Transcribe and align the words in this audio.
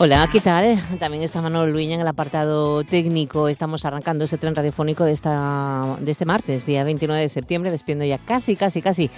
Hola, 0.00 0.28
¿qué 0.30 0.40
tal? 0.40 0.76
También 0.98 1.22
está 1.22 1.40
Manuel 1.40 1.70
Luña 1.70 1.94
en 1.94 2.00
el 2.00 2.08
apartado 2.08 2.82
técnico. 2.82 3.46
Estamos 3.46 3.84
arrancando 3.84 4.24
este 4.24 4.38
tren 4.38 4.56
radiofónico 4.56 5.04
de, 5.04 5.12
esta, 5.12 5.96
de 6.00 6.10
este 6.10 6.24
martes, 6.24 6.66
día 6.66 6.82
29 6.82 7.22
de 7.22 7.28
septiembre, 7.28 7.70
despiendo 7.70 8.04
ya 8.04 8.18
casi, 8.18 8.56
casi, 8.56 8.82
casi 8.82 9.08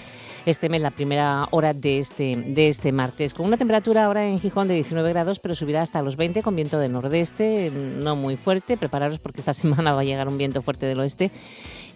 este 0.45 0.69
mes, 0.69 0.83
la 0.83 0.91
primera 0.91 1.49
hora 1.51 1.73
de 1.73 1.99
este, 1.99 2.37
de 2.37 2.69
este 2.69 2.93
martes, 2.93 3.33
con 3.33 3.47
una 3.47 3.57
temperatura 3.57 4.05
ahora 4.05 4.27
en 4.27 4.39
Gijón 4.39 4.69
de 4.69 4.75
19 4.75 5.09
grados, 5.09 5.39
pero 5.39 5.55
subirá 5.55 5.81
hasta 5.81 6.03
los 6.03 6.17
20 6.17 6.43
con 6.43 6.55
viento 6.55 6.79
de 6.79 6.91
nordeste, 6.91 7.71
no 7.71 8.15
muy 8.15 8.37
fuerte. 8.37 8.77
Prepararos 8.77 9.19
porque 9.19 9.41
esta 9.41 9.53
semana 9.55 9.95
va 9.95 10.03
a 10.03 10.05
llegar 10.05 10.29
un 10.29 10.37
viento 10.37 10.61
fuerte 10.61 10.85
del 10.85 11.01
oeste 11.01 11.31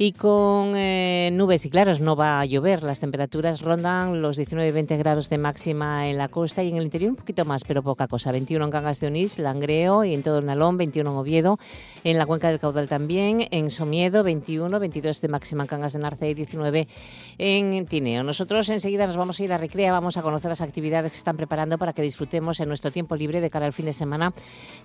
y 0.02 0.12
con 0.12 0.72
eh, 0.77 1.28
nubes 1.30 1.66
y 1.66 1.68
claros 1.68 2.00
no 2.00 2.16
va 2.16 2.40
a 2.40 2.46
llover. 2.46 2.82
Las 2.82 3.00
temperaturas 3.00 3.60
rondan 3.60 4.23
los 4.23 4.38
19 4.38 4.70
y 4.70 4.73
20 4.73 4.96
grados 4.96 5.28
de 5.28 5.36
máxima 5.36 6.09
en 6.09 6.16
la 6.16 6.28
costa 6.28 6.62
y 6.62 6.70
en 6.70 6.78
el 6.78 6.84
interior 6.84 7.10
un 7.10 7.16
poquito 7.16 7.45
más, 7.45 7.64
pero 7.64 7.82
poca 7.82 8.09
cosa. 8.09 8.32
21 8.32 8.64
en 8.64 8.70
Cangas 8.70 8.98
de 9.00 9.09
Onís, 9.09 9.38
Langreo 9.38 10.02
y 10.04 10.14
en 10.14 10.23
todo 10.23 10.38
el 10.38 10.46
Nalón, 10.46 10.78
21 10.78 11.10
en 11.10 11.16
Oviedo, 11.18 11.59
en 12.02 12.16
la 12.16 12.24
cuenca 12.24 12.48
del 12.48 12.59
Caudal 12.59 12.88
también, 12.88 13.46
en 13.50 13.68
Somiedo 13.68 14.24
21, 14.24 14.80
22 14.80 15.20
de 15.20 15.28
máxima 15.28 15.64
en 15.64 15.68
Cangas 15.68 15.92
de 15.92 15.98
Narce 15.98 16.30
y 16.30 16.32
19 16.32 16.88
en 17.37 17.84
Tineo. 17.84 18.23
Nosotros 18.23 18.70
enseguida 18.70 19.07
nos 19.07 19.18
vamos 19.18 19.38
a 19.38 19.45
ir 19.45 19.52
a 19.52 19.59
Recrea, 19.59 19.92
vamos 19.92 20.16
a 20.16 20.23
conocer 20.23 20.48
las 20.48 20.62
actividades 20.62 21.12
que 21.12 21.18
están 21.18 21.37
preparando 21.37 21.76
para 21.76 21.92
que 21.92 22.01
disfrutemos 22.01 22.59
en 22.60 22.68
nuestro 22.68 22.90
tiempo 22.90 23.16
libre 23.16 23.42
de 23.42 23.51
cara 23.51 23.66
al 23.66 23.74
fin 23.74 23.85
de 23.85 23.92
semana 23.92 24.32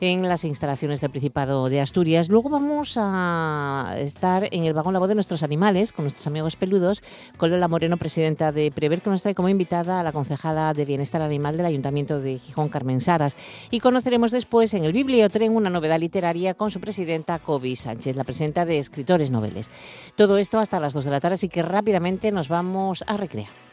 en 0.01 0.23
las 0.23 0.43
instalaciones 0.43 0.99
del 0.99 1.11
Principado 1.11 1.69
de 1.69 1.79
Asturias. 1.79 2.27
Luego 2.27 2.49
vamos 2.49 2.97
a 2.99 3.95
estar 3.97 4.49
en 4.51 4.65
el 4.65 4.73
vagón 4.73 5.04
De 5.07 5.13
nuestros 5.13 5.43
animales, 5.43 5.91
con 5.91 6.05
nuestros 6.05 6.25
amigos 6.25 6.55
peludos, 6.55 7.03
con 7.37 7.51
Lola 7.51 7.67
Moreno, 7.67 7.97
presidenta 7.97 8.51
de 8.51 8.71
Prever, 8.71 9.01
que 9.01 9.09
nos 9.09 9.21
trae 9.21 9.35
como 9.35 9.49
invitada 9.49 9.99
a 9.99 10.03
la 10.03 10.11
concejala 10.11 10.73
de 10.73 10.83
Bienestar 10.83 11.21
Animal 11.21 11.57
del 11.57 11.67
Ayuntamiento 11.67 12.19
de 12.19 12.39
Gijón, 12.39 12.69
Carmen 12.69 13.01
Saras. 13.01 13.37
Y 13.69 13.81
conoceremos 13.81 14.31
después 14.31 14.73
en 14.73 14.83
el 14.83 14.93
Bibliotren 14.93 15.55
una 15.55 15.69
novedad 15.69 15.99
literaria 15.99 16.55
con 16.55 16.71
su 16.71 16.79
presidenta, 16.79 17.37
Kobe 17.39 17.75
Sánchez, 17.75 18.15
la 18.15 18.23
presidenta 18.23 18.65
de 18.65 18.79
Escritores 18.79 19.29
Noveles. 19.29 19.69
Todo 20.15 20.37
esto 20.37 20.57
hasta 20.59 20.79
las 20.79 20.93
2 20.93 21.05
de 21.05 21.11
la 21.11 21.19
tarde, 21.19 21.35
así 21.35 21.49
que 21.49 21.61
rápidamente 21.61 22.31
nos 22.31 22.47
vamos 22.47 23.03
a 23.05 23.17
recrear. 23.17 23.65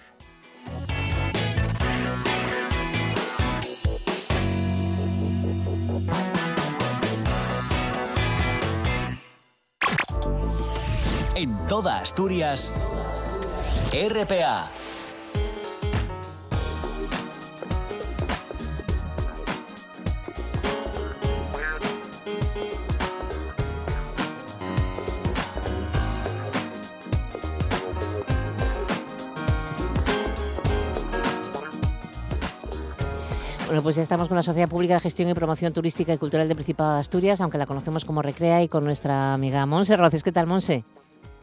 En 11.42 11.66
toda 11.66 11.98
Asturias, 11.98 12.72
RPA. 13.92 14.70
Bueno, 33.66 33.82
pues 33.82 33.96
ya 33.96 34.02
estamos 34.02 34.28
con 34.28 34.36
la 34.36 34.42
Sociedad 34.42 34.68
Pública 34.68 34.94
de 34.94 35.00
Gestión 35.00 35.28
y 35.28 35.34
Promoción 35.34 35.72
Turística 35.72 36.14
y 36.14 36.18
Cultural 36.18 36.46
del 36.46 36.54
Principado 36.54 36.94
de 36.94 37.00
Asturias, 37.00 37.40
aunque 37.40 37.58
la 37.58 37.66
conocemos 37.66 38.04
como 38.04 38.22
Recrea, 38.22 38.62
y 38.62 38.68
con 38.68 38.84
nuestra 38.84 39.34
amiga 39.34 39.66
Monse 39.66 39.96
Roces. 39.96 40.22
¿Qué 40.22 40.30
tal, 40.30 40.46
Monse? 40.46 40.84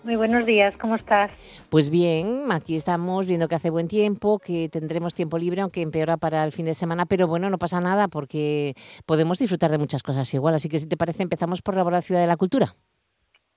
Muy 0.04 0.16
buenos 0.16 0.46
días, 0.46 0.78
¿cómo 0.78 0.96
estás? 0.96 1.32
Pues 1.70 1.90
bien, 1.90 2.52
aquí 2.52 2.76
estamos 2.76 3.28
viendo 3.28 3.50
que 3.50 3.56
hace 3.56 3.70
buen 3.70 3.90
tiempo, 3.90 4.40
que 4.40 4.70
tendremos 4.70 5.14
tiempo 5.14 5.38
libre, 5.38 5.62
aunque 5.62 5.82
empeora 5.82 6.16
para 6.16 6.46
el 6.46 6.54
fin 6.54 6.66
de 6.66 6.74
semana, 6.74 7.06
pero 7.06 7.28
bueno, 7.28 7.50
no 7.50 7.58
pasa 7.58 7.82
nada 7.82 8.08
porque 8.08 8.76
podemos 9.06 9.40
disfrutar 9.40 9.72
de 9.72 9.78
muchas 9.78 10.02
cosas 10.02 10.34
igual. 10.34 10.56
Así 10.56 10.70
que 10.70 10.80
si 10.80 10.88
te 10.88 10.96
parece, 10.96 11.24
empezamos 11.24 11.62
por 11.62 11.76
la 11.76 12.02
Ciudad 12.02 12.22
de 12.22 12.28
la 12.28 12.38
Cultura. 12.38 12.76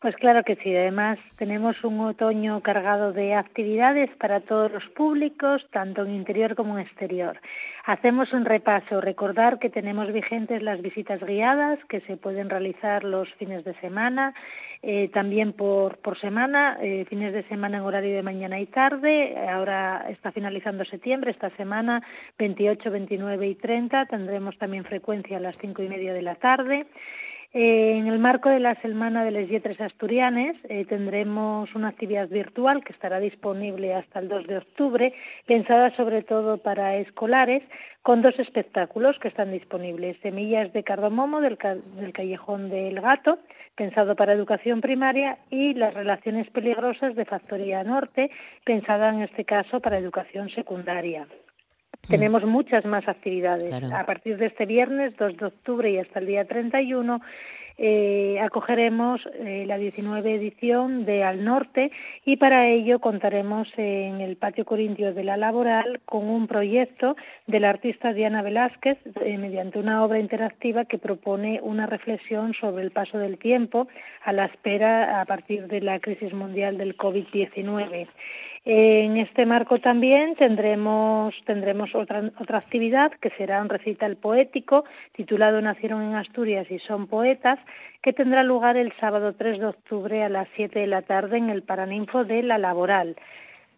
Pues 0.03 0.17
claro 0.17 0.43
que 0.43 0.57
sí. 0.57 0.75
Además, 0.75 1.17
tenemos 1.39 1.85
un 1.85 2.01
otoño 2.01 2.61
cargado 2.61 3.13
de 3.13 3.35
actividades 3.35 4.11
para 4.17 4.41
todos 4.41 4.73
los 4.73 4.85
públicos, 4.89 5.65
tanto 5.71 6.05
en 6.05 6.17
interior 6.17 6.57
como 6.57 6.77
en 6.77 6.85
exterior. 6.85 7.41
Hacemos 7.85 8.33
un 8.33 8.45
repaso, 8.45 9.01
recordar 9.01 9.61
que 9.61 9.71
tenemos 9.71 10.13
vigentes 10.13 10.61
las 10.61 10.83
visitas 10.83 11.23
guiadas 11.23 11.79
que 11.89 12.01
se 12.01 12.17
pueden 12.17 12.51
realizar 12.51 13.05
los 13.05 13.33
fines 13.35 13.65
de 13.65 13.75
semana, 13.75 14.35
eh, 14.83 15.09
también 15.15 15.53
por, 15.53 15.99
por 15.99 16.19
semana, 16.19 16.79
eh, 16.83 17.07
fines 17.09 17.33
de 17.33 17.45
semana 17.45 17.77
en 17.77 17.85
horario 17.85 18.17
de 18.17 18.25
mañana 18.25 18.59
y 18.59 18.67
tarde. 18.67 19.37
Ahora 19.49 20.07
está 20.09 20.33
finalizando 20.33 20.85
septiembre, 20.85 21.31
esta 21.31 21.51
semana 21.51 22.03
28, 22.41 22.91
29 22.91 23.47
y 23.47 23.55
30 23.55 24.07
tendremos 24.07 24.59
también 24.59 24.83
frecuencia 24.83 25.37
a 25.37 25.41
las 25.41 25.57
cinco 25.59 25.81
y 25.81 25.89
media 25.89 26.13
de 26.13 26.23
la 26.23 26.35
tarde. 26.35 26.87
Eh, 27.55 27.99
en 27.99 28.07
el 28.07 28.19
marco 28.19 28.49
de 28.49 28.61
la 28.61 28.75
Semana 28.77 29.25
de 29.25 29.31
les 29.31 29.47
Yetres 29.51 29.79
Asturianes 29.79 30.57
eh, 30.71 30.87
tendremos 30.87 31.75
una 31.75 31.89
actividad 31.89 32.27
virtual 32.31 32.83
que 32.83 32.95
estará 32.95 33.21
disponible 33.21 33.93
hasta 33.93 34.21
el 34.21 34.29
2 34.29 34.47
de 34.47 34.57
octubre, 34.57 35.15
pensada 35.47 35.95
sobre 35.95 36.23
todo 36.23 36.57
para 36.57 36.97
escolares, 36.97 37.63
con 38.01 38.23
dos 38.23 38.39
espectáculos 38.39 39.19
que 39.19 39.29
están 39.29 39.53
disponibles. 39.53 40.17
Semillas 40.23 40.73
de 40.73 40.83
Cardomomo 40.83 41.43
del, 41.43 41.59
del 41.97 42.13
Callejón 42.15 42.71
del 42.71 42.99
Gato, 43.03 43.39
pensado 43.77 44.17
para 44.17 44.33
educación 44.33 44.81
primaria, 44.81 45.37
y 45.51 45.75
Las 45.75 45.93
Relaciones 45.93 46.49
Peligrosas 46.49 47.15
de 47.15 47.27
Factoría 47.27 47.85
Norte, 47.85 48.31
pensada 48.65 49.11
en 49.11 49.21
este 49.21 49.45
caso 49.45 49.81
para 49.81 49.99
educación 49.99 50.49
secundaria. 50.49 51.27
Mm. 52.09 52.11
Tenemos 52.11 52.45
muchas 52.45 52.85
más 52.85 53.07
actividades. 53.09 53.73
A 53.93 54.05
partir 54.05 54.37
de 54.37 54.47
este 54.47 54.67
viernes, 54.67 55.17
2 55.17 55.37
de 55.37 55.47
octubre 55.47 55.91
y 55.91 55.99
hasta 55.99 56.19
el 56.19 56.27
día 56.27 56.45
31, 56.45 57.21
eh, 57.79 58.39
acogeremos 58.41 59.27
eh, 59.35 59.65
la 59.67 59.79
19 59.79 60.35
edición 60.35 61.05
de 61.05 61.25
Al 61.25 61.45
Norte 61.45 61.91
y 62.25 62.37
para 62.37 62.69
ello 62.69 62.99
contaremos 62.99 63.69
en 63.77 64.21
el 64.21 64.37
Patio 64.37 64.65
Corintio 64.65 65.15
de 65.15 65.25
la 65.25 65.37
Laboral 65.37 66.01
con 66.05 66.29
un 66.29 66.47
proyecto 66.47 67.17
de 67.47 67.61
la 67.61 67.71
artista 67.71 68.13
Diana 68.13 68.43
Velázquez 68.43 68.99
eh, 69.25 69.39
mediante 69.39 69.79
una 69.79 70.05
obra 70.05 70.19
interactiva 70.19 70.85
que 70.85 70.99
propone 70.99 71.61
una 71.63 71.87
reflexión 71.87 72.53
sobre 72.55 72.85
el 72.85 72.91
paso 72.91 73.19
del 73.19 73.39
tiempo 73.39 73.89
a 74.23 74.33
la 74.33 74.47
espera 74.47 75.21
a 75.21 75.25
partir 75.25 75.67
de 75.67 75.81
la 75.81 75.99
crisis 75.99 76.33
mundial 76.35 76.77
del 76.77 76.97
COVID-19. 76.97 78.07
En 78.65 79.17
este 79.17 79.45
marco 79.45 79.81
también 79.81 80.37
tendremos, 80.37 81.35
tendremos 81.47 81.93
otra, 81.97 82.31
otra 82.39 82.59
actividad 82.59 83.11
que 83.21 83.31
será 83.31 83.61
un 83.61 83.69
recital 83.69 84.15
poético 84.15 84.85
titulado 85.17 85.61
Nacieron 85.61 86.03
en 86.03 86.15
Asturias 86.15 86.71
y 86.71 86.79
son 86.79 87.09
poetas, 87.09 87.59
que 88.03 88.13
tendrá 88.13 88.45
lugar 88.45 88.77
el 88.77 88.93
sábado 89.01 89.33
3 89.33 89.59
de 89.59 89.67
octubre 89.67 90.23
a 90.23 90.29
las 90.29 90.49
7 90.55 90.79
de 90.79 90.87
la 90.87 91.03
tarde 91.03 91.39
en 91.39 91.51
el 91.51 91.63
Paraninfo 91.63 92.25
de 92.25 92.45
La 92.45 92.57
Laboral. 92.57 93.17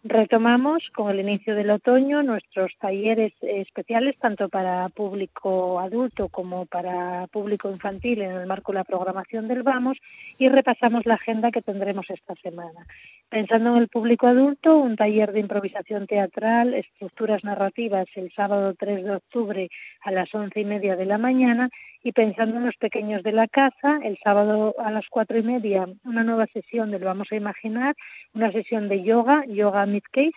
Retomamos 0.07 0.83
con 0.95 1.09
el 1.09 1.19
inicio 1.19 1.55
del 1.55 1.71
otoño 1.71 2.21
nuestros 2.21 2.71
talleres 2.77 3.33
especiales 3.41 4.15
tanto 4.19 4.49
para 4.49 4.87
público 4.89 5.79
adulto 5.79 6.29
como 6.29 6.67
para 6.67 7.25
público 7.25 7.71
infantil 7.71 8.21
en 8.21 8.33
el 8.33 8.45
marco 8.45 8.71
de 8.71 8.77
la 8.77 8.83
programación 8.83 9.47
del 9.47 9.63
Vamos 9.63 9.97
y 10.37 10.47
repasamos 10.47 11.07
la 11.07 11.15
agenda 11.15 11.49
que 11.49 11.63
tendremos 11.63 12.07
esta 12.11 12.35
semana. 12.35 12.85
Pensando 13.29 13.71
en 13.71 13.81
el 13.81 13.87
público 13.87 14.27
adulto, 14.27 14.77
un 14.77 14.95
taller 14.95 15.31
de 15.31 15.39
improvisación 15.39 16.05
teatral, 16.05 16.75
estructuras 16.75 17.43
narrativas 17.43 18.05
el 18.13 18.31
sábado 18.31 18.75
3 18.77 19.05
de 19.05 19.15
octubre 19.15 19.69
a 20.01 20.11
las 20.11 20.31
once 20.35 20.59
y 20.59 20.65
media 20.65 20.95
de 20.95 21.05
la 21.05 21.17
mañana 21.17 21.71
y 22.05 22.11
pensando 22.11 22.57
en 22.57 22.67
los 22.67 22.75
pequeños 22.75 23.23
de 23.23 23.31
la 23.31 23.47
casa, 23.47 23.99
el 24.03 24.15
sábado 24.23 24.75
a 24.77 24.91
las 24.91 25.07
cuatro 25.09 25.39
y 25.39 25.41
media 25.41 25.87
una 26.03 26.23
nueva 26.23 26.45
sesión 26.53 26.91
de 26.91 26.99
lo 26.99 27.07
vamos 27.07 27.31
a 27.31 27.35
imaginar, 27.35 27.95
una 28.35 28.51
sesión 28.51 28.87
de 28.89 29.01
yoga, 29.01 29.43
yoga 29.47 29.87
mid 29.87 30.03
case, 30.11 30.31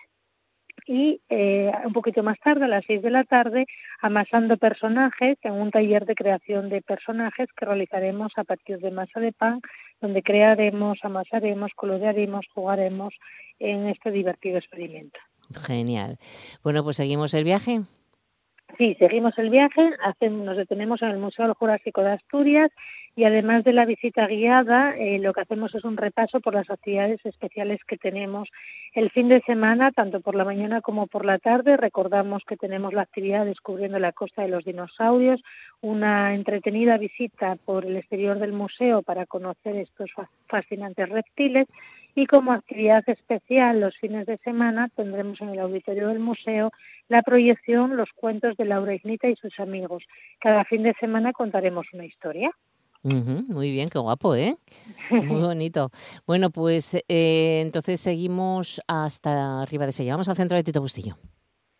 y 0.87 1.21
eh, 1.29 1.71
un 1.85 1.93
poquito 1.93 2.23
más 2.23 2.39
tarde, 2.39 2.65
a 2.65 2.67
las 2.67 2.83
seis 2.87 3.03
de 3.03 3.11
la 3.11 3.23
tarde, 3.23 3.67
amasando 4.01 4.57
personajes 4.57 5.37
en 5.43 5.53
un 5.53 5.69
taller 5.69 6.07
de 6.07 6.15
creación 6.15 6.69
de 6.69 6.81
personajes 6.81 7.47
que 7.55 7.65
realizaremos 7.65 8.31
a 8.35 8.45
partir 8.45 8.79
de 8.79 8.89
masa 8.89 9.19
de 9.19 9.31
pan, 9.31 9.61
donde 10.01 10.23
crearemos, 10.23 10.97
amasaremos, 11.03 11.71
colorearemos, 11.75 12.47
jugaremos 12.51 13.13
en 13.59 13.89
este 13.89 14.09
divertido 14.09 14.57
experimento. 14.57 15.19
Genial. 15.67 16.17
Bueno, 16.63 16.83
pues 16.83 16.97
seguimos 16.97 17.35
el 17.35 17.43
viaje. 17.43 17.81
Sí, 18.77 18.95
seguimos 18.99 19.33
el 19.37 19.49
viaje, 19.49 19.91
nos 20.29 20.55
detenemos 20.55 21.01
en 21.01 21.09
el 21.09 21.17
Museo 21.17 21.53
Jurásico 21.55 22.01
de 22.01 22.11
Asturias 22.11 22.71
y 23.15 23.25
además 23.25 23.65
de 23.65 23.73
la 23.73 23.85
visita 23.85 24.27
guiada, 24.27 24.95
eh, 24.95 25.19
lo 25.19 25.33
que 25.33 25.41
hacemos 25.41 25.75
es 25.75 25.83
un 25.83 25.97
repaso 25.97 26.39
por 26.39 26.53
las 26.53 26.69
actividades 26.69 27.19
especiales 27.25 27.83
que 27.85 27.97
tenemos 27.97 28.47
el 28.93 29.09
fin 29.09 29.27
de 29.27 29.41
semana, 29.41 29.91
tanto 29.91 30.21
por 30.21 30.35
la 30.35 30.45
mañana 30.45 30.79
como 30.79 31.07
por 31.07 31.25
la 31.25 31.39
tarde. 31.39 31.75
Recordamos 31.75 32.43
que 32.47 32.55
tenemos 32.55 32.93
la 32.93 33.01
actividad 33.01 33.45
descubriendo 33.45 33.99
la 33.99 34.13
costa 34.13 34.43
de 34.43 34.47
los 34.47 34.63
dinosaurios, 34.63 35.41
una 35.81 36.33
entretenida 36.33 36.97
visita 36.97 37.57
por 37.65 37.85
el 37.85 37.97
exterior 37.97 38.39
del 38.39 38.53
museo 38.53 39.01
para 39.01 39.25
conocer 39.25 39.75
estos 39.75 40.11
fascinantes 40.47 41.09
reptiles 41.09 41.67
y 42.15 42.25
como 42.25 42.51
actividad 42.51 43.03
especial 43.07 43.79
los 43.79 43.95
fines 43.97 44.25
de 44.25 44.37
semana 44.37 44.89
tendremos 44.95 45.39
en 45.41 45.49
el 45.49 45.59
auditorio 45.59 46.09
del 46.09 46.19
museo 46.19 46.71
la 47.07 47.21
proyección 47.21 47.97
Los 47.97 48.09
cuentos 48.13 48.55
de 48.57 48.65
Laura 48.65 48.93
Ignita 48.93 49.27
y 49.27 49.35
sus 49.35 49.59
amigos. 49.59 50.03
Cada 50.39 50.63
fin 50.65 50.83
de 50.83 50.93
semana 50.99 51.33
contaremos 51.33 51.87
una 51.93 52.05
historia 52.05 52.51
muy 53.01 53.71
bien, 53.71 53.89
qué 53.89 53.99
guapo, 53.99 54.35
¿eh? 54.35 54.57
Muy 55.09 55.41
bonito. 55.41 55.91
Bueno, 56.27 56.51
pues 56.51 56.95
eh, 57.07 57.61
entonces 57.65 57.99
seguimos 57.99 58.81
hasta 58.87 59.61
arriba 59.61 59.85
de 59.85 59.91
Sella. 59.91 60.13
Vamos 60.13 60.29
al 60.29 60.35
centro 60.35 60.57
de 60.57 60.63
Tito 60.63 60.81
Bustillo. 60.81 61.17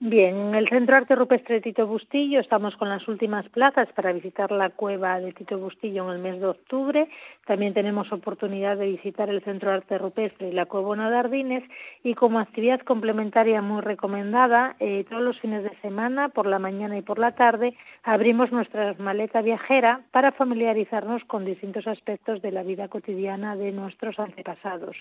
Bien, 0.02 0.34
en 0.38 0.56
el 0.56 0.70
Centro 0.70 0.96
Arte 0.96 1.14
Rupestre 1.14 1.60
Tito 1.60 1.86
Bustillo 1.86 2.40
estamos 2.40 2.78
con 2.78 2.88
las 2.88 3.06
últimas 3.10 3.50
plazas 3.50 3.90
para 3.92 4.14
visitar 4.14 4.50
la 4.50 4.70
cueva 4.70 5.20
de 5.20 5.34
Tito 5.34 5.58
Bustillo 5.58 6.06
en 6.06 6.16
el 6.16 6.20
mes 6.20 6.40
de 6.40 6.48
octubre. 6.48 7.10
También 7.46 7.74
tenemos 7.74 8.10
oportunidad 8.14 8.78
de 8.78 8.92
visitar 8.92 9.30
el 9.30 9.44
Centro 9.44 9.74
Arte 9.74 9.98
Rupestre 9.98 10.48
y 10.48 10.52
la 10.54 10.68
Cueva 10.68 11.10
Dardines 11.10 11.66
y 12.02 12.14
como 12.14 12.40
actividad 12.40 12.80
complementaria 12.80 13.62
muy 13.62 13.82
recomendada, 13.82 14.78
eh, 14.80 15.04
todos 15.10 15.22
los 15.22 15.38
fines 15.42 15.64
de 15.66 15.76
semana, 15.82 16.30
por 16.30 16.46
la 16.46 16.60
mañana 16.60 16.98
y 16.98 17.02
por 17.02 17.20
la 17.20 17.34
tarde, 17.34 17.76
abrimos 18.04 18.54
nuestra 18.54 18.96
maleta 19.00 19.42
viajera 19.42 20.04
para 20.12 20.32
familiarizarnos 20.32 21.26
con 21.26 21.44
distintos 21.44 21.88
aspectos 21.88 22.42
de 22.42 22.54
la 22.54 22.64
vida 22.64 22.88
cotidiana 22.88 23.58
de 23.58 23.74
nuestros 23.74 24.18
antepasados. 24.18 24.96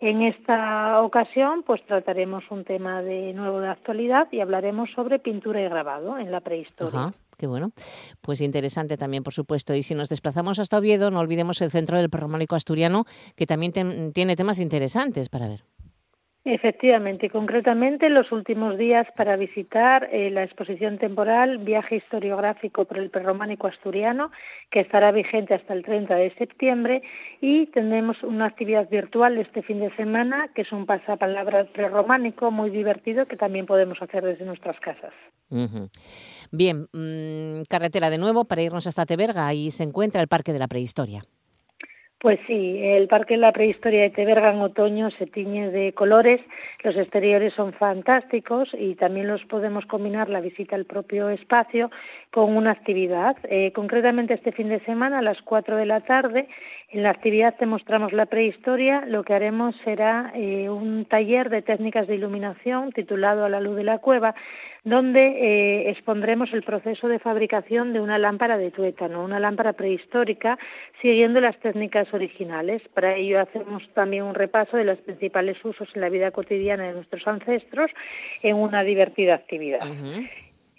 En 0.00 0.22
esta 0.22 1.02
ocasión, 1.02 1.62
pues 1.62 1.82
trataremos 1.84 2.50
un 2.50 2.64
tema 2.64 3.02
de 3.02 3.34
nuevo 3.34 3.60
de 3.60 3.68
actualidad 3.68 4.29
y 4.32 4.40
hablaremos 4.40 4.90
sobre 4.92 5.18
pintura 5.18 5.60
y 5.60 5.64
grabado 5.64 6.18
en 6.18 6.30
la 6.30 6.40
prehistoria. 6.40 7.00
Ajá, 7.00 7.12
qué 7.36 7.46
bueno. 7.46 7.72
Pues 8.20 8.40
interesante 8.40 8.96
también, 8.96 9.22
por 9.22 9.32
supuesto. 9.32 9.74
Y 9.74 9.82
si 9.82 9.94
nos 9.94 10.08
desplazamos 10.08 10.58
hasta 10.58 10.78
Oviedo, 10.78 11.10
no 11.10 11.20
olvidemos 11.20 11.60
el 11.62 11.70
Centro 11.70 11.98
del 11.98 12.10
Prerrománico 12.10 12.54
Asturiano, 12.54 13.04
que 13.36 13.46
también 13.46 14.12
tiene 14.12 14.36
temas 14.36 14.60
interesantes 14.60 15.28
para 15.28 15.48
ver. 15.48 15.64
Efectivamente, 16.44 17.28
concretamente 17.28 18.08
los 18.08 18.32
últimos 18.32 18.78
días 18.78 19.06
para 19.14 19.36
visitar 19.36 20.08
eh, 20.10 20.30
la 20.30 20.42
exposición 20.42 20.96
temporal 20.96 21.58
Viaje 21.58 21.96
historiográfico 21.96 22.86
por 22.86 22.96
el 22.96 23.10
prerrománico 23.10 23.66
asturiano, 23.66 24.30
que 24.70 24.80
estará 24.80 25.12
vigente 25.12 25.52
hasta 25.52 25.74
el 25.74 25.84
30 25.84 26.14
de 26.14 26.34
septiembre, 26.36 27.02
y 27.42 27.66
tendremos 27.66 28.22
una 28.22 28.46
actividad 28.46 28.88
virtual 28.88 29.36
este 29.36 29.62
fin 29.62 29.80
de 29.80 29.94
semana, 29.96 30.48
que 30.54 30.62
es 30.62 30.72
un 30.72 30.86
pasapalabra 30.86 31.64
prerrománico 31.64 32.50
muy 32.50 32.70
divertido 32.70 33.26
que 33.26 33.36
también 33.36 33.66
podemos 33.66 34.00
hacer 34.00 34.24
desde 34.24 34.46
nuestras 34.46 34.80
casas. 34.80 35.12
Bien, 36.50 36.86
mm, 36.94 37.64
carretera 37.68 38.08
de 38.08 38.16
nuevo 38.16 38.46
para 38.46 38.62
irnos 38.62 38.86
hasta 38.86 39.04
Teberga, 39.04 39.46
ahí 39.46 39.70
se 39.70 39.82
encuentra 39.82 40.22
el 40.22 40.28
Parque 40.28 40.54
de 40.54 40.58
la 40.58 40.68
Prehistoria. 40.68 41.22
Pues 42.20 42.38
sí, 42.46 42.76
el 42.82 43.08
Parque 43.08 43.32
de 43.32 43.40
la 43.40 43.50
Prehistoria 43.50 44.02
de 44.02 44.10
Teberga 44.10 44.52
en 44.52 44.60
otoño 44.60 45.10
se 45.12 45.26
tiñe 45.26 45.70
de 45.70 45.94
colores, 45.94 46.38
los 46.84 46.94
exteriores 46.94 47.54
son 47.54 47.72
fantásticos 47.72 48.68
y 48.78 48.94
también 48.96 49.26
los 49.26 49.42
podemos 49.46 49.86
combinar 49.86 50.28
la 50.28 50.42
visita 50.42 50.76
al 50.76 50.84
propio 50.84 51.30
espacio 51.30 51.90
con 52.30 52.54
una 52.54 52.72
actividad. 52.72 53.38
Eh, 53.44 53.72
concretamente 53.72 54.34
este 54.34 54.52
fin 54.52 54.68
de 54.68 54.80
semana 54.80 55.20
a 55.20 55.22
las 55.22 55.40
4 55.40 55.78
de 55.78 55.86
la 55.86 56.02
tarde 56.02 56.46
en 56.92 57.04
la 57.04 57.10
actividad 57.10 57.54
te 57.56 57.66
mostramos 57.66 58.12
la 58.12 58.26
prehistoria, 58.26 59.04
lo 59.06 59.22
que 59.22 59.32
haremos 59.32 59.76
será 59.84 60.32
eh, 60.34 60.68
un 60.68 61.04
taller 61.04 61.48
de 61.48 61.62
técnicas 61.62 62.08
de 62.08 62.16
iluminación 62.16 62.90
titulado 62.90 63.44
A 63.44 63.48
la 63.48 63.60
luz 63.60 63.76
de 63.76 63.84
la 63.84 63.98
cueva, 63.98 64.34
donde 64.82 65.20
eh, 65.20 65.90
expondremos 65.90 66.52
el 66.52 66.64
proceso 66.64 67.06
de 67.06 67.20
fabricación 67.20 67.92
de 67.92 68.00
una 68.00 68.18
lámpara 68.18 68.58
de 68.58 68.72
tuétano, 68.72 69.22
una 69.22 69.38
lámpara 69.38 69.74
prehistórica, 69.74 70.58
siguiendo 71.00 71.40
las 71.40 71.56
técnicas 71.60 72.12
originales. 72.12 72.82
Para 72.92 73.14
ello 73.14 73.40
hacemos 73.40 73.88
también 73.94 74.24
un 74.24 74.34
repaso 74.34 74.76
de 74.76 74.84
los 74.84 74.98
principales 74.98 75.64
usos 75.64 75.88
en 75.94 76.00
la 76.00 76.08
vida 76.08 76.32
cotidiana 76.32 76.88
de 76.88 76.94
nuestros 76.94 77.24
ancestros 77.28 77.92
en 78.42 78.56
una 78.56 78.82
divertida 78.82 79.34
actividad. 79.34 79.80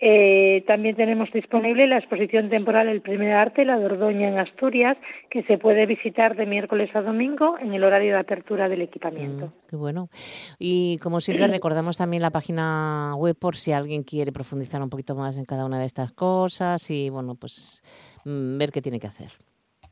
Eh, 0.03 0.63
también 0.65 0.95
tenemos 0.95 1.31
disponible 1.31 1.85
la 1.85 1.99
exposición 1.99 2.49
temporal 2.49 2.89
El 2.89 3.01
Primer 3.01 3.33
Arte, 3.33 3.65
la 3.65 3.77
Dordoña 3.77 4.29
en 4.29 4.39
Asturias, 4.39 4.97
que 5.29 5.43
se 5.43 5.59
puede 5.59 5.85
visitar 5.85 6.35
de 6.35 6.47
miércoles 6.47 6.89
a 6.95 7.03
domingo 7.03 7.55
en 7.59 7.75
el 7.75 7.83
horario 7.83 8.13
de 8.13 8.19
apertura 8.19 8.67
del 8.67 8.81
equipamiento. 8.81 9.47
Mm, 9.47 9.69
qué 9.69 9.75
bueno. 9.75 10.09
Y 10.57 10.97
como 10.97 11.19
siempre 11.19 11.45
recordamos 11.47 11.97
también 11.97 12.23
la 12.23 12.31
página 12.31 13.13
web 13.15 13.37
por 13.37 13.55
si 13.55 13.73
alguien 13.73 14.01
quiere 14.01 14.31
profundizar 14.31 14.81
un 14.81 14.89
poquito 14.89 15.15
más 15.15 15.37
en 15.37 15.45
cada 15.45 15.65
una 15.65 15.77
de 15.77 15.85
estas 15.85 16.11
cosas 16.11 16.89
y 16.89 17.11
bueno, 17.11 17.35
pues 17.35 17.83
mm, 18.25 18.57
ver 18.57 18.71
qué 18.71 18.81
tiene 18.81 18.99
que 18.99 19.07
hacer. 19.07 19.31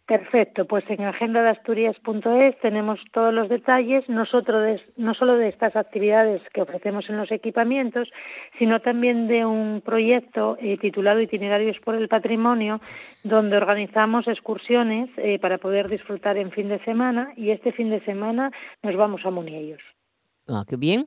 Perfecto, 0.09 0.65
pues 0.65 0.83
en 0.89 1.03
agendadeasturias.es 1.03 2.59
tenemos 2.61 2.99
todos 3.13 3.31
los 3.31 3.47
detalles, 3.47 4.09
nosotros 4.09 4.81
no 4.97 5.13
solo 5.13 5.35
de 5.35 5.49
estas 5.49 5.75
actividades 5.75 6.41
que 6.51 6.63
ofrecemos 6.63 7.07
en 7.11 7.17
los 7.17 7.31
equipamientos, 7.31 8.09
sino 8.57 8.79
también 8.79 9.27
de 9.27 9.45
un 9.45 9.81
proyecto 9.85 10.57
eh, 10.59 10.79
titulado 10.79 11.21
Itinerarios 11.21 11.77
por 11.81 11.93
el 11.93 12.07
Patrimonio, 12.07 12.81
donde 13.23 13.57
organizamos 13.57 14.27
excursiones 14.27 15.11
eh, 15.17 15.37
para 15.37 15.59
poder 15.59 15.87
disfrutar 15.89 16.37
en 16.37 16.49
fin 16.49 16.69
de 16.69 16.83
semana 16.83 17.31
y 17.37 17.51
este 17.51 17.71
fin 17.71 17.91
de 17.91 18.03
semana 18.03 18.51
nos 18.81 18.95
vamos 18.95 19.23
a 19.25 19.29
Muniellos. 19.29 19.81
Ah, 20.47 20.65
qué 20.67 20.75
bien. 20.75 21.05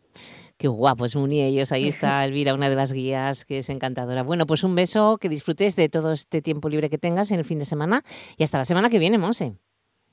Qué 0.62 0.68
guapo 0.68 1.06
es 1.06 1.16
ellos. 1.16 1.72
Ahí 1.72 1.88
está 1.88 2.24
Elvira, 2.24 2.54
una 2.54 2.70
de 2.70 2.76
las 2.76 2.92
guías 2.92 3.44
que 3.44 3.58
es 3.58 3.68
encantadora. 3.68 4.22
Bueno, 4.22 4.46
pues 4.46 4.62
un 4.62 4.76
beso, 4.76 5.18
que 5.18 5.28
disfrutes 5.28 5.74
de 5.74 5.88
todo 5.88 6.12
este 6.12 6.40
tiempo 6.40 6.68
libre 6.68 6.88
que 6.88 6.98
tengas 6.98 7.32
en 7.32 7.40
el 7.40 7.44
fin 7.44 7.58
de 7.58 7.64
semana 7.64 8.02
y 8.36 8.44
hasta 8.44 8.58
la 8.58 8.64
semana 8.64 8.88
que 8.88 9.00
viene, 9.00 9.18
Monse. 9.18 9.56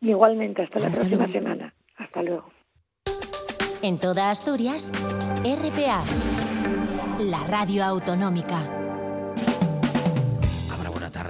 Igualmente, 0.01 0.63
hasta 0.63 0.79
la 0.79 0.89
próxima 0.89 1.27
semana. 1.31 1.75
Hasta 1.97 2.23
luego. 2.23 2.45
En 3.83 3.99
toda 3.99 4.31
Asturias, 4.31 4.91
RPA, 5.43 6.03
la 7.19 7.43
radio 7.45 7.85
autonómica 7.85 8.78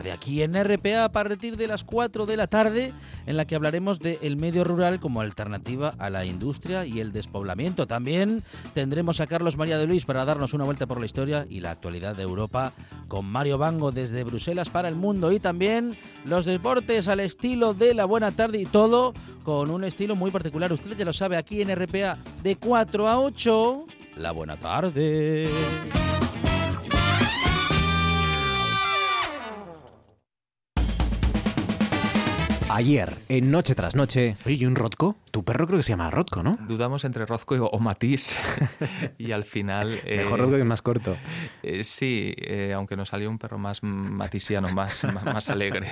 tarde 0.10 0.12
aquí 0.12 0.44
en 0.44 0.56
RPA 0.56 1.06
a 1.06 1.12
partir 1.12 1.58
de 1.58 1.68
las 1.68 1.84
4 1.84 2.26
de 2.26 2.38
la 2.38 2.48
tarde 2.48 2.94
en 3.26 3.38
la 3.38 3.46
que 3.46 3.56
hablaremos 3.56 4.00
del 4.00 4.38
medio 4.38 4.64
rural 4.64 5.00
como 5.00 5.22
alternativa 5.22 5.94
a 5.98 6.10
la 6.10 6.26
industria 6.26 6.86
y 6.86 7.00
el 7.00 7.12
despoblamiento. 7.12 7.88
También 7.88 8.44
tendremos 8.74 9.20
a 9.20 9.28
Carlos 9.28 9.58
María 9.58 9.78
de 9.78 9.88
Luis 9.88 10.06
para 10.06 10.26
darnos 10.26 10.54
una 10.54 10.64
vuelta 10.64 10.88
por 10.88 11.00
la 11.00 11.06
historia 11.06 11.46
y 11.50 11.60
la 11.60 11.72
actualidad 11.72 12.16
de 12.16 12.24
Europa 12.24 12.74
con 13.08 13.26
Mario 13.26 13.58
Bango 13.58 13.92
desde 13.92 14.24
Bruselas 14.24 14.70
para 14.70 14.88
el 14.88 14.96
mundo 14.96 15.32
y 15.32 15.40
también 15.40 15.98
los 16.26 16.46
deportes 16.46 17.08
al 17.08 17.20
estilo 17.20 17.74
de 17.74 17.94
la 17.94 18.06
buena 18.06 18.32
tarde 18.32 18.60
y 18.60 18.66
todo 18.66 19.14
con 19.44 19.70
un 19.70 19.84
estilo 19.84 20.16
muy 20.16 20.32
particular. 20.32 20.72
Usted 20.72 20.98
ya 20.98 21.06
lo 21.06 21.14
sabe 21.14 21.38
aquí 21.38 21.62
en 21.62 21.76
RPA 21.76 22.18
de 22.44 22.56
4 22.56 23.08
a 23.08 23.20
8. 23.20 23.86
La 24.18 24.32
buena 24.32 24.58
tarde. 24.58 25.48
Ayer, 32.72 33.18
en 33.30 33.50
Noche 33.50 33.74
tras 33.74 33.96
Noche. 33.96 34.36
Oye, 34.46 34.56
¿y 34.56 34.66
un 34.68 34.76
Rotko? 34.76 35.16
Tu 35.32 35.44
perro 35.44 35.66
creo 35.66 35.80
que 35.80 35.84
se 35.84 35.90
llama 35.90 36.12
Rotko, 36.12 36.44
¿no? 36.44 36.56
Dudamos 36.68 37.04
entre 37.04 37.26
Rotko 37.26 37.56
o 37.56 37.80
Matisse. 37.80 38.38
y 39.18 39.32
al 39.32 39.44
final. 39.44 40.00
Mejor 40.08 40.40
Rotko 40.40 40.58
que 40.58 40.64
más 40.64 40.84
corto. 40.84 41.18
Eh, 41.64 41.84
sí, 41.84 42.36
eh, 42.38 42.74
aunque 42.76 42.96
nos 42.96 43.10
salió 43.10 43.28
un 43.28 43.40
perro 43.40 43.58
más 43.58 43.82
matisiano, 43.82 44.70
más, 44.74 45.04
más, 45.04 45.50
alegre. 45.50 45.88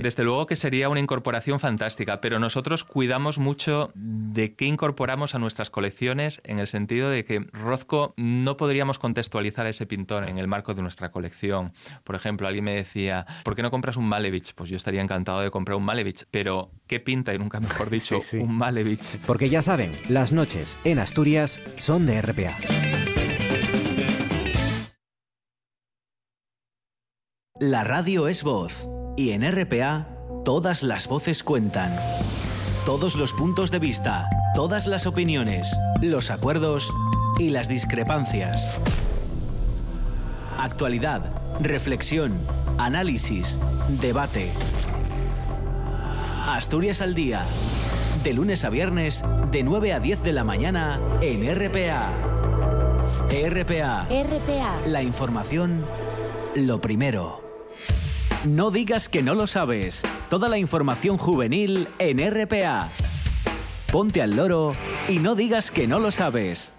Desde 0.00 0.24
luego 0.24 0.46
que 0.46 0.56
sería 0.56 0.88
una 0.88 0.98
incorporación 0.98 1.60
fantástica, 1.60 2.20
pero 2.20 2.40
nosotros 2.40 2.82
cuidamos 2.82 3.38
mucho 3.38 3.92
de 3.94 4.54
qué 4.54 4.64
incorporamos 4.64 5.36
a 5.36 5.38
nuestras 5.38 5.70
colecciones 5.70 6.40
en 6.42 6.58
el 6.58 6.66
sentido 6.66 7.10
de 7.10 7.24
que 7.24 7.46
Rothko 7.52 8.14
no 8.16 8.56
podríamos 8.56 8.98
contextualizar 8.98 9.66
a 9.66 9.70
ese 9.70 9.86
pintor 9.86 10.28
en 10.28 10.38
el 10.38 10.48
marco 10.48 10.74
de 10.74 10.82
nuestra 10.82 11.12
colección. 11.12 11.72
Por 12.02 12.16
ejemplo, 12.16 12.48
alguien 12.48 12.64
me 12.64 12.74
decía, 12.74 13.24
¿por 13.44 13.54
qué 13.54 13.62
no 13.62 13.70
compras 13.70 13.96
un 13.96 14.08
Malevich? 14.08 14.54
Pues 14.54 14.68
yo 14.68 14.76
estaría 14.76 15.00
encantado 15.00 15.40
de 15.40 15.50
comprar 15.52 15.76
un 15.76 15.84
Malevich 15.84 16.07
pero 16.30 16.70
¿qué 16.86 17.00
pinta 17.00 17.34
y 17.34 17.38
nunca 17.38 17.60
mejor 17.60 17.90
dicho 17.90 18.18
un 18.34 18.54
Malevich? 18.54 19.18
Porque 19.26 19.48
ya 19.48 19.62
saben, 19.62 19.92
las 20.08 20.32
noches 20.32 20.76
en 20.84 20.98
Asturias 20.98 21.60
son 21.76 22.06
de 22.06 22.20
RPA. 22.22 22.54
La 27.60 27.82
radio 27.82 28.28
es 28.28 28.44
voz 28.44 28.88
y 29.16 29.30
en 29.30 29.42
RPA 29.50 30.06
todas 30.44 30.84
las 30.84 31.08
voces 31.08 31.42
cuentan. 31.42 31.92
Todos 32.86 33.16
los 33.16 33.32
puntos 33.32 33.72
de 33.72 33.80
vista, 33.80 34.28
todas 34.54 34.86
las 34.86 35.06
opiniones, 35.06 35.76
los 36.00 36.30
acuerdos 36.30 36.94
y 37.38 37.50
las 37.50 37.68
discrepancias. 37.68 38.80
Actualidad, 40.56 41.32
reflexión, 41.60 42.32
análisis, 42.78 43.58
debate. 44.00 44.50
Asturias 46.56 47.02
al 47.02 47.14
Día. 47.14 47.44
De 48.24 48.32
lunes 48.32 48.64
a 48.64 48.70
viernes, 48.70 49.24
de 49.50 49.62
9 49.62 49.92
a 49.92 50.00
10 50.00 50.22
de 50.22 50.32
la 50.32 50.44
mañana, 50.44 50.98
en 51.20 51.42
RPA. 51.44 52.12
RPA. 53.28 54.08
RPA. 54.08 54.80
La 54.86 55.02
información, 55.02 55.84
lo 56.54 56.80
primero. 56.80 57.42
No 58.44 58.70
digas 58.70 59.08
que 59.08 59.22
no 59.22 59.34
lo 59.34 59.46
sabes. 59.46 60.02
Toda 60.30 60.48
la 60.48 60.58
información 60.58 61.18
juvenil 61.18 61.88
en 61.98 62.18
RPA. 62.18 62.88
Ponte 63.92 64.22
al 64.22 64.36
loro 64.36 64.72
y 65.08 65.18
no 65.18 65.34
digas 65.34 65.70
que 65.70 65.86
no 65.86 65.98
lo 65.98 66.10
sabes. 66.10 66.72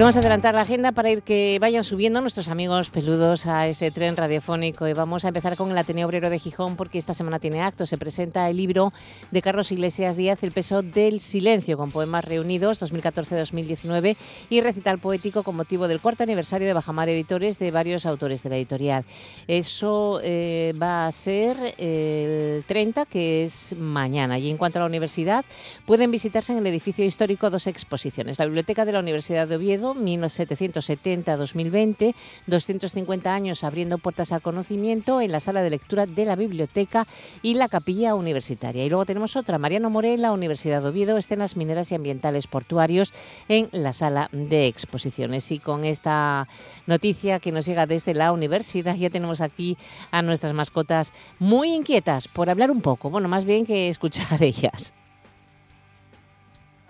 Vamos 0.00 0.16
a 0.16 0.20
adelantar 0.20 0.54
la 0.54 0.62
agenda 0.62 0.92
para 0.92 1.10
ir 1.10 1.22
que 1.22 1.58
vayan 1.60 1.84
subiendo 1.84 2.22
nuestros 2.22 2.48
amigos 2.48 2.88
peludos 2.88 3.46
a 3.46 3.66
este 3.66 3.90
tren 3.90 4.16
radiofónico. 4.16 4.88
Y 4.88 4.94
vamos 4.94 5.26
a 5.26 5.28
empezar 5.28 5.58
con 5.58 5.70
el 5.70 5.76
Ateneo 5.76 6.06
Obrero 6.06 6.30
de 6.30 6.38
Gijón 6.38 6.74
porque 6.76 6.96
esta 6.96 7.12
semana 7.12 7.38
tiene 7.38 7.60
acto. 7.60 7.84
Se 7.84 7.98
presenta 7.98 8.48
el 8.48 8.56
libro 8.56 8.94
de 9.30 9.42
Carlos 9.42 9.70
Iglesias 9.72 10.16
Díaz, 10.16 10.42
El 10.42 10.52
peso 10.52 10.80
del 10.80 11.20
silencio, 11.20 11.76
con 11.76 11.92
poemas 11.92 12.24
reunidos 12.24 12.80
2014-2019 12.80 14.16
y 14.48 14.62
recital 14.62 14.98
poético 15.00 15.42
con 15.42 15.54
motivo 15.54 15.86
del 15.86 16.00
cuarto 16.00 16.22
aniversario 16.22 16.66
de 16.66 16.72
Bajamar 16.72 17.10
Editores 17.10 17.58
de 17.58 17.70
varios 17.70 18.06
autores 18.06 18.42
de 18.42 18.48
la 18.48 18.56
editorial. 18.56 19.04
Eso 19.48 20.18
eh, 20.22 20.72
va 20.80 21.08
a 21.08 21.12
ser 21.12 21.74
el 21.76 22.64
30, 22.66 23.04
que 23.04 23.42
es 23.42 23.76
mañana. 23.76 24.38
Y 24.38 24.48
en 24.48 24.56
cuanto 24.56 24.78
a 24.78 24.80
la 24.80 24.88
universidad, 24.88 25.44
pueden 25.84 26.10
visitarse 26.10 26.54
en 26.54 26.60
el 26.60 26.66
edificio 26.68 27.04
histórico 27.04 27.50
dos 27.50 27.66
exposiciones. 27.66 28.38
La 28.38 28.46
Biblioteca 28.46 28.86
de 28.86 28.92
la 28.92 29.00
Universidad 29.00 29.46
de 29.46 29.56
Oviedo 29.56 29.89
1770-2020, 29.94 32.14
250 32.46 33.34
años 33.34 33.64
abriendo 33.64 33.98
puertas 33.98 34.32
al 34.32 34.42
conocimiento 34.42 35.20
en 35.20 35.32
la 35.32 35.40
sala 35.40 35.62
de 35.62 35.70
lectura 35.70 36.06
de 36.06 36.24
la 36.24 36.36
biblioteca 36.36 37.06
y 37.42 37.54
la 37.54 37.68
capilla 37.68 38.14
universitaria. 38.14 38.84
Y 38.84 38.88
luego 38.88 39.06
tenemos 39.06 39.36
otra, 39.36 39.58
Mariano 39.58 39.90
Morel, 39.90 40.22
la 40.22 40.32
Universidad 40.32 40.82
de 40.82 40.88
Oviedo, 40.88 41.16
escenas 41.16 41.56
mineras 41.56 41.92
y 41.92 41.94
ambientales 41.94 42.46
portuarios 42.46 43.12
en 43.48 43.68
la 43.72 43.92
sala 43.92 44.28
de 44.32 44.66
exposiciones. 44.66 45.50
Y 45.50 45.58
con 45.58 45.84
esta 45.84 46.48
noticia 46.86 47.40
que 47.40 47.52
nos 47.52 47.66
llega 47.66 47.86
desde 47.86 48.14
la 48.14 48.32
universidad, 48.32 48.96
ya 48.96 49.10
tenemos 49.10 49.40
aquí 49.40 49.76
a 50.10 50.22
nuestras 50.22 50.54
mascotas 50.54 51.12
muy 51.38 51.74
inquietas 51.74 52.28
por 52.28 52.50
hablar 52.50 52.70
un 52.70 52.80
poco, 52.80 53.10
bueno, 53.10 53.28
más 53.28 53.44
bien 53.44 53.66
que 53.66 53.88
escuchar 53.88 54.42
ellas 54.42 54.94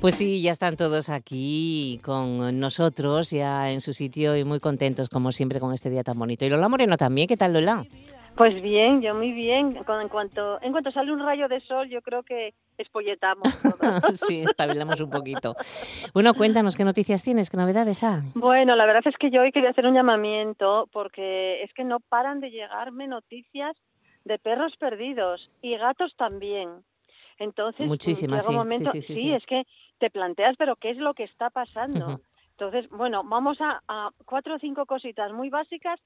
Pues 0.00 0.14
sí, 0.14 0.42
ya 0.42 0.50
están 0.50 0.76
todos 0.76 1.08
aquí 1.08 1.98
con 2.04 2.60
nosotros, 2.60 3.30
ya 3.30 3.70
en 3.70 3.80
su 3.80 3.92
sitio 3.92 4.36
y 4.36 4.44
muy 4.44 4.60
contentos 4.60 5.08
como 5.08 5.32
siempre 5.32 5.58
con 5.58 5.72
este 5.72 5.88
día 5.90 6.04
tan 6.04 6.18
bonito. 6.18 6.44
Y 6.44 6.50
Lola 6.50 6.68
Moreno 6.68 6.96
también, 6.96 7.26
¿qué 7.26 7.36
tal 7.36 7.54
Lola? 7.54 7.84
Pues 8.36 8.60
bien, 8.60 9.00
yo 9.00 9.14
muy 9.14 9.32
bien. 9.32 9.78
En 9.78 10.08
cuanto, 10.08 10.60
en 10.60 10.70
cuanto 10.70 10.90
sale 10.90 11.10
un 11.10 11.20
rayo 11.20 11.48
de 11.48 11.60
sol, 11.60 11.88
yo 11.88 12.02
creo 12.02 12.22
que 12.22 12.52
espolletamos. 12.76 13.48
sí, 14.28 14.40
espabilamos 14.40 15.00
un 15.00 15.08
poquito. 15.08 15.54
Bueno, 16.12 16.34
cuéntanos, 16.34 16.76
¿qué 16.76 16.84
noticias 16.84 17.22
tienes? 17.22 17.48
¿Qué 17.48 17.56
novedades 17.56 18.04
hay? 18.04 18.20
Bueno, 18.34 18.76
la 18.76 18.84
verdad 18.84 19.02
es 19.06 19.16
que 19.16 19.30
yo 19.30 19.40
hoy 19.40 19.52
quería 19.52 19.70
hacer 19.70 19.86
un 19.86 19.94
llamamiento 19.94 20.86
porque 20.92 21.62
es 21.62 21.72
que 21.72 21.84
no 21.84 22.00
paran 22.00 22.40
de 22.40 22.50
llegarme 22.50 23.08
noticias 23.08 23.74
de 24.24 24.38
perros 24.38 24.76
perdidos 24.78 25.50
y 25.62 25.74
gatos 25.78 26.14
también. 26.16 26.68
Entonces, 27.38 27.86
Muchísimas, 27.86 28.42
llega 28.42 28.50
un 28.50 28.56
momento, 28.56 28.90
sí, 28.92 29.02
sí, 29.02 29.32
es 29.32 29.44
que 29.46 29.62
te 29.98 30.10
planteas, 30.10 30.56
pero 30.56 30.76
¿qué 30.76 30.90
es 30.90 30.98
lo 30.98 31.14
que 31.14 31.24
está 31.24 31.50
pasando? 31.50 32.20
Entonces, 32.50 32.88
bueno, 32.90 33.22
vamos 33.24 33.58
a, 33.60 33.82
cuatro 34.24 34.54
o 34.54 34.58
cinco 34.58 34.86
cositas 34.86 35.32
muy 35.32 35.50
básicas 35.50 36.00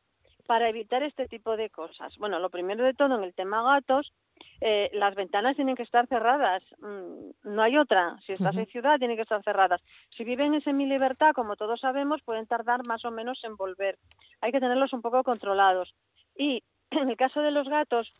para 0.46 0.68
evitar 0.68 1.02
este 1.04 1.28
tipo 1.28 1.56
de 1.56 1.70
cosas. 1.70 2.16
Bueno, 2.18 2.40
lo 2.40 2.50
primero 2.50 2.84
de 2.84 2.94
todo, 2.94 3.16
en 3.16 3.22
el 3.22 3.34
tema 3.34 3.62
gatos, 3.62 4.12
eh, 4.60 4.90
las 4.92 5.14
ventanas 5.14 5.54
tienen 5.54 5.76
que 5.76 5.84
estar 5.84 6.08
cerradas. 6.08 6.62
Mm, 6.80 7.30
no 7.54 7.62
hay 7.62 7.76
otra. 7.76 8.16
Si 8.26 8.32
estás 8.32 8.56
en 8.56 8.66
ciudad, 8.66 8.98
tienen 8.98 9.16
que 9.16 9.22
estar 9.22 9.42
cerradas. 9.44 9.80
Si 10.16 10.24
viven 10.24 10.54
en 10.54 10.62
semi-libertad, 10.62 11.34
como 11.34 11.54
todos 11.54 11.80
sabemos, 11.80 12.20
pueden 12.22 12.46
tardar 12.46 12.84
más 12.84 13.04
o 13.04 13.12
menos 13.12 13.44
en 13.44 13.54
volver. 13.56 13.96
Hay 14.40 14.50
que 14.50 14.60
tenerlos 14.60 14.92
un 14.92 15.02
poco 15.02 15.22
controlados. 15.22 15.94
Y 16.36 16.64
en 16.90 17.10
el 17.10 17.16
caso 17.16 17.42
de 17.42 17.52
los 17.52 17.68
gatos, 17.68 18.12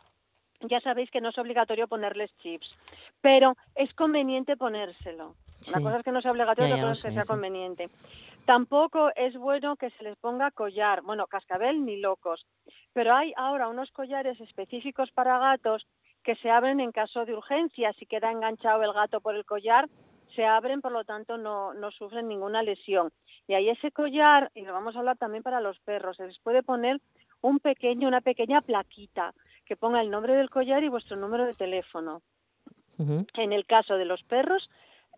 ya 0.68 0.80
sabéis 0.80 1.10
que 1.10 1.20
no 1.20 1.30
es 1.30 1.38
obligatorio 1.38 1.88
ponerles 1.88 2.30
chips, 2.38 2.76
pero 3.20 3.56
es 3.74 3.92
conveniente 3.94 4.56
ponérselo. 4.56 5.34
Una 5.68 5.82
cosa 5.82 5.96
es 5.98 6.04
que 6.04 6.12
no 6.12 6.22
sea 6.22 6.32
obligatorio, 6.32 6.74
otra 6.74 6.88
cosa 6.88 7.08
es 7.08 7.14
que 7.14 7.20
sea 7.20 7.34
conveniente. 7.34 7.88
Tampoco 8.46 9.10
es 9.14 9.36
bueno 9.36 9.76
que 9.76 9.90
se 9.90 10.02
les 10.02 10.16
ponga 10.16 10.50
collar, 10.50 11.02
bueno, 11.02 11.26
cascabel 11.26 11.84
ni 11.84 11.98
locos, 11.98 12.46
pero 12.92 13.14
hay 13.14 13.32
ahora 13.36 13.68
unos 13.68 13.90
collares 13.92 14.40
específicos 14.40 15.10
para 15.12 15.38
gatos 15.38 15.86
que 16.24 16.34
se 16.36 16.50
abren 16.50 16.80
en 16.80 16.92
caso 16.92 17.24
de 17.24 17.34
urgencia. 17.34 17.92
Si 17.94 18.06
queda 18.06 18.30
enganchado 18.30 18.82
el 18.82 18.92
gato 18.92 19.20
por 19.20 19.34
el 19.34 19.44
collar, 19.44 19.88
se 20.34 20.44
abren, 20.44 20.80
por 20.80 20.92
lo 20.92 21.04
tanto 21.04 21.36
no, 21.36 21.74
no 21.74 21.90
sufren 21.90 22.28
ninguna 22.28 22.62
lesión. 22.62 23.12
Y 23.46 23.54
ahí 23.54 23.68
ese 23.68 23.90
collar, 23.90 24.50
y 24.54 24.62
lo 24.62 24.72
vamos 24.72 24.96
a 24.96 25.00
hablar 25.00 25.16
también 25.16 25.42
para 25.42 25.60
los 25.60 25.78
perros, 25.80 26.16
se 26.16 26.26
les 26.26 26.38
puede 26.40 26.62
poner 26.62 27.00
un 27.42 27.58
pequeño, 27.58 28.08
una 28.08 28.20
pequeña 28.20 28.60
plaquita 28.60 29.34
que 29.64 29.76
ponga 29.76 30.00
el 30.00 30.10
nombre 30.10 30.34
del 30.34 30.50
collar 30.50 30.82
y 30.82 30.88
vuestro 30.88 31.16
número 31.16 31.46
de 31.46 31.54
teléfono. 31.54 32.22
En 32.98 33.52
el 33.54 33.64
caso 33.64 33.96
de 33.96 34.04
los 34.04 34.22
perros, 34.24 34.68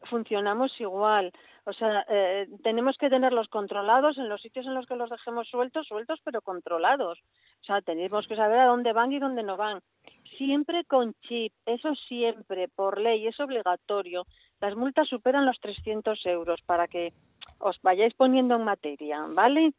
funcionamos 0.04 0.80
igual. 0.80 1.32
O 1.64 1.72
sea, 1.72 2.04
eh, 2.08 2.48
tenemos 2.62 2.96
que 2.98 3.08
tenerlos 3.08 3.48
controlados 3.48 4.18
en 4.18 4.28
los 4.28 4.42
sitios 4.42 4.66
en 4.66 4.74
los 4.74 4.86
que 4.86 4.96
los 4.96 5.10
dejemos 5.10 5.48
sueltos, 5.48 5.86
sueltos 5.86 6.20
pero 6.24 6.40
controlados. 6.40 7.20
O 7.60 7.64
sea, 7.64 7.80
tenemos 7.82 8.26
que 8.26 8.36
saber 8.36 8.58
a 8.58 8.66
dónde 8.66 8.92
van 8.92 9.12
y 9.12 9.20
dónde 9.20 9.42
no 9.42 9.56
van. 9.56 9.80
Siempre 10.36 10.84
con 10.84 11.14
chip, 11.22 11.52
eso 11.66 11.94
siempre, 11.94 12.68
por 12.68 13.00
ley, 13.00 13.26
es 13.26 13.38
obligatorio. 13.38 14.26
Las 14.60 14.74
multas 14.74 15.08
superan 15.08 15.46
los 15.46 15.60
300 15.60 16.24
euros 16.26 16.60
para 16.62 16.88
que 16.88 17.12
os 17.58 17.80
vayáis 17.82 18.14
poniendo 18.14 18.56
en 18.56 18.64
materia, 18.64 19.20
¿vale? 19.34 19.72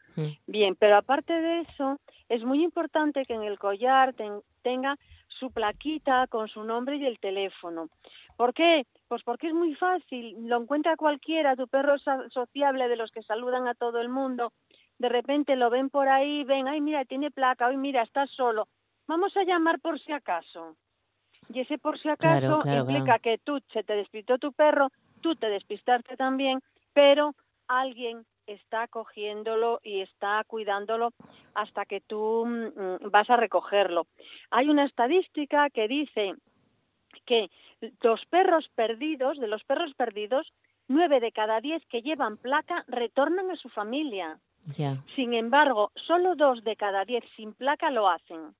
Bien, 0.47 0.75
pero 0.75 0.97
aparte 0.97 1.33
de 1.33 1.61
eso, 1.61 1.99
es 2.29 2.43
muy 2.43 2.63
importante 2.63 3.23
que 3.23 3.33
en 3.33 3.43
el 3.43 3.59
collar 3.59 4.13
tenga 4.61 4.97
su 5.43 5.51
plaquita 5.51 6.25
con 6.27 6.47
su 6.47 6.63
nombre 6.63 6.95
y 6.95 7.05
el 7.05 7.19
teléfono. 7.19 7.89
¿Por 8.37 8.53
qué? 8.53 8.85
Pues 9.09 9.23
porque 9.23 9.47
es 9.47 9.53
muy 9.53 9.75
fácil, 9.75 10.47
lo 10.47 10.61
encuentra 10.61 10.95
cualquiera, 10.95 11.57
tu 11.57 11.67
perro 11.67 11.95
es 11.95 12.03
sociable 12.29 12.87
de 12.87 12.95
los 12.95 13.11
que 13.11 13.21
saludan 13.23 13.67
a 13.67 13.73
todo 13.73 13.99
el 13.99 14.07
mundo, 14.07 14.53
de 14.99 15.09
repente 15.09 15.57
lo 15.57 15.69
ven 15.69 15.89
por 15.89 16.07
ahí, 16.07 16.45
ven, 16.45 16.69
ay 16.69 16.79
mira, 16.79 17.03
tiene 17.03 17.29
placa, 17.29 17.67
ay 17.67 17.75
mira, 17.75 18.03
está 18.03 18.25
solo, 18.25 18.69
vamos 19.05 19.35
a 19.35 19.43
llamar 19.43 19.81
por 19.81 19.99
si 19.99 20.13
acaso. 20.13 20.77
Y 21.49 21.59
ese 21.59 21.77
por 21.77 21.99
si 21.99 22.07
acaso 22.07 22.61
implica 22.65 23.19
que 23.19 23.37
tú 23.37 23.59
se 23.73 23.83
te 23.83 23.95
despistó 23.95 24.37
tu 24.37 24.53
perro, 24.53 24.87
tú 25.19 25.35
te 25.35 25.49
despistaste 25.49 26.15
también, 26.15 26.61
pero 26.93 27.35
alguien 27.67 28.25
está 28.47 28.87
cogiéndolo 28.87 29.79
y 29.83 30.01
está 30.01 30.43
cuidándolo 30.45 31.11
hasta 31.53 31.85
que 31.85 32.01
tú 32.01 32.45
mm, 32.45 33.09
vas 33.09 33.29
a 33.29 33.37
recogerlo. 33.37 34.07
Hay 34.51 34.69
una 34.69 34.85
estadística 34.85 35.69
que 35.69 35.87
dice 35.87 36.33
que 37.25 37.49
los 38.01 38.25
perros 38.25 38.69
perdidos, 38.75 39.39
de 39.39 39.47
los 39.47 39.63
perros 39.63 39.93
perdidos, 39.95 40.51
nueve 40.87 41.19
de 41.19 41.31
cada 41.31 41.61
diez 41.61 41.85
que 41.87 42.01
llevan 42.01 42.37
placa 42.37 42.83
retornan 42.87 43.51
a 43.51 43.55
su 43.55 43.69
familia. 43.69 44.39
Sin 45.15 45.33
embargo, 45.33 45.91
solo 45.95 46.35
dos 46.35 46.63
de 46.63 46.75
cada 46.75 47.03
diez 47.05 47.23
sin 47.35 47.53
placa 47.53 47.91
lo 47.91 48.07
hacen. 48.07 48.55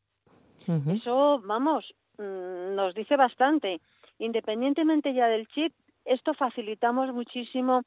Eso, 0.87 1.41
vamos, 1.43 1.93
mm, 2.17 2.75
nos 2.75 2.93
dice 2.93 3.15
bastante. 3.15 3.81
Independientemente 4.19 5.13
ya 5.13 5.27
del 5.27 5.47
chip, 5.47 5.73
esto 6.05 6.33
facilitamos 6.33 7.13
muchísimo 7.13 7.83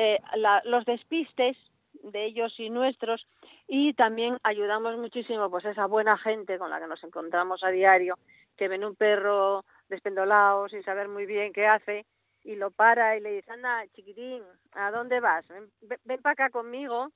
eh, 0.00 0.20
los 0.62 0.84
despistes 0.84 1.56
de 2.04 2.24
ellos 2.24 2.54
y 2.60 2.70
nuestros 2.70 3.26
y 3.66 3.94
también 3.94 4.38
ayudamos 4.44 4.96
muchísimo 4.96 5.50
pues 5.50 5.64
esa 5.64 5.86
buena 5.86 6.16
gente 6.16 6.56
con 6.56 6.70
la 6.70 6.78
que 6.78 6.86
nos 6.86 7.02
encontramos 7.02 7.64
a 7.64 7.70
diario 7.70 8.16
que 8.56 8.68
ven 8.68 8.84
un 8.84 8.94
perro 8.94 9.64
despendolado 9.88 10.68
sin 10.68 10.84
saber 10.84 11.08
muy 11.08 11.26
bien 11.26 11.52
qué 11.52 11.66
hace 11.66 12.06
y 12.44 12.54
lo 12.54 12.70
para 12.70 13.16
y 13.16 13.20
le 13.20 13.32
dice 13.32 13.50
anda 13.50 13.84
chiquitín 13.88 14.44
a 14.70 14.92
dónde 14.92 15.18
vas 15.18 15.48
ven, 15.48 15.68
ven 16.04 16.22
para 16.22 16.34
acá 16.34 16.50
conmigo 16.50 17.10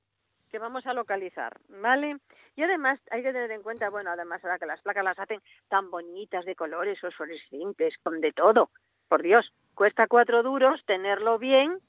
que 0.51 0.59
vamos 0.59 0.85
a 0.85 0.93
localizar, 0.93 1.57
¿vale? 1.69 2.17
Y 2.55 2.63
además 2.63 2.99
hay 3.09 3.23
que 3.23 3.31
tener 3.31 3.49
en 3.49 3.63
cuenta, 3.63 3.89
bueno, 3.89 4.11
además 4.11 4.43
ahora 4.43 4.59
que 4.59 4.67
las 4.67 4.81
placas 4.81 5.03
las 5.03 5.17
hacen 5.17 5.41
tan 5.67 5.89
bonitas 5.89 6.45
de 6.45 6.55
colores 6.55 6.99
fosforescentes, 6.99 7.97
con 8.03 8.21
de 8.21 8.33
todo, 8.33 8.69
por 9.07 9.23
Dios, 9.23 9.51
cuesta 9.73 10.05
cuatro 10.05 10.43
duros 10.43 10.83
tenerlo 10.85 11.39
bien, 11.39 11.79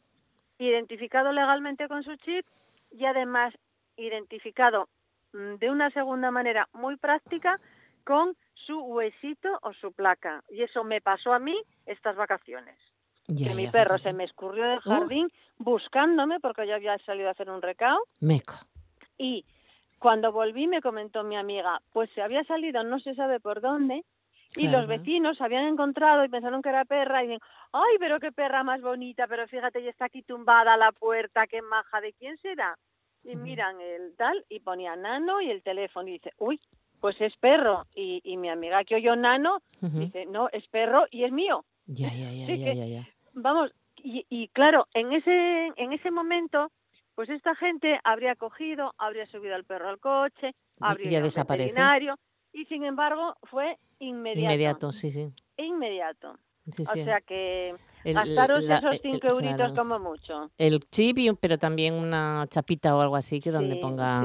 identificado 0.58 1.32
legalmente 1.32 1.88
con 1.88 2.02
su 2.02 2.16
chip 2.16 2.44
y 2.90 3.04
además 3.06 3.54
identificado 3.96 4.88
mm, 5.32 5.54
de 5.56 5.70
una 5.70 5.90
segunda 5.90 6.30
manera 6.30 6.68
muy 6.73 6.96
práctica 6.96 7.61
con 8.04 8.37
su 8.54 8.78
huesito 8.80 9.58
o 9.62 9.73
su 9.73 9.92
placa. 9.92 10.42
Y 10.49 10.62
eso 10.62 10.84
me 10.84 11.00
pasó 11.00 11.32
a 11.32 11.38
mí 11.38 11.61
estas 11.87 12.16
vacaciones 12.16 12.78
que 13.26 13.54
mi 13.54 13.68
perro 13.68 13.99
se 13.99 14.12
me 14.12 14.25
escurrió 14.25 14.64
del 14.64 14.80
jardín 14.80 15.28
buscándome 15.58 16.40
porque 16.40 16.66
yo 16.66 16.75
había 16.75 16.99
salido 16.99 17.28
a 17.28 17.32
hacer 17.32 17.50
un 17.50 17.62
recao. 17.62 17.99
Meco. 18.20 18.54
Y 19.16 19.44
cuando 19.99 20.32
volví 20.32 20.66
me 20.66 20.82
comentó 20.82 21.25
mi 21.25 21.37
amiga, 21.37 21.80
pues 21.92 22.11
se 22.14 22.23
había 22.23 22.44
salido 22.44 22.82
no 22.84 22.99
se 22.99 23.14
sabe 23.14 23.40
por 23.40 23.61
dónde 23.61 24.04
y 24.56 24.68
los 24.68 24.87
vecinos 24.87 25.40
habían 25.40 25.64
encontrado 25.64 26.25
y 26.25 26.28
pensaron 26.28 26.62
que 26.62 26.68
era 26.68 26.84
perra 26.84 27.23
y 27.23 27.28
dicen, 27.28 27.40
ay, 27.73 27.96
pero 27.99 28.20
qué 28.20 28.32
perra 28.32 28.62
más 28.62 28.80
bonita, 28.80 29.26
pero 29.26 29.46
fíjate, 29.49 29.82
ya 29.82 29.90
está 29.90 30.06
aquí 30.06 30.23
tumbada 30.23 30.75
a 30.75 30.76
la 30.76 30.92
puerta, 30.92 31.46
qué 31.46 31.61
maja, 31.62 32.00
¿de 32.00 32.12
quién 32.12 32.37
será? 32.38 32.76
Y 33.25 33.37
miran 33.37 33.80
el 33.80 34.14
tal 34.16 34.44
y 34.49 34.61
ponía 34.61 34.96
nano 34.96 35.40
y 35.40 35.50
el 35.50 35.62
teléfono 35.62 36.08
y 36.08 36.12
dice, 36.12 36.32
uy, 36.38 36.61
pues 37.00 37.18
es 37.20 37.34
perro. 37.38 37.87
Y, 37.94 38.20
y 38.23 38.37
mi 38.37 38.50
amiga 38.50 38.84
que 38.84 38.96
oyó 38.96 39.16
nano 39.16 39.61
dice, 39.80 40.26
no, 40.26 40.49
es 40.52 40.66
perro 40.68 41.06
y 41.11 41.25
es 41.25 41.32
mío. 41.32 41.64
Ya, 41.87 42.11
ya, 42.11 42.30
ya, 42.30 42.46
ya, 42.54 42.75
ya, 42.75 42.87
ya 42.87 43.08
vamos, 43.34 43.73
y, 43.96 44.49
claro, 44.49 44.87
en 44.92 45.12
ese, 45.12 45.73
en 45.76 45.92
ese 45.92 46.11
momento, 46.11 46.70
pues 47.14 47.30
esta 47.30 47.54
gente 47.54 47.99
habría 48.04 48.37
cogido, 48.37 48.92
habría 48.99 49.26
subido 49.26 49.54
al 49.54 49.64
perro 49.64 49.88
al 49.88 49.99
coche, 49.99 50.54
habría 50.78 51.20
ido 51.20 51.26
al 51.26 51.46
veterinario, 51.46 52.18
y 52.54 52.64
sin 52.66 52.84
embargo 52.84 53.37
fue 53.42 53.76
inmediato. 53.99 54.44
Inmediato, 54.44 54.92
sí, 54.92 55.11
sí. 55.11 55.28
Inmediato. 55.58 56.38
o 56.78 56.94
sea 56.94 57.20
que 57.20 57.75
gastaros 58.04 58.64
esos 58.64 58.99
cinco 59.02 59.26
euritos 59.28 59.73
como 59.73 59.99
mucho. 59.99 60.50
El 60.56 60.80
chip, 60.88 61.18
pero 61.40 61.58
también 61.58 61.94
una 61.94 62.46
chapita 62.49 62.96
o 62.96 63.00
algo 63.00 63.16
así 63.16 63.40
que 63.40 63.50
donde 63.50 63.76
ponga... 63.76 64.25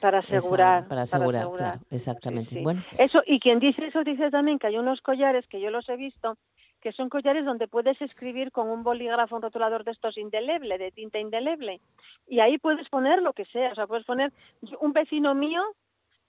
para 0.00 0.18
asegurar. 0.18 0.86
para 0.88 1.02
asegurar, 1.02 1.48
claro, 1.56 1.80
exactamente. 1.90 2.60
Bueno. 2.60 2.82
Eso, 2.98 3.22
y 3.26 3.40
quien 3.40 3.60
dice 3.60 3.86
eso 3.86 4.04
dice 4.04 4.30
también 4.30 4.58
que 4.58 4.66
hay 4.66 4.76
unos 4.76 5.00
collares 5.00 5.46
que 5.46 5.60
yo 5.60 5.70
los 5.70 5.88
he 5.88 5.96
visto 5.96 6.36
que 6.80 6.92
son 6.92 7.08
collares 7.08 7.44
donde 7.44 7.66
puedes 7.66 8.00
escribir 8.00 8.52
con 8.52 8.68
un 8.68 8.84
bolígrafo, 8.84 9.34
un 9.34 9.42
rotulador 9.42 9.82
de 9.82 9.90
estos 9.90 10.16
indeleble, 10.16 10.78
de 10.78 10.92
tinta 10.92 11.18
indeleble, 11.18 11.80
y 12.28 12.38
ahí 12.38 12.56
puedes 12.58 12.88
poner 12.88 13.20
lo 13.20 13.32
que 13.32 13.46
sea, 13.46 13.72
o 13.72 13.74
sea, 13.74 13.88
puedes 13.88 14.06
poner, 14.06 14.32
un 14.80 14.92
vecino 14.92 15.34
mío 15.34 15.60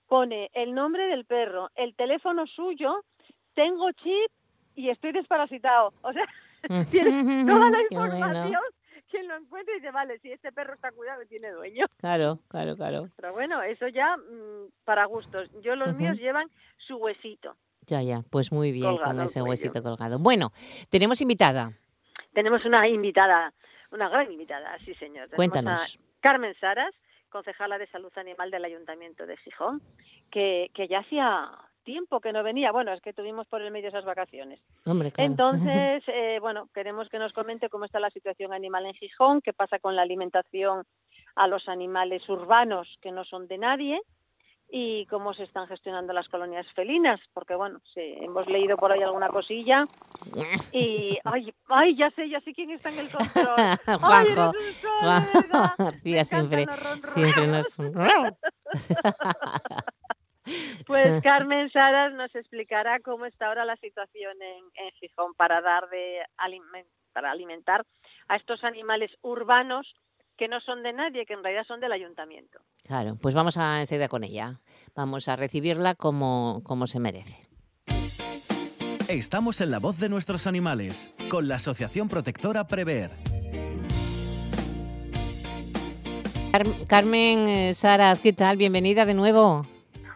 pone 0.09 0.49
el 0.53 0.73
nombre 0.73 1.07
del 1.07 1.23
perro, 1.23 1.69
el 1.75 1.95
teléfono 1.95 2.45
suyo, 2.47 3.05
tengo 3.53 3.91
chip 3.91 4.31
y 4.75 4.89
estoy 4.89 5.13
desparasitado, 5.13 5.93
o 6.01 6.11
sea, 6.11 6.25
tienes 6.91 7.47
toda 7.47 7.69
la 7.69 7.81
información. 7.89 8.61
Quien 9.09 9.27
lo 9.27 9.37
encuentre 9.37 9.73
y 9.73 9.77
dice, 9.79 9.91
vale, 9.91 10.19
si 10.19 10.31
este 10.31 10.51
perro 10.51 10.75
está 10.75 10.91
cuidado 10.91 11.23
tiene 11.27 11.49
dueño. 11.51 11.87
Claro, 11.97 12.39
claro, 12.47 12.75
claro. 12.75 13.09
Pero 13.15 13.33
bueno, 13.33 13.61
eso 13.63 13.87
ya 13.87 14.15
mm, 14.17 14.71
para 14.85 15.05
gustos. 15.05 15.49
Yo 15.61 15.75
los 15.75 15.95
míos 15.95 16.17
llevan 16.17 16.47
su 16.77 16.97
huesito. 16.97 17.55
Ya, 17.87 18.03
ya, 18.03 18.21
pues 18.29 18.51
muy 18.51 18.71
bien 18.71 18.97
con 18.97 19.19
ese 19.19 19.41
huesito 19.41 19.81
colgado. 19.81 20.19
Bueno, 20.19 20.51
tenemos 20.89 21.21
invitada. 21.21 21.71
Tenemos 22.33 22.63
una 22.65 22.87
invitada, 22.87 23.51
una 23.91 24.09
gran 24.09 24.31
invitada, 24.31 24.77
sí 24.85 24.93
señor. 24.95 25.27
Cuéntanos. 25.31 25.99
Carmen 26.19 26.53
Saras, 26.59 26.93
concejala 27.29 27.77
de 27.77 27.87
Salud 27.87 28.11
Animal 28.17 28.51
del 28.51 28.65
Ayuntamiento 28.65 29.25
de 29.25 29.37
Gijón, 29.37 29.81
que, 30.31 30.71
que 30.73 30.87
ya 30.87 30.99
hacía 30.99 31.49
tiempo 31.83 32.19
que 32.19 32.33
no 32.33 32.43
venía. 32.43 32.71
Bueno, 32.71 32.93
es 32.93 33.01
que 33.01 33.13
tuvimos 33.13 33.47
por 33.47 33.61
el 33.61 33.71
medio 33.71 33.89
esas 33.89 34.05
vacaciones. 34.05 34.59
Hombre, 34.85 35.11
Entonces, 35.17 36.03
eh, 36.07 36.37
bueno, 36.39 36.69
queremos 36.73 37.09
que 37.09 37.19
nos 37.19 37.33
comente 37.33 37.69
cómo 37.69 37.85
está 37.85 37.99
la 37.99 38.11
situación 38.11 38.53
animal 38.53 38.85
en 38.85 38.93
Gijón, 38.93 39.41
qué 39.41 39.53
pasa 39.53 39.79
con 39.79 39.95
la 39.95 40.03
alimentación 40.03 40.85
a 41.35 41.47
los 41.47 41.67
animales 41.69 42.27
urbanos 42.29 42.87
que 43.01 43.11
no 43.11 43.23
son 43.23 43.47
de 43.47 43.57
nadie 43.57 44.01
y 44.71 45.05
cómo 45.08 45.34
se 45.34 45.43
están 45.43 45.67
gestionando 45.67 46.13
las 46.13 46.29
colonias 46.29 46.67
felinas, 46.73 47.19
porque 47.34 47.55
bueno, 47.55 47.82
sí, 47.93 48.15
hemos 48.21 48.47
leído 48.47 48.77
por 48.77 48.91
ahí 48.91 49.01
alguna 49.01 49.27
cosilla 49.27 49.86
y 50.71 51.17
ay, 51.23 51.53
ay, 51.67 51.95
ya 51.95 52.12
sé, 52.12 52.29
ya 52.29 52.39
sé 52.41 52.53
quién 52.53 52.71
está 52.71 52.89
en 52.89 52.99
el 52.99 53.12
control. 53.12 53.45
Juanjo, 53.99 54.53
García 55.77 56.23
siempre, 56.25 56.67
siempre 57.13 57.47
nos... 57.47 57.65
Pues 60.86 61.21
Carmen 61.21 61.69
Saras 61.71 62.13
nos 62.13 62.34
explicará 62.36 62.99
cómo 62.99 63.25
está 63.25 63.47
ahora 63.47 63.65
la 63.65 63.75
situación 63.77 64.39
en, 64.41 64.63
en 64.86 64.91
Gijón 64.93 65.34
para 65.36 65.62
dar 65.62 65.89
de 65.89 66.21
para 67.13 67.32
alimentar 67.32 67.86
a 68.27 68.36
estos 68.36 68.63
animales 68.63 69.12
urbanos 69.21 69.95
que 70.39 70.47
no 70.47 70.62
son 70.62 70.82
de 70.84 70.93
nadie, 70.93 71.25
que 71.25 71.34
en 71.34 71.43
realidad 71.43 71.65
son 71.67 71.82
del 71.82 71.91
ayuntamiento. 71.91 72.60
Claro, 72.86 73.17
pues 73.21 73.36
vamos 73.36 73.58
a 73.58 73.82
enseguida 73.82 74.08
con 74.08 74.23
ella. 74.23 74.62
Vamos 74.95 75.28
a 75.28 75.36
recibirla 75.36 75.95
como, 75.95 76.62
como 76.63 76.88
se 76.88 77.02
merece. 77.02 77.45
Estamos 79.10 79.60
en 79.60 79.71
la 79.71 79.80
voz 79.80 79.99
de 79.99 80.08
nuestros 80.08 80.47
animales, 80.47 81.13
con 81.30 81.49
la 81.49 81.56
Asociación 81.56 82.08
Protectora 82.08 82.67
Prever. 82.67 83.12
Carmen 86.88 87.49
eh, 87.49 87.73
Saras, 87.73 88.21
¿qué 88.21 88.32
tal? 88.32 88.56
Bienvenida 88.56 89.06
de 89.06 89.15
nuevo. 89.15 89.67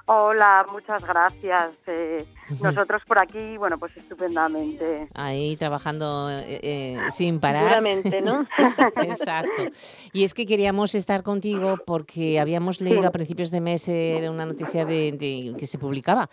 Hola, 0.05 0.65
muchas 0.71 1.05
gracias. 1.05 1.77
Eh, 1.87 2.25
nosotros 2.61 3.03
por 3.07 3.19
aquí, 3.19 3.57
bueno, 3.57 3.77
pues 3.77 3.95
estupendamente. 3.95 5.07
Ahí 5.13 5.55
trabajando 5.57 6.29
eh, 6.29 6.59
eh, 6.61 6.97
sin 7.11 7.39
parar. 7.39 7.63
Seguramente, 7.63 8.21
¿no? 8.21 8.47
Exacto. 9.03 9.63
Y 10.11 10.23
es 10.23 10.33
que 10.33 10.45
queríamos 10.45 10.95
estar 10.95 11.23
contigo 11.23 11.77
porque 11.85 12.39
habíamos 12.39 12.81
leído 12.81 13.07
a 13.07 13.11
principios 13.11 13.51
de 13.51 13.61
mes 13.61 13.87
una 13.87 14.45
noticia 14.45 14.85
de, 14.85 15.55
que 15.57 15.67
se 15.67 15.77
publicaba. 15.77 16.29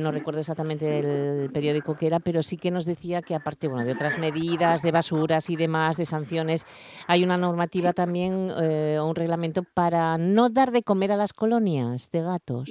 no 0.00 0.12
recuerdo 0.12 0.40
exactamente 0.40 0.98
el 0.98 1.50
periódico 1.50 1.94
que 1.94 2.06
era, 2.06 2.20
pero 2.20 2.42
sí 2.42 2.56
que 2.56 2.70
nos 2.70 2.84
decía 2.84 3.22
que 3.22 3.34
aparte 3.34 3.68
bueno, 3.68 3.84
de 3.84 3.92
otras 3.92 4.18
medidas, 4.18 4.82
de 4.82 4.92
basuras 4.92 5.50
y 5.50 5.56
demás, 5.56 5.96
de 5.96 6.04
sanciones, 6.04 6.66
hay 7.06 7.24
una 7.24 7.36
normativa 7.36 7.92
también 7.92 8.50
o 8.50 9.08
un 9.08 9.14
reglamento 9.14 9.62
para 9.62 10.18
no 10.18 10.50
dar 10.50 10.70
de 10.70 10.82
comer 10.82 11.12
a 11.12 11.16
las 11.16 11.32
colonias 11.32 12.10
de 12.10 12.22
gatos. 12.22 12.70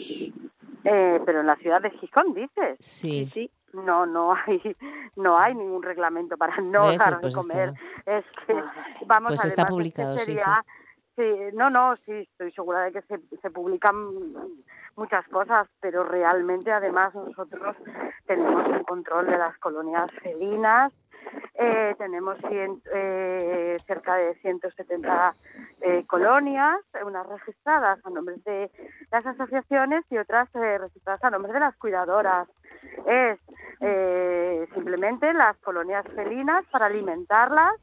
Eh, 0.85 1.19
pero 1.25 1.41
en 1.41 1.47
la 1.47 1.55
ciudad 1.57 1.81
de 1.81 1.89
Gijón, 1.89 2.33
dices. 2.33 2.77
Sí. 2.79 3.29
sí. 3.33 3.51
No, 3.73 4.05
no 4.05 4.33
hay, 4.33 4.61
no 5.17 5.37
hay 5.37 5.53
ningún 5.53 5.83
reglamento 5.83 6.37
para 6.37 6.57
no 6.61 6.95
dar 6.95 7.15
de 7.15 7.21
pues 7.21 7.35
comer. 7.35 7.73
Es 8.05 8.23
que, 8.47 8.53
vamos 9.05 9.31
pues 9.31 9.45
está 9.45 9.65
publicado, 9.65 10.17
sí, 10.19 10.37
sí. 11.17 11.23
no, 11.53 11.69
no, 11.69 11.95
sí, 11.97 12.13
estoy 12.13 12.51
segura 12.51 12.83
de 12.83 12.93
que 12.93 13.01
se, 13.01 13.19
se 13.41 13.49
publican 13.49 13.95
muchas 14.95 15.27
cosas, 15.27 15.67
pero 15.81 16.03
realmente 16.03 16.71
además 16.71 17.13
nosotros 17.13 17.75
tenemos 18.25 18.65
un 18.67 18.83
control 18.83 19.27
de 19.27 19.37
las 19.37 19.57
colonias 19.57 20.09
felinas, 20.21 20.93
eh, 21.57 21.95
tenemos 21.97 22.38
eh, 22.51 23.77
cerca 23.88 24.15
de 24.15 24.35
170 24.35 25.35
eh, 25.81 26.03
colonias, 26.05 26.79
unas 27.05 27.27
registradas 27.27 27.99
a 28.05 28.09
nombre 28.09 28.35
de 28.45 28.69
las 29.11 29.25
asociaciones 29.25 30.03
y 30.09 30.17
otras 30.17 30.53
eh, 30.55 30.77
registradas 30.77 31.23
a 31.23 31.29
nombre 31.29 31.53
de 31.53 31.59
las 31.59 31.75
cuidadoras. 31.77 32.47
Es 33.07 33.39
simplemente 34.73 35.33
las 35.33 35.55
colonias 35.57 36.05
felinas 36.15 36.65
para 36.71 36.88
alimentarlas, 36.88 37.75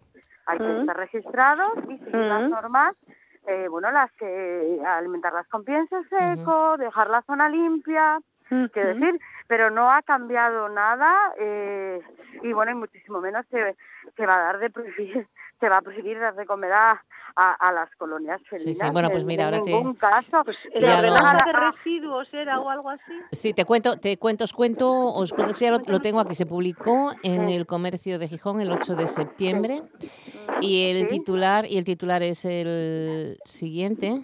hay 0.47 0.59
que 0.59 0.81
estar 0.81 0.97
registrados 0.97 1.73
y 1.89 1.99
seguir 1.99 2.17
las 2.17 2.51
normas 2.51 2.97
bueno, 3.71 3.91
las 3.91 4.11
que 4.13 4.81
alimentarlas 4.85 5.47
con 5.49 5.65
pienso 5.65 5.97
seco, 6.05 6.77
dejar 6.79 7.11
la 7.11 7.23
zona 7.23 7.49
limpia, 7.49 8.21
quiero 8.73 8.95
decir, 8.95 9.21
pero 9.47 9.71
no 9.71 9.91
ha 9.91 10.03
cambiado 10.03 10.69
nada. 10.69 11.33
Eh, 11.39 12.01
y 12.43 12.53
bueno, 12.53 12.73
y 12.73 12.75
muchísimo 12.75 13.21
menos 13.21 13.45
se, 13.51 13.77
se 14.17 14.27
va 14.27 14.35
a 14.35 14.41
dar 14.45 14.59
de 14.59 14.71
prohibir, 14.71 15.27
se 15.61 15.69
va 15.69 15.77
a 15.77 15.83
prohibir 15.83 16.19
dar 16.19 16.35
de 16.35 16.47
comer 16.47 16.73
a, 16.73 17.03
a, 17.37 17.53
a 17.55 17.73
las 17.73 17.89
colonias 17.97 18.41
felinas. 18.49 18.77
sí. 18.79 18.91
Bueno, 18.93 19.09
pues 19.11 19.23
en- 19.23 19.27
mira, 19.29 19.49
en 19.49 19.55
ahora 19.55 19.65
te- 19.65 19.71
ningún 19.73 19.95
caso. 19.95 20.43
Pues 20.45 20.57
la 20.75 21.01
no- 21.03 21.13
ordenanza 21.13 21.47
de 21.47 21.53
residuos 21.53 22.29
era 22.35 22.59
o 22.61 22.69
algo 22.69 22.91
así. 22.91 23.13
Sí, 23.33 23.53
te 23.55 23.65
cuento, 23.65 23.97
te 23.99 24.17
cuento, 24.19 24.45
os 24.45 24.53
cuento, 24.53 24.91
os 25.15 25.33
cuento 25.33 25.53
que 25.55 25.61
ya 25.61 25.71
lo, 25.71 25.79
lo 25.87 26.01
tengo 26.01 26.21
aquí, 26.21 26.35
se 26.35 26.47
publicó 26.47 27.13
en 27.23 27.49
el 27.49 27.67
comercio 27.67 28.19
de 28.19 28.29
Gijón 28.29 28.61
el 28.61 28.71
8 28.73 28.97
de 28.97 29.07
septiembre 29.07 29.83
y 30.61 30.91
el 30.91 31.03
Sí. 31.09 31.19
titular 31.19 31.65
y 31.67 31.79
el 31.79 31.85
titular 31.85 32.23
es 32.23 32.45
el 32.45 33.39
siguiente. 33.45 34.21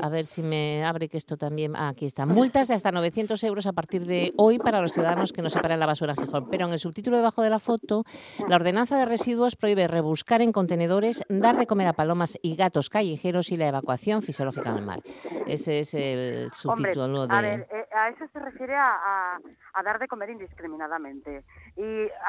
A 0.00 0.08
ver 0.08 0.26
si 0.26 0.42
me 0.42 0.84
abre 0.84 1.08
que 1.08 1.16
esto 1.16 1.36
también. 1.36 1.74
Ah, 1.76 1.88
aquí 1.88 2.06
está. 2.06 2.26
Multas 2.26 2.68
de 2.68 2.74
hasta 2.74 2.90
900 2.92 3.42
euros 3.44 3.66
a 3.66 3.72
partir 3.72 4.06
de 4.06 4.32
hoy 4.36 4.58
para 4.58 4.80
los 4.80 4.92
ciudadanos 4.92 5.32
que 5.32 5.42
no 5.42 5.50
separen 5.50 5.78
la 5.80 5.86
basura 5.86 6.14
en 6.16 6.24
Gijón. 6.24 6.48
Pero 6.50 6.66
en 6.66 6.72
el 6.72 6.78
subtítulo 6.78 7.16
debajo 7.16 7.42
de 7.42 7.50
la 7.50 7.58
foto, 7.58 8.04
la 8.48 8.56
ordenanza 8.56 8.96
de 8.98 9.04
residuos 9.06 9.56
prohíbe 9.56 9.86
rebuscar 9.88 10.40
en 10.42 10.52
contenedores, 10.52 11.24
dar 11.28 11.56
de 11.56 11.66
comer 11.66 11.88
a 11.88 11.92
palomas 11.92 12.38
y 12.42 12.56
gatos 12.56 12.88
callejeros 12.90 13.50
y 13.52 13.56
la 13.56 13.68
evacuación 13.68 14.22
fisiológica 14.22 14.72
del 14.72 14.84
mar. 14.84 15.00
Ese 15.46 15.80
es 15.80 15.94
el 15.94 16.50
Hombre, 16.66 16.94
subtítulo 16.94 17.26
de. 17.26 17.34
a 17.36 17.40
ver, 17.40 17.66
eh, 17.70 17.88
a 17.94 18.08
eso 18.08 18.24
se 18.32 18.38
refiere 18.38 18.74
a, 18.74 18.84
a- 18.84 19.38
a 19.74 19.82
dar 19.82 19.98
de 19.98 20.06
comer 20.08 20.30
indiscriminadamente. 20.30 21.44
Y 21.74 21.82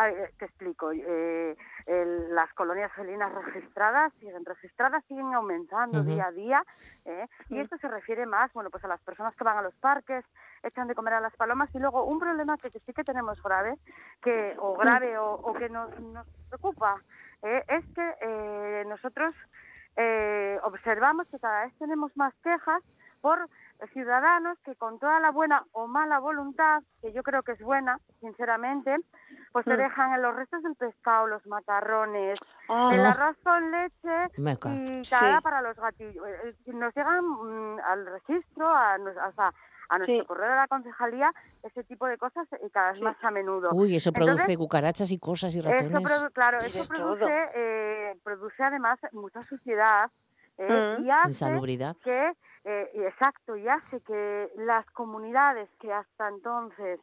ver, 0.04 0.32
te 0.38 0.46
explico, 0.46 0.92
eh, 0.94 1.56
el- 1.86 2.34
las 2.34 2.54
colonias 2.54 2.92
felinas 2.94 3.32
registradas 3.34 4.14
siguen 4.20 4.46
registradas, 4.46 5.04
siguen 5.06 5.34
aumentando 5.34 6.02
día 6.04 6.28
a 6.28 6.32
día, 6.32 6.64
¿eh? 7.06 7.28
y 7.50 7.60
esto 7.60 7.78
se 7.78 7.90
refiere 7.90 8.26
más, 8.26 8.54
bueno, 8.54 8.70
pues 8.70 8.84
a 8.86 8.88
las 8.88 9.02
personas 9.02 9.36
que 9.36 9.44
van 9.44 9.58
a 9.58 9.62
los 9.62 9.76
parques, 9.76 10.24
echan 10.64 10.88
de 10.88 10.96
comer 10.96 11.16
a 11.16 11.20
las 11.20 11.36
palomas, 11.36 11.70
y 11.76 11.80
luego 11.80 12.06
un 12.06 12.20
problema 12.20 12.58
que, 12.58 12.72
que 12.72 12.80
sí 12.80 12.94
que 12.94 13.04
tenemos 13.04 13.42
grave, 13.44 13.76
que 14.22 14.56
o 14.60 14.76
grave 14.78 15.18
o, 15.18 15.34
o 15.34 15.54
que 15.54 15.68
nos, 15.68 16.00
nos 16.00 16.26
preocupa, 16.48 17.02
¿eh? 17.42 17.64
es 17.68 17.84
que 17.94 18.16
eh, 18.22 18.86
nosotros 18.88 19.34
eh, 19.98 20.58
observamos 20.64 21.30
que 21.30 21.40
cada 21.40 21.66
vez 21.66 21.78
tenemos 21.78 22.16
más 22.16 22.34
quejas 22.42 22.82
por 23.24 23.48
ciudadanos 23.94 24.60
que 24.66 24.76
con 24.76 25.00
toda 25.00 25.22
la 25.22 25.32
buena 25.32 25.64
o 25.72 25.88
mala 25.88 26.20
voluntad, 26.20 26.84
que 27.02 27.14
yo 27.14 27.24
creo 27.24 27.42
que 27.42 27.54
es 27.54 27.60
buena, 27.62 27.98
sinceramente, 28.20 28.98
pues 29.54 29.64
te 29.66 29.76
Mm. 29.76 29.78
dejan 29.78 30.14
en 30.16 30.22
los 30.22 30.36
restos 30.36 30.62
del 30.62 30.76
pescado, 30.76 31.28
los 31.28 31.46
macarrones, 31.48 32.38
Ah, 32.68 32.90
el 32.92 33.06
arroz 33.06 33.38
con 33.44 33.72
leche 33.72 34.28
y 34.36 35.08
cada 35.10 35.38
Sí. 35.38 35.44
para 35.44 35.62
los 35.62 35.76
gatillos. 35.78 36.26
Eh, 36.28 36.56
eh, 36.66 36.74
Nos 36.74 36.94
llegan 36.96 37.24
mm, 37.26 37.80
al 37.80 38.06
registro, 38.08 38.68
a, 38.68 38.96
hasta 38.96 39.54
a 39.90 39.98
nuestro 40.00 40.22
Sí. 40.22 40.26
correo 40.28 40.50
de 40.50 40.56
la 40.56 40.68
concejalía, 40.68 41.32
ese 41.64 41.84
tipo 41.86 42.06
de 42.08 42.18
cosas 42.18 42.46
y 42.66 42.70
cada 42.72 42.90
vez 42.92 42.98
Sí. 43.00 43.04
más 43.06 43.16
a 43.24 43.32
menudo. 43.32 43.70
Uy, 43.74 43.96
eso 43.96 44.10
Entonces, 44.10 44.36
produce 44.36 44.58
cucarachas 44.58 45.12
y 45.12 45.20
cosas 45.20 45.56
y 45.56 45.60
eso 45.60 45.70
ratones. 45.70 45.94
produ- 45.94 46.32
claro, 46.34 46.58
Y 46.62 46.66
eso 46.68 46.88
produce, 46.90 47.50
eh, 47.56 48.16
produce 48.24 48.64
además 48.64 49.00
mucha 49.14 49.44
suciedad 49.44 50.10
eh, 50.58 50.98
Mm. 51.00 51.04
y 51.06 51.10
hace 51.10 51.28
Insalubridad. 51.30 51.96
que, 52.04 52.32
eh, 52.66 52.92
y 52.94 53.04
exacto, 53.04 53.56
y 53.56 53.68
hace 53.68 54.02
que 54.02 54.52
las 54.58 54.86
comunidades 54.92 55.70
que 55.80 55.92
hasta 55.94 56.30
entonces 56.30 57.00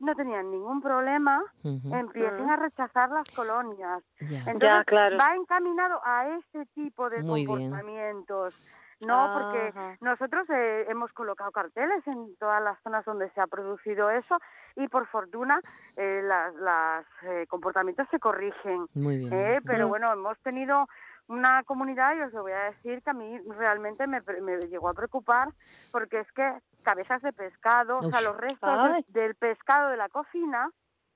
no 0.00 0.14
tenían 0.14 0.50
ningún 0.50 0.82
problema 0.82 1.42
empiecen 1.62 2.46
Mm. 2.46 2.50
a 2.50 2.56
rechazar 2.56 3.10
las 3.10 3.26
colonias. 3.30 4.02
Entonces, 4.20 4.60
Ya, 4.60 4.84
claro. 4.84 5.16
va 5.18 5.34
encaminado 5.36 6.00
a 6.04 6.28
ese 6.36 6.66
tipo 6.74 7.08
de 7.08 7.22
Muy 7.22 7.46
bien. 7.46 7.70
comportamientos. 7.70 8.54
No, 9.00 9.28
porque 9.32 9.68
Ajá. 9.68 9.96
nosotros 10.00 10.48
eh, 10.50 10.86
hemos 10.88 11.12
colocado 11.12 11.50
carteles 11.52 12.06
en 12.06 12.36
todas 12.36 12.62
las 12.62 12.80
zonas 12.82 13.04
donde 13.04 13.28
se 13.30 13.40
ha 13.40 13.46
producido 13.46 14.08
eso 14.10 14.38
y 14.76 14.88
por 14.88 15.06
fortuna 15.08 15.60
eh, 15.96 16.22
las, 16.24 16.54
las 16.54 17.04
eh, 17.22 17.46
comportamientos 17.48 18.06
se 18.10 18.18
corrigen. 18.18 18.86
Muy 18.94 19.18
bien. 19.18 19.32
Eh, 19.32 19.60
pero 19.66 19.88
bueno, 19.88 20.12
hemos 20.12 20.38
tenido 20.40 20.86
una 21.28 21.62
comunidad 21.64 22.14
y 22.16 22.20
os 22.22 22.32
lo 22.32 22.42
voy 22.42 22.52
a 22.52 22.70
decir 22.70 23.02
que 23.02 23.10
a 23.10 23.14
mí 23.14 23.38
realmente 23.58 24.06
me, 24.06 24.20
me 24.42 24.58
llegó 24.68 24.88
a 24.88 24.94
preocupar 24.94 25.48
porque 25.92 26.20
es 26.20 26.32
que 26.32 26.52
cabezas 26.82 27.22
de 27.22 27.32
pescado, 27.32 27.98
o 27.98 28.10
sea, 28.10 28.20
los 28.20 28.36
restos 28.36 28.70
del- 28.82 28.92
Ay. 28.94 29.04
del 29.08 29.34
pescado 29.34 29.90
de 29.90 29.96
la 29.96 30.08
cocina 30.08 30.70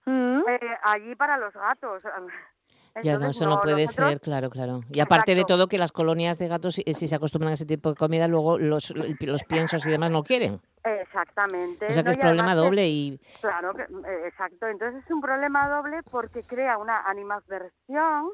Mm. 0.07 0.41
eh, 0.49 0.61
allí 0.85 1.15
para 1.17 1.37
los 1.37 1.53
gatos. 1.53 2.03
Ya, 3.03 3.17
no, 3.17 3.29
eso 3.29 3.45
no, 3.47 3.61
puede 3.61 3.83
nosotros- 3.83 4.09
ser, 4.11 4.21
claro, 4.21 4.51
claro. 4.51 4.81
Y 4.91 4.99
aparte 4.99 5.35
de 5.37 5.45
todo, 5.45 5.69
que 5.69 5.79
las 5.79 5.93
colonias 5.93 6.37
de 6.39 6.49
gatos, 6.49 6.75
si, 6.77 6.83
si 6.95 7.07
se 7.07 7.15
acostumbran 7.15 7.51
a 7.51 7.55
ese 7.55 7.65
tipo 7.67 7.91
de 7.91 7.95
comida, 7.95 8.27
luego 8.27 8.59
los, 8.59 8.93
los 9.21 9.45
piensos 9.45 9.87
y 9.87 9.91
demás 9.91 10.11
no 10.11 10.25
quieren. 10.25 10.61
Exactamente. 10.83 11.87
O 11.87 11.93
sea 11.93 12.03
que 12.03 12.09
¿no? 12.09 12.11
es 12.13 12.17
problema 12.17 12.55
doble 12.57 12.89
y... 12.89 13.21
Claro, 13.41 13.73
que- 13.75 13.83
eh, 13.83 14.27
exacto. 14.27 14.67
Entonces 14.67 15.05
es 15.05 15.11
un 15.13 15.21
problema 15.21 15.69
doble 15.69 16.01
porque 16.11 16.43
crea 16.43 16.77
una 16.79 17.01
animadversión 17.03 18.31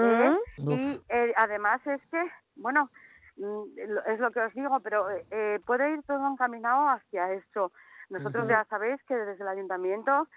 Mm. 0.00 0.70
Y 0.70 1.00
eh, 1.08 1.32
además 1.36 1.86
es 1.86 2.00
que, 2.10 2.22
bueno, 2.56 2.90
mm, 3.36 3.62
es 4.06 4.20
lo 4.20 4.30
que 4.30 4.40
os 4.40 4.52
digo, 4.54 4.80
pero 4.80 5.06
eh, 5.30 5.60
puede 5.66 5.90
ir 5.92 6.02
todo 6.04 6.26
encaminado 6.30 6.88
hacia 6.88 7.32
eso. 7.32 7.72
Nosotros 8.10 8.46
ya 8.48 8.64
sabéis 8.66 9.02
que 9.04 9.14
desde 9.16 9.42
el 9.42 9.48
ayuntamiento 9.48 10.28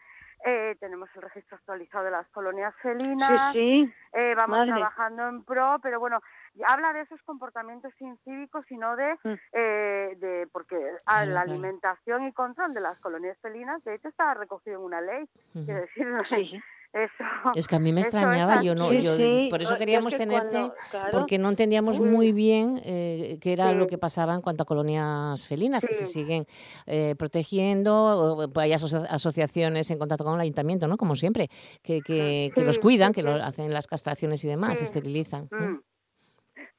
eh, 0.46 0.76
tenemos 0.80 1.10
el 1.16 1.22
registro 1.22 1.58
actualizado 1.58 2.06
de 2.06 2.12
las 2.12 2.28
colonias 2.30 2.74
felinas, 2.82 3.52
Sí, 3.54 3.84
sí. 3.86 3.94
eh, 4.14 4.34
vamos 4.36 4.58
Madre. 4.60 4.72
trabajando 4.72 5.28
en 5.28 5.44
pro, 5.44 5.78
pero 5.84 6.00
bueno, 6.00 6.22
habla 6.66 6.94
de 6.94 7.02
esos 7.02 7.22
comportamientos 7.24 7.94
incívicos 8.00 8.66
y 8.72 8.78
no 8.78 8.96
de, 8.96 9.14
Mm. 9.24 9.34
eh, 9.52 10.14
de 10.18 10.48
porque 10.52 10.78
a 11.06 11.26
la 11.26 11.42
alimentación 11.42 12.24
y 12.26 12.32
control 12.34 12.74
de 12.74 12.80
las 12.80 13.00
colonias 13.02 13.38
felinas, 13.40 13.84
de 13.84 13.96
hecho, 13.96 14.08
está 14.08 14.34
recogido 14.34 14.78
en 14.80 14.86
una 14.86 15.02
ley, 15.02 15.30
Ujú. 15.54 15.66
quiero 15.66 15.82
decir, 15.82 16.08
no 16.08 16.24
sé, 16.30 16.36
Sí. 16.38 16.62
Eso. 16.94 17.24
Es 17.56 17.68
que 17.68 17.76
a 17.76 17.80
mí 17.80 17.94
me 17.94 18.02
extrañaba, 18.02 18.62
yo 18.64 18.74
no, 18.76 18.90
Sí, 18.90 19.02
yo, 19.02 19.16
sí. 19.16 19.48
por 19.50 19.62
eso 19.62 19.78
queríamos 19.78 20.14
es 20.14 20.20
que 20.20 20.26
tenerte, 20.26 20.50
cuando- 20.58 20.76
claro. 20.92 21.10
porque 21.12 21.38
no 21.38 21.50
entendíamos 21.50 22.00
Uy. 22.00 22.08
muy 22.10 22.32
bien 22.32 22.82
eh, 22.84 23.38
qué 23.42 23.54
era 23.54 23.72
lo 23.74 23.86
que 23.88 23.98
pasaba 23.98 24.34
en 24.34 24.42
cuanto 24.42 24.64
a 24.64 24.66
colonias 24.66 25.46
felinas, 25.48 25.86
que 25.86 25.94
se 25.94 26.06
siguen 26.06 26.46
eh, 26.88 27.16
protegiendo, 27.18 27.94
o, 27.96 28.50
pues 28.50 28.64
hay 28.66 28.74
aso- 28.74 29.06
asociaciones 29.10 29.90
en 29.92 30.00
contacto 30.00 30.24
con 30.24 30.34
el 30.36 30.42
ayuntamiento, 30.42 30.88
¿no? 30.88 30.98
Como 30.98 31.16
siempre, 31.16 31.48
que, 31.84 32.02
que, 32.02 32.52
que 32.56 32.62
los 32.64 32.80
cuidan, 32.80 33.14
sí, 33.14 33.22
que 33.22 33.24
lo 33.24 33.34
hacen 33.34 33.72
las 33.74 33.88
castraciones 33.88 34.44
y 34.44 34.48
demás, 34.48 34.80
Sí. 34.80 34.86
esterilizan. 34.86 35.48
¿no? 35.52 35.60
Mm. 35.60 35.82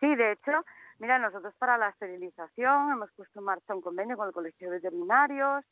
Sí, 0.00 0.14
de 0.16 0.32
hecho, 0.32 0.52
mira, 0.98 1.18
nosotros 1.18 1.54
para 1.58 1.76
la 1.78 1.90
esterilización 1.90 2.92
hemos 2.92 3.10
puesto 3.12 3.38
en 3.38 3.44
marcha 3.44 3.74
un 3.74 3.82
convenio 3.82 4.16
con 4.16 4.26
el 4.28 4.32
Colegio 4.32 4.70
de 4.70 4.76
Veterinarios. 4.76 5.64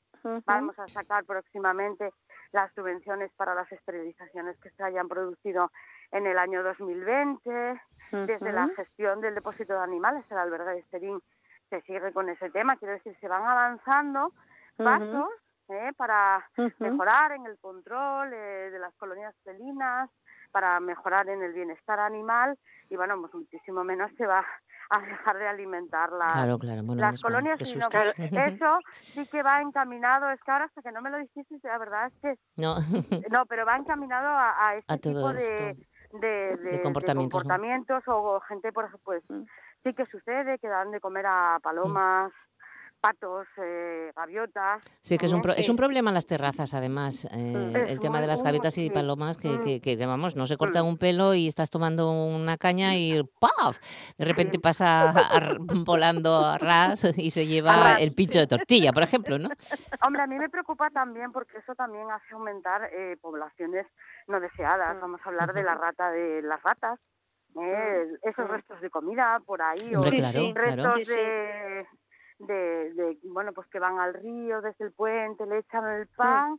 Vamos 0.47 0.79
a 0.79 0.89
sacar 0.89 1.25
próximamente 1.25 2.11
las 2.53 2.73
subvenciones 2.75 3.31
para 3.37 3.55
las 3.55 3.71
esterilizaciones 3.71 4.59
que 4.59 4.71
se 4.71 4.83
hayan 4.83 5.09
producido 5.09 5.71
en 6.13 6.27
el 6.27 6.39
año 6.39 6.63
2020. 6.63 7.81
Desde 8.11 8.53
la 8.53 8.69
gestión 8.69 9.21
del 9.21 9.35
depósito 9.35 9.75
de 9.75 9.81
animales, 9.81 10.31
el 10.31 10.39
albergue 10.39 10.71
de 10.71 10.79
Esterín 10.79 11.21
se 11.69 11.83
sigue 11.83 12.13
con 12.13 12.29
ese 12.29 12.51
tema. 12.51 12.77
Quiero 12.77 12.95
decir, 12.95 13.17
se 13.21 13.29
van 13.29 13.45
avanzando 13.45 14.33
pasos 14.77 15.29
¿eh? 15.69 15.93
para 15.97 16.49
mejorar 16.79 17.33
en 17.33 17.47
el 17.47 17.59
control 17.59 18.33
eh, 18.33 18.71
de 18.71 18.79
las 18.79 18.95
colonias 18.95 19.35
felinas, 19.45 20.09
para 20.51 20.81
mejorar 20.81 21.29
en 21.29 21.43
el 21.43 21.53
bienestar 21.53 22.01
animal 22.01 22.59
y, 22.89 22.97
bueno, 22.97 23.21
pues 23.21 23.35
muchísimo 23.35 23.85
menos 23.85 24.11
se 24.17 24.27
va 24.27 24.47
a 24.91 25.01
dejar 25.01 25.37
de 25.39 25.47
alimentar 25.49 26.11
la, 26.13 26.27
Claro, 26.33 26.59
claro. 26.59 26.83
Bueno, 26.83 27.01
las 27.03 27.11
pues, 27.13 27.23
colonias 27.23 27.59
qué 27.59 27.65
y 27.65 27.75
no, 27.77 27.83
susto. 27.83 27.99
eso 28.19 28.79
sí 29.15 29.27
que 29.31 29.43
va 29.43 29.61
encaminado 29.61 30.31
es 30.31 30.41
que 30.43 30.51
ahora 30.51 30.65
hasta 30.67 30.83
que 30.83 30.93
no 30.93 31.03
me 31.03 31.11
lo 31.11 31.19
dijiste 31.19 31.57
la 31.63 31.79
verdad 31.79 32.07
es 32.07 32.15
que 32.23 32.35
No, 32.57 32.75
no 33.31 33.47
pero 33.47 33.67
va 33.67 33.77
encaminado 33.77 34.29
a, 34.29 34.69
a 34.69 34.77
este 34.77 34.93
A 34.93 34.97
tipo 34.99 35.31
esto. 35.31 35.65
de, 35.65 35.77
de, 36.13 36.57
de- 36.57 36.71
de 36.71 36.83
comportamientos, 36.83 38.03
o 38.07 38.41
gente 38.49 38.73
por 38.73 38.85
ejemplo 38.85 39.03
pues 39.05 39.23
Mm. 39.29 39.45
sí 39.85 39.95
que 39.95 40.07
sucede 40.07 40.59
que 40.59 40.69
dan 40.69 40.91
de 40.91 41.01
comer 41.01 41.27
a 41.27 41.59
palomas 41.63 42.33
patos 43.01 43.47
eh, 43.63 44.11
gaviotas 44.15 44.83
Sí, 45.01 45.17
que 45.19 45.27
es 45.27 45.33
un, 45.33 45.41
pro- 45.41 45.53
es 45.55 45.69
un 45.69 45.77
problema 45.77 46.11
en 46.11 46.15
las 46.15 46.27
terrazas, 46.27 46.75
además, 46.75 47.27
eh, 47.33 47.85
el 47.89 48.01
tema 48.01 48.21
de 48.21 48.27
las 48.27 48.43
gaviotas 48.43 48.77
y 48.79 48.87
sí. 48.89 48.91
palomas, 48.91 49.39
que, 49.39 49.59
Mm. 49.59 49.63
que, 49.63 49.81
que, 49.81 50.07
vamos, 50.07 50.37
no 50.37 50.47
se 50.47 50.57
cortan 50.57 50.85
un 50.85 50.99
pelo 50.99 51.35
y 51.35 51.47
estás 51.47 51.71
tomando 51.71 52.11
una 52.11 52.57
caña 52.59 52.97
y 52.97 53.23
¡paf! 53.41 53.79
De 54.19 54.25
repente 54.25 54.59
pasa 54.59 55.11
a- 55.11 55.11
a- 55.11 55.57
volando 55.87 56.37
a 56.45 56.59
ras 56.59 57.05
y 57.17 57.31
se 57.31 57.47
lleva 57.47 57.95
el 57.99 58.13
pincho 58.15 58.39
de 58.39 58.47
tortilla, 58.47 58.93
por 58.93 59.03
ejemplo, 59.03 59.39
¿no? 59.39 59.49
Hombre, 60.07 60.23
a 60.23 60.27
mí 60.27 60.39
me 60.39 60.49
preocupa 60.49 60.91
también 60.91 61.33
porque 61.33 61.59
eso 61.59 61.75
también 61.75 62.11
hace 62.11 62.35
aumentar 62.35 62.91
eh, 62.93 63.17
poblaciones 63.21 63.87
no 64.27 64.41
deseadas. 64.41 65.01
Vamos 65.01 65.21
a 65.25 65.29
hablar 65.29 65.53
de 65.53 65.63
la 65.63 65.75
rata 65.75 66.11
de 66.11 66.43
las 66.43 66.63
ratas, 66.63 66.99
eh, 67.61 68.07
esos 68.23 68.49
restos 68.49 68.81
de 68.81 68.91
comida 68.91 69.41
por 69.47 69.63
ahí 69.63 69.95
o 69.95 70.01
Hombre, 70.01 70.11
Sí, 70.11 70.17
claro, 70.19 70.53
restos 70.55 71.07
de, 71.09 71.87
de, 72.39 72.95
de, 72.95 73.19
bueno, 73.25 73.53
pues 73.53 73.67
que 73.69 73.79
van 73.79 73.99
al 73.99 74.15
río 74.15 74.61
desde 74.61 74.87
el 74.87 74.93
puente, 74.93 75.47
le 75.47 75.59
echan 75.59 75.87
el 75.87 76.07
pan 76.09 76.59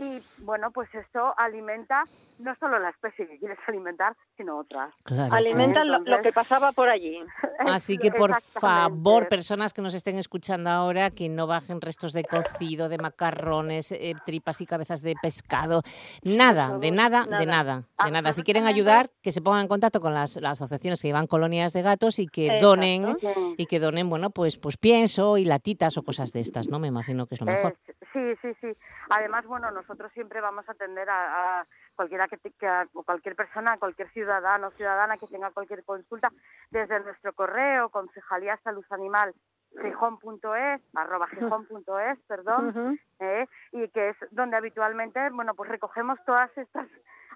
y 0.00 0.22
bueno, 0.44 0.70
pues 0.70 0.92
esto 0.94 1.34
alimenta 1.36 2.04
no 2.38 2.54
solo 2.56 2.78
la 2.78 2.90
especie 2.90 3.26
que 3.26 3.38
quieres 3.38 3.58
alimentar, 3.66 4.14
sino 4.36 4.58
otras. 4.58 4.94
Claro, 5.04 5.34
Alimenta 5.34 5.82
claro. 5.82 6.04
lo, 6.04 6.16
lo 6.16 6.22
que 6.22 6.32
pasaba 6.32 6.72
por 6.72 6.88
allí. 6.88 7.18
Así 7.58 7.98
que 7.98 8.12
por 8.12 8.40
favor, 8.40 9.28
personas 9.28 9.72
que 9.72 9.82
nos 9.82 9.94
estén 9.94 10.18
escuchando 10.18 10.70
ahora, 10.70 11.10
que 11.10 11.28
no 11.28 11.46
bajen 11.46 11.80
restos 11.80 12.12
de 12.12 12.24
cocido, 12.24 12.88
de 12.88 12.98
macarrones, 12.98 13.92
eh, 13.92 14.14
tripas 14.24 14.60
y 14.60 14.66
cabezas 14.66 15.02
de 15.02 15.14
pescado, 15.20 15.82
nada, 16.22 16.78
de 16.78 16.90
nada, 16.90 17.24
de 17.24 17.46
nada, 17.46 17.84
de 18.04 18.10
nada. 18.10 18.32
Si 18.32 18.42
quieren 18.42 18.66
ayudar, 18.66 19.10
que 19.22 19.32
se 19.32 19.42
pongan 19.42 19.62
en 19.62 19.68
contacto 19.68 20.00
con 20.00 20.14
las, 20.14 20.36
las 20.36 20.62
asociaciones 20.62 21.02
que 21.02 21.08
llevan 21.08 21.26
colonias 21.26 21.72
de 21.72 21.82
gatos 21.82 22.18
y 22.18 22.26
que 22.26 22.46
Exacto. 22.46 22.66
donen 22.66 23.16
y 23.56 23.66
que 23.66 23.80
donen, 23.80 24.08
bueno, 24.08 24.30
pues 24.30 24.58
pues 24.58 24.76
pienso 24.76 25.38
y 25.38 25.44
latitas 25.44 25.96
o 25.96 26.02
cosas 26.02 26.32
de 26.32 26.40
estas, 26.40 26.68
¿no? 26.68 26.78
Me 26.78 26.88
imagino 26.88 27.26
que 27.26 27.34
es 27.34 27.40
lo 27.40 27.46
mejor. 27.46 27.76
Sí, 28.12 28.34
sí, 28.40 28.48
sí. 28.60 28.68
Además, 29.10 29.46
bueno, 29.46 29.70
nosotros 29.78 30.12
siempre 30.12 30.40
vamos 30.40 30.68
a 30.68 30.72
atender 30.72 31.08
a, 31.08 31.60
a 31.60 31.66
cualquiera 31.94 32.28
que, 32.28 32.36
te- 32.38 32.52
que 32.52 32.66
a- 32.66 32.86
cualquier 33.06 33.34
persona, 33.36 33.78
cualquier 33.78 34.08
ciudadano 34.10 34.68
o 34.68 34.70
ciudadana 34.72 35.16
que 35.16 35.26
tenga 35.26 35.50
cualquier 35.50 35.84
consulta 35.84 36.30
desde 36.70 37.00
nuestro 37.00 37.32
correo 37.32 37.88
concejalía 37.90 38.56
salud 38.64 38.84
animal 38.90 39.34
gijón.es, 39.82 40.80
arroba 40.94 41.26
gijón.es, 41.28 42.18
perdón, 42.26 42.98
¿eh? 43.20 43.46
y 43.72 43.88
que 43.90 44.10
es 44.10 44.16
donde 44.30 44.56
habitualmente, 44.56 45.28
bueno, 45.30 45.54
pues 45.54 45.68
recogemos 45.70 46.18
todas 46.24 46.50
estas 46.56 46.86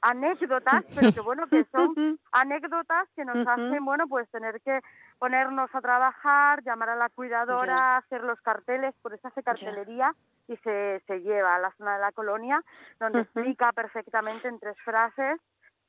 anécdotas, 0.02 0.84
pero 0.94 1.12
que 1.12 1.20
bueno, 1.20 1.46
que 1.46 1.64
son 1.72 1.94
anécdotas 2.32 3.08
que 3.14 3.24
nos 3.24 3.46
hacen, 3.46 3.84
bueno, 3.84 4.06
pues 4.08 4.28
tener 4.30 4.60
que 4.60 4.80
ponernos 5.18 5.70
a 5.74 5.80
trabajar, 5.80 6.62
llamar 6.64 6.90
a 6.90 6.96
la 6.96 7.08
cuidadora, 7.08 7.96
hacer 7.98 8.22
los 8.24 8.40
carteles, 8.40 8.94
por 9.00 9.14
eso 9.14 9.28
hace 9.28 9.42
cartelería 9.42 10.14
y 10.48 10.56
se, 10.58 11.00
se 11.06 11.20
lleva 11.20 11.54
a 11.54 11.60
la 11.60 11.72
zona 11.78 11.94
de 11.94 12.00
la 12.00 12.12
colonia, 12.12 12.62
donde 12.98 13.20
explica 13.20 13.72
perfectamente 13.72 14.48
en 14.48 14.58
tres 14.58 14.76
frases 14.84 15.40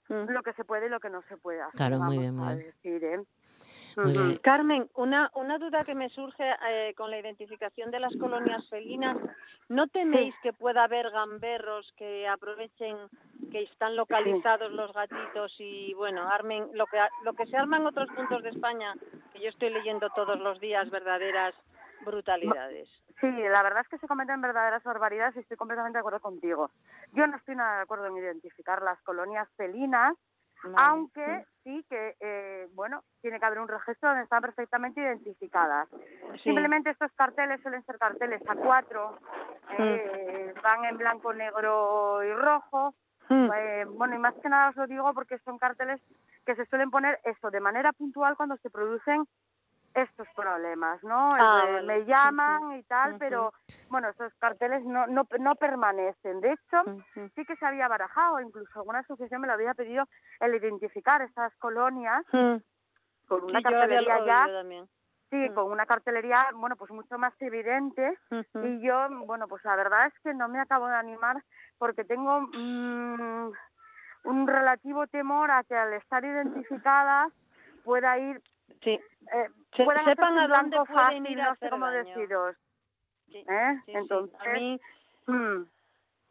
lo 0.10 0.43
que 0.43 0.54
se 0.54 0.63
puede 0.63 0.88
y 0.88 0.89
lo 0.89 0.99
que 0.99 1.10
no 1.10 1.21
se 1.23 1.38
puede 1.38 1.62
hacer. 1.62 1.76
Claro, 1.76 1.99
muy 1.99 2.19
bien, 2.19 2.36
muy 2.36 2.47
a 2.47 2.56
bien. 2.56 2.67
decir, 2.67 3.04
¿eh? 3.04 3.23
Carmen, 4.41 4.89
una, 4.95 5.32
una 5.36 5.58
duda 5.58 5.84
que 5.84 5.95
me 5.95 6.10
surge 6.10 6.43
eh, 6.69 6.93
con 6.95 7.12
la 7.12 7.19
identificación 7.19 7.91
de 7.91 7.99
las 7.99 8.15
colonias 8.17 8.67
felinas. 8.69 9.17
¿No 9.69 9.88
teméis 9.88 10.36
que 10.41 10.53
pueda 10.53 10.84
haber 10.84 11.10
gamberros 11.12 11.93
que 11.97 12.27
aprovechen 12.27 12.97
que 13.51 13.63
están 13.63 13.95
localizados 13.95 14.71
los 14.71 14.91
gatitos 14.93 15.53
y, 15.60 15.93
bueno, 15.93 16.27
armen 16.27 16.69
lo 16.73 16.86
que, 16.88 16.97
lo 17.23 17.34
que 17.34 17.45
se 17.45 17.58
arma 17.58 17.77
en 17.77 17.88
otros 17.88 18.10
puntos 18.10 18.43
de 18.43 18.49
España, 18.49 18.93
que 19.32 19.39
yo 19.39 19.49
estoy 19.49 19.69
leyendo 19.69 20.10
todos 20.10 20.39
los 20.39 20.60
días 20.60 20.89
verdaderas 20.89 21.56
brutalidades? 22.03 22.89
Sí, 23.21 23.32
la 23.32 23.63
verdad 23.63 23.82
es 23.84 23.88
que 23.88 23.97
se 23.99 24.08
cometen 24.08 24.41
verdaderas 24.41 24.84
barbaridades 24.84 25.36
y 25.38 25.39
estoy 25.39 25.56
completamente 25.56 25.97
de 25.97 26.01
acuerdo 26.01 26.19
contigo. 26.19 26.71
Yo 27.13 27.25
no 27.27 27.38
estoy 27.38 27.56
nada 27.56 27.77
de 27.77 27.84
acuerdo 27.84 28.08
en 28.08 28.17
identificar 28.17 28.82
las 28.82 29.01
colonias 29.03 29.47
felinas, 29.56 30.17
aunque 30.78 31.45
sí 31.63 31.86
que, 31.89 32.15
eh, 32.19 32.67
bueno, 32.73 33.04
tiene 33.21 33.39
que 33.39 33.45
haber 33.45 33.60
un 33.60 33.67
registro 33.67 34.10
donde 34.10 34.23
están 34.23 34.41
perfectamente 34.41 35.02
identificadas. 35.02 35.88
Simplemente 36.43 36.89
estos 36.89 37.12
carteles 37.13 37.62
suelen 37.62 37.84
ser 37.86 37.97
carteles 37.97 38.41
a 38.49 38.56
cuatro, 38.56 39.17
eh, 39.78 40.54
van 40.62 40.86
en 40.86 40.97
blanco, 40.97 41.34
negro 41.34 42.23
y 42.23 42.34
rojo. 42.34 42.93
Eh, 43.30 43.86
bueno, 43.89 44.15
y 44.15 44.19
más 44.19 44.36
que 44.36 44.49
nada 44.49 44.69
os 44.69 44.76
lo 44.76 44.86
digo 44.86 45.13
porque 45.13 45.39
son 45.39 45.58
carteles 45.58 46.02
que 46.45 46.56
se 46.56 46.65
suelen 46.65 46.91
poner 46.91 47.19
eso 47.23 47.49
de 47.49 47.62
manera 47.62 47.93
puntual 47.93 48.36
cuando 48.36 48.58
se 48.58 48.69
producen 48.69 49.26
estos 49.93 50.27
problemas, 50.36 51.03
¿no? 51.03 51.34
Ah, 51.36 51.63
Eh, 51.67 51.73
vale. 51.73 51.88
Me 51.88 52.06
llaman 52.06 52.73
y 52.73 52.84
tal, 52.84 53.17
pero 53.17 53.53
bueno, 53.89 54.10
esos 54.10 54.34
carteles 54.36 54.84
no, 54.86 55.06
no, 55.08 55.27
no 55.39 55.56
permanecen. 55.56 56.41
De 56.41 56.53
hecho, 56.53 56.84
sí 57.36 57.45
que 57.45 57.56
se 57.56 57.65
había 57.65 57.88
barajado, 57.88 58.39
incluso 58.39 58.79
alguna 58.79 58.99
asociación 58.99 59.41
me 59.41 59.47
lo 59.47 59.53
había 59.53 59.73
pedido 59.73 60.06
el 60.39 60.56
identificar 60.56 61.21
estas 61.21 61.56
colonias 61.58 62.23
con 62.32 63.43
una 63.43 63.60
Sí, 63.60 63.63
cartelería 63.63 64.25
ya. 64.25 64.63
Sí, 65.29 65.49
con 65.56 65.71
una 65.71 65.88
cartelería, 65.88 66.38
bueno, 66.53 66.75
pues 66.75 66.91
mucho 66.91 67.17
más 67.17 67.34
evidente. 67.39 68.17
Y 68.62 68.82
yo, 68.86 69.08
bueno, 69.25 69.47
pues 69.47 69.63
la 69.65 69.75
verdad 69.75 70.06
es 70.08 70.13
que 70.21 70.32
no 70.34 70.47
me 70.47 70.60
acabo 70.60 70.88
de 70.88 70.95
animar 70.95 71.38
porque 71.79 72.03
tengo 72.03 72.41
mm, 72.41 73.51
un 74.25 74.47
relativo 74.47 75.08
temor 75.08 75.49
a 75.49 75.63
que 75.63 75.75
al 75.75 75.93
estar 75.93 76.23
identificadas 76.23 77.32
pueda 77.84 78.17
ir... 78.19 78.41
Sí. 78.84 78.91
Eh, 78.91 79.49
Se- 79.75 79.83
puedan 79.83 80.05
sepan 80.05 80.38
a 80.38 80.47
dónde 80.47 80.77
pueden 80.77 80.93
fácil, 80.95 81.27
ir 81.29 81.41
a 81.41 81.49
no 81.49 81.55
sé 81.55 81.69
cómo 81.69 81.86
daño. 81.88 82.03
deciros. 82.03 82.55
Sí, 83.27 83.38
¿eh? 83.38 83.45
sí, 83.45 83.81
sí. 83.86 83.91
Entonces, 83.93 84.39
A 84.41 84.49
mí, 84.53 84.79
mm, 85.27 85.63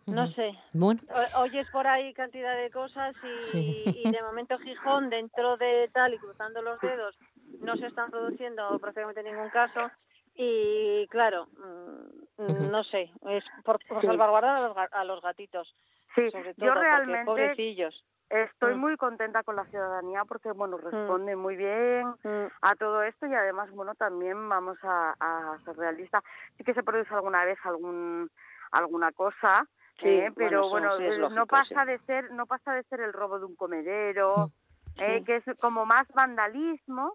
no 0.06 0.26
sé. 0.28 0.52
Bueno. 0.72 1.00
O- 1.34 1.40
Oyes 1.40 1.68
por 1.70 1.86
ahí 1.86 2.12
cantidad 2.14 2.56
de 2.56 2.70
cosas 2.70 3.16
y, 3.22 3.44
Sí. 3.50 3.92
y 4.04 4.10
de 4.10 4.22
momento 4.22 4.58
Gijón, 4.58 5.10
dentro 5.10 5.56
de 5.56 5.88
tal 5.92 6.14
y 6.14 6.18
cruzando 6.18 6.62
los 6.62 6.80
dedos, 6.80 7.16
no 7.60 7.76
se 7.76 7.86
están 7.86 8.10
produciendo 8.10 8.78
prácticamente 8.78 9.22
ningún 9.22 9.50
caso. 9.50 9.90
Y 10.34 11.06
claro, 11.08 11.46
mm, 12.38 12.70
no 12.70 12.84
sé, 12.84 13.10
es 13.28 13.44
por, 13.64 13.78
por 13.86 14.00
Sí. 14.00 14.06
salvaguardar 14.06 14.56
a 14.56 14.60
los, 14.68 14.76
ga- 14.76 14.88
a 14.92 15.04
los 15.04 15.20
gatitos. 15.20 15.74
Sí, 16.14 16.30
sobre 16.30 16.54
todo, 16.54 16.66
yo 16.66 16.74
realmente 16.74 17.24
pobrecillos. 17.24 18.04
Estoy 18.32 18.74
Mm. 18.74 18.78
muy 18.78 18.96
contenta 18.96 19.42
con 19.42 19.56
la 19.56 19.66
ciudadanía 19.66 20.24
porque, 20.24 20.52
bueno, 20.52 20.78
responde 20.78 21.36
muy 21.36 21.54
bien 21.54 22.14
a 22.62 22.74
todo 22.76 23.02
esto 23.02 23.26
y 23.26 23.34
además, 23.34 23.70
bueno, 23.72 23.94
también 23.94 24.48
vamos 24.48 24.78
a, 24.82 25.14
a 25.20 25.58
ser 25.66 25.76
realistas. 25.76 26.24
Sí 26.56 26.64
que 26.64 26.72
se 26.72 26.82
produce 26.82 27.12
alguna 27.12 27.44
vez 27.44 27.58
algún 27.64 28.30
alguna 28.70 29.12
cosa, 29.12 29.66
Sí, 30.00 30.08
eh, 30.08 30.32
pero 30.34 30.70
bueno, 30.70 30.96
sí 30.96 31.04
eh, 31.04 31.18
no 31.30 31.46
pasa 31.46 31.84
sí. 31.84 31.90
de 31.90 31.98
ser 32.06 32.32
no 32.32 32.46
pasa 32.46 32.72
de 32.72 32.82
ser 32.84 33.00
el 33.02 33.12
robo 33.12 33.38
de 33.38 33.44
un 33.44 33.54
comedero, 33.54 34.50
eh, 34.96 35.22
que 35.26 35.36
es 35.36 35.44
como 35.60 35.84
más 35.84 36.08
vandalismo 36.14 37.14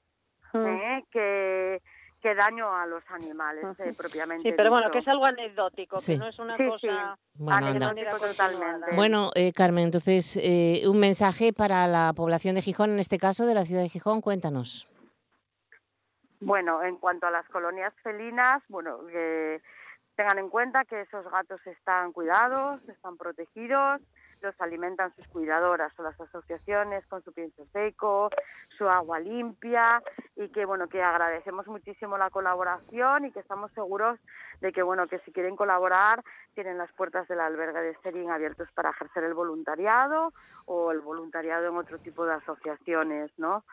eh, 0.54 1.04
que 1.10 1.82
que 2.22 2.34
daño 2.34 2.74
a 2.76 2.86
los 2.88 3.04
animales 3.12 3.64
eh, 3.80 3.94
propiamente. 3.96 4.50
Sí, 4.50 4.56
pero 4.58 4.72
bueno, 4.72 4.90
que 4.92 5.00
es 5.00 5.08
algo 5.08 5.26
anecdótico, 5.26 5.98
Sí. 6.00 6.14
que 6.14 6.18
no 6.18 6.28
es 6.28 6.40
una 6.40 6.58
Sí, 6.58 6.64
sí. 6.64 6.70
cosa 6.88 7.18
Bueno, 7.36 7.68
anda. 7.68 7.90
Anecdótico 7.90 8.28
totalmente. 8.28 8.96
Bueno, 8.96 9.30
eh, 9.36 9.54
Carmen, 9.54 9.86
entonces, 9.86 10.38
eh, 10.42 10.84
un 10.88 11.00
mensaje 11.00 11.54
para 11.54 11.88
la 11.88 12.14
población 12.16 12.56
de 12.56 12.62
Gijón, 12.64 12.90
en 12.92 13.00
este 13.00 13.18
caso 13.20 13.46
de 13.46 13.54
la 13.54 13.66
ciudad 13.66 13.84
de 13.84 13.90
Gijón, 13.90 14.22
cuéntanos. 14.22 14.88
Bueno, 16.40 16.84
en 16.84 16.98
cuanto 16.98 17.28
a 17.28 17.32
las 17.32 17.48
colonias 17.50 17.94
felinas, 18.04 18.62
bueno, 18.70 19.06
que 19.08 19.62
tengan 20.16 20.38
en 20.40 20.50
cuenta 20.50 20.86
que 20.86 21.02
esos 21.02 21.26
gatos 21.32 21.60
están 21.66 22.12
cuidados, 22.14 22.80
están 22.90 23.18
protegidos, 23.18 24.02
los 24.41 24.60
alimentan 24.62 25.13
sus 25.15 25.28
cuidadoras 25.28 25.91
o 25.97 26.04
las 26.04 26.19
asociaciones 26.19 27.06
con 27.08 27.23
su 27.23 27.34
pienso 27.34 27.65
seco, 27.73 28.30
su 28.78 28.88
agua 28.88 29.19
limpia 29.19 30.02
y 30.36 30.50
que 30.50 30.65
bueno 30.65 30.88
que 30.88 31.02
agradecemos 31.02 31.67
muchísimo 31.67 32.17
la 32.17 32.30
colaboración 32.30 33.26
y 33.26 33.32
que 33.32 33.39
estamos 33.39 33.71
seguros 33.73 34.19
de 34.62 34.71
que 34.71 34.84
bueno 34.84 35.08
que 35.08 35.19
si 35.19 35.32
quieren 35.32 35.56
colaborar 35.56 36.23
tienen 36.54 36.78
las 36.78 36.91
puertas 36.93 37.28
del 37.28 37.39
albergue 37.39 37.82
de 37.82 37.97
Serín 38.04 38.32
abiertos 38.32 38.69
para 38.73 38.91
ejercer 38.91 39.23
el 39.23 39.34
voluntariado 39.34 40.34
o 40.65 40.91
el 40.91 41.02
voluntariado 41.02 41.69
en 41.69 41.78
otro 41.78 42.00
tipo 42.00 42.26
de 42.26 42.34
asociaciones, 42.34 43.32
¿no? 43.38 43.63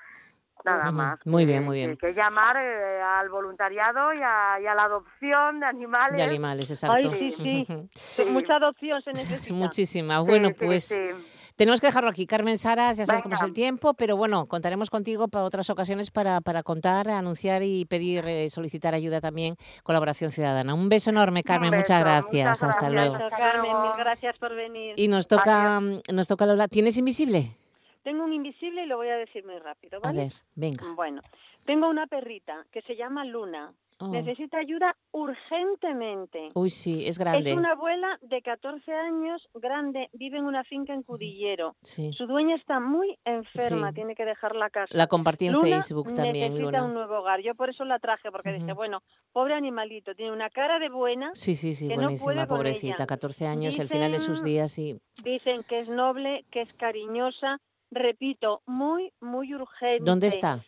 Nada 0.64 0.90
más. 0.92 1.18
Muy 1.26 1.44
bien, 1.44 1.64
muy 1.64 1.76
bien. 1.76 1.96
Que, 1.96 2.08
que 2.08 2.14
llamar 2.14 2.56
eh, 2.56 3.00
al 3.02 3.28
voluntariado 3.28 4.14
y 4.14 4.20
a, 4.22 4.60
y 4.62 4.66
a 4.66 4.74
la 4.74 4.84
adopción 4.84 5.60
de 5.60 5.66
animales. 5.66 6.16
De 6.16 6.22
animales, 6.22 6.70
exacto. 6.70 6.96
Ay, 6.96 7.34
sí, 7.38 7.66
Ujú. 7.68 7.88
sí. 7.94 8.24
Mucha 8.30 8.56
adopción 8.56 9.02
se 9.02 9.12
necesita. 9.12 9.54
Muchísima. 9.54 10.20
Bueno, 10.20 10.48
sí, 10.48 10.54
pues 10.64 10.84
sí. 10.86 11.02
tenemos 11.56 11.80
que 11.80 11.88
dejarlo 11.88 12.08
aquí. 12.08 12.26
Carmen 12.26 12.56
Saras, 12.56 12.96
ya 12.96 13.04
sabes 13.04 13.20
cómo 13.22 13.34
es 13.34 13.40
Venga. 13.40 13.48
el 13.48 13.52
tiempo, 13.54 13.92
pero 13.94 14.16
bueno, 14.16 14.46
contaremos 14.46 14.88
contigo 14.88 15.28
para 15.28 15.44
otras 15.44 15.68
ocasiones 15.68 16.10
para, 16.10 16.40
para 16.40 16.62
contar, 16.62 17.08
anunciar 17.10 17.62
y 17.62 17.84
pedir, 17.84 18.24
eh, 18.26 18.48
solicitar 18.48 18.94
ayuda 18.94 19.20
también, 19.20 19.56
colaboración 19.82 20.32
ciudadana. 20.32 20.72
Un 20.74 20.88
beso 20.88 21.10
enorme, 21.10 21.42
Carmen. 21.42 21.70
beso, 21.72 21.80
muchas 21.80 22.00
gracias. 22.00 22.46
muchas 22.62 22.62
Hasta 22.62 22.88
gracias. 22.88 23.18
luego. 23.18 23.30
Carmen, 23.36 23.82
mil 23.82 23.92
gracias 23.98 24.38
por 24.38 24.54
venir. 24.54 24.94
Y 24.98 25.08
nos 25.08 25.28
toca, 25.28 25.80
nos 26.12 26.26
toca 26.26 26.46
Lola. 26.46 26.68
¿Tienes 26.68 26.96
invisible? 26.96 27.50
Tengo 28.04 28.22
un 28.22 28.32
invisible 28.34 28.84
y 28.84 28.86
lo 28.86 28.98
voy 28.98 29.08
a 29.08 29.16
decir 29.16 29.44
muy 29.46 29.58
rápido, 29.58 29.96
A 29.96 30.00
¿vale? 30.08 30.24
ver, 30.24 30.32
venga. 30.54 30.84
Bueno, 30.94 31.22
tengo 31.64 31.88
una 31.88 32.06
perrita 32.06 32.66
que 32.70 32.82
se 32.82 32.96
llama 32.96 33.24
Luna. 33.24 33.72
Oh. 34.00 34.08
Necesita 34.08 34.58
ayuda 34.58 34.94
urgentemente. 35.12 36.50
Uy, 36.54 36.68
sí, 36.68 37.06
es 37.06 37.16
grande. 37.18 37.52
Es 37.52 37.56
una 37.56 37.72
abuela 37.72 38.18
de 38.22 38.42
14 38.42 38.92
años, 38.92 39.48
grande, 39.54 40.10
vive 40.12 40.36
en 40.38 40.44
una 40.44 40.64
finca 40.64 40.92
en 40.92 41.02
Cudillero. 41.04 41.76
Sí. 41.82 42.12
Su 42.12 42.26
dueña 42.26 42.56
está 42.56 42.80
muy 42.80 43.16
enferma, 43.24 43.88
Sí. 43.90 43.94
tiene 43.94 44.14
que 44.16 44.24
dejar 44.24 44.56
la 44.56 44.68
casa. 44.68 44.92
La 44.94 45.06
compartí 45.06 45.46
en 45.46 45.52
Luna 45.54 45.68
Facebook 45.68 46.12
también, 46.12 46.52
necesita 46.54 46.78
Luna. 46.80 46.84
un 46.84 46.94
nuevo 46.94 47.18
hogar. 47.20 47.40
Yo 47.40 47.54
por 47.54 47.70
eso 47.70 47.84
la 47.84 48.00
traje, 48.00 48.30
porque 48.32 48.52
dije, 48.52 48.64
Ujú. 48.66 48.74
bueno, 48.74 49.02
pobre 49.32 49.54
animalito, 49.54 50.14
tiene 50.14 50.32
una 50.32 50.50
cara 50.50 50.78
de 50.80 50.88
buena. 50.90 51.30
Sí, 51.34 51.54
sí, 51.54 51.74
sí, 51.74 51.88
no 51.88 51.94
buenísima, 51.94 52.46
con 52.48 52.56
pobrecita. 52.58 52.96
ella. 52.96 53.06
14 53.06 53.46
años, 53.46 53.78
el 53.78 53.88
final 53.88 54.10
de 54.12 54.18
sus 54.18 54.42
Dicen- 54.42 54.44
días 54.44 54.78
y... 54.78 54.98
Dicen 55.22 55.62
que 55.68 55.78
es 55.80 55.88
noble, 55.88 56.44
que 56.50 56.62
es 56.62 56.74
cariñosa. 56.74 57.60
Repito, 57.94 58.62
muy, 58.66 59.12
muy 59.20 59.54
urgente. 59.54 60.04
¿Dónde 60.04 60.26
está? 60.26 60.64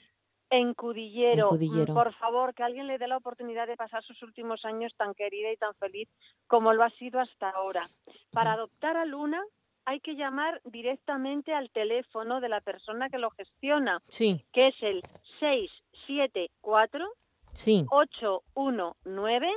en 0.48 0.74
Cudillero. 0.74 1.44
En 1.46 1.48
Cudillero. 1.48 1.92
Mm, 1.92 1.96
Por 1.96 2.14
favor, 2.14 2.54
que 2.54 2.62
alguien 2.62 2.86
le 2.86 2.98
dé 2.98 3.08
la 3.08 3.16
oportunidad 3.16 3.66
de 3.66 3.76
pasar 3.76 4.04
sus 4.04 4.22
últimos 4.22 4.64
años 4.64 4.92
tan 4.96 5.12
querida 5.12 5.50
y 5.50 5.56
tan 5.56 5.74
feliz 5.74 6.08
como 6.46 6.72
lo 6.72 6.84
ha 6.84 6.90
sido 6.90 7.18
hasta 7.18 7.50
ahora. 7.50 7.82
Para 8.30 8.52
adoptar 8.52 8.96
a 8.96 9.04
Luna 9.04 9.42
hay 9.86 9.98
que 9.98 10.14
llamar 10.14 10.60
directamente 10.64 11.52
al 11.52 11.70
teléfono 11.70 12.40
de 12.40 12.48
la 12.48 12.60
persona 12.60 13.08
que 13.08 13.18
lo 13.18 13.30
gestiona, 13.30 14.00
Sí, 14.08 14.44
que 14.52 14.68
es 14.68 14.76
el 14.82 15.02
674 15.40 17.04
sí. 17.52 17.84
819 17.90 19.48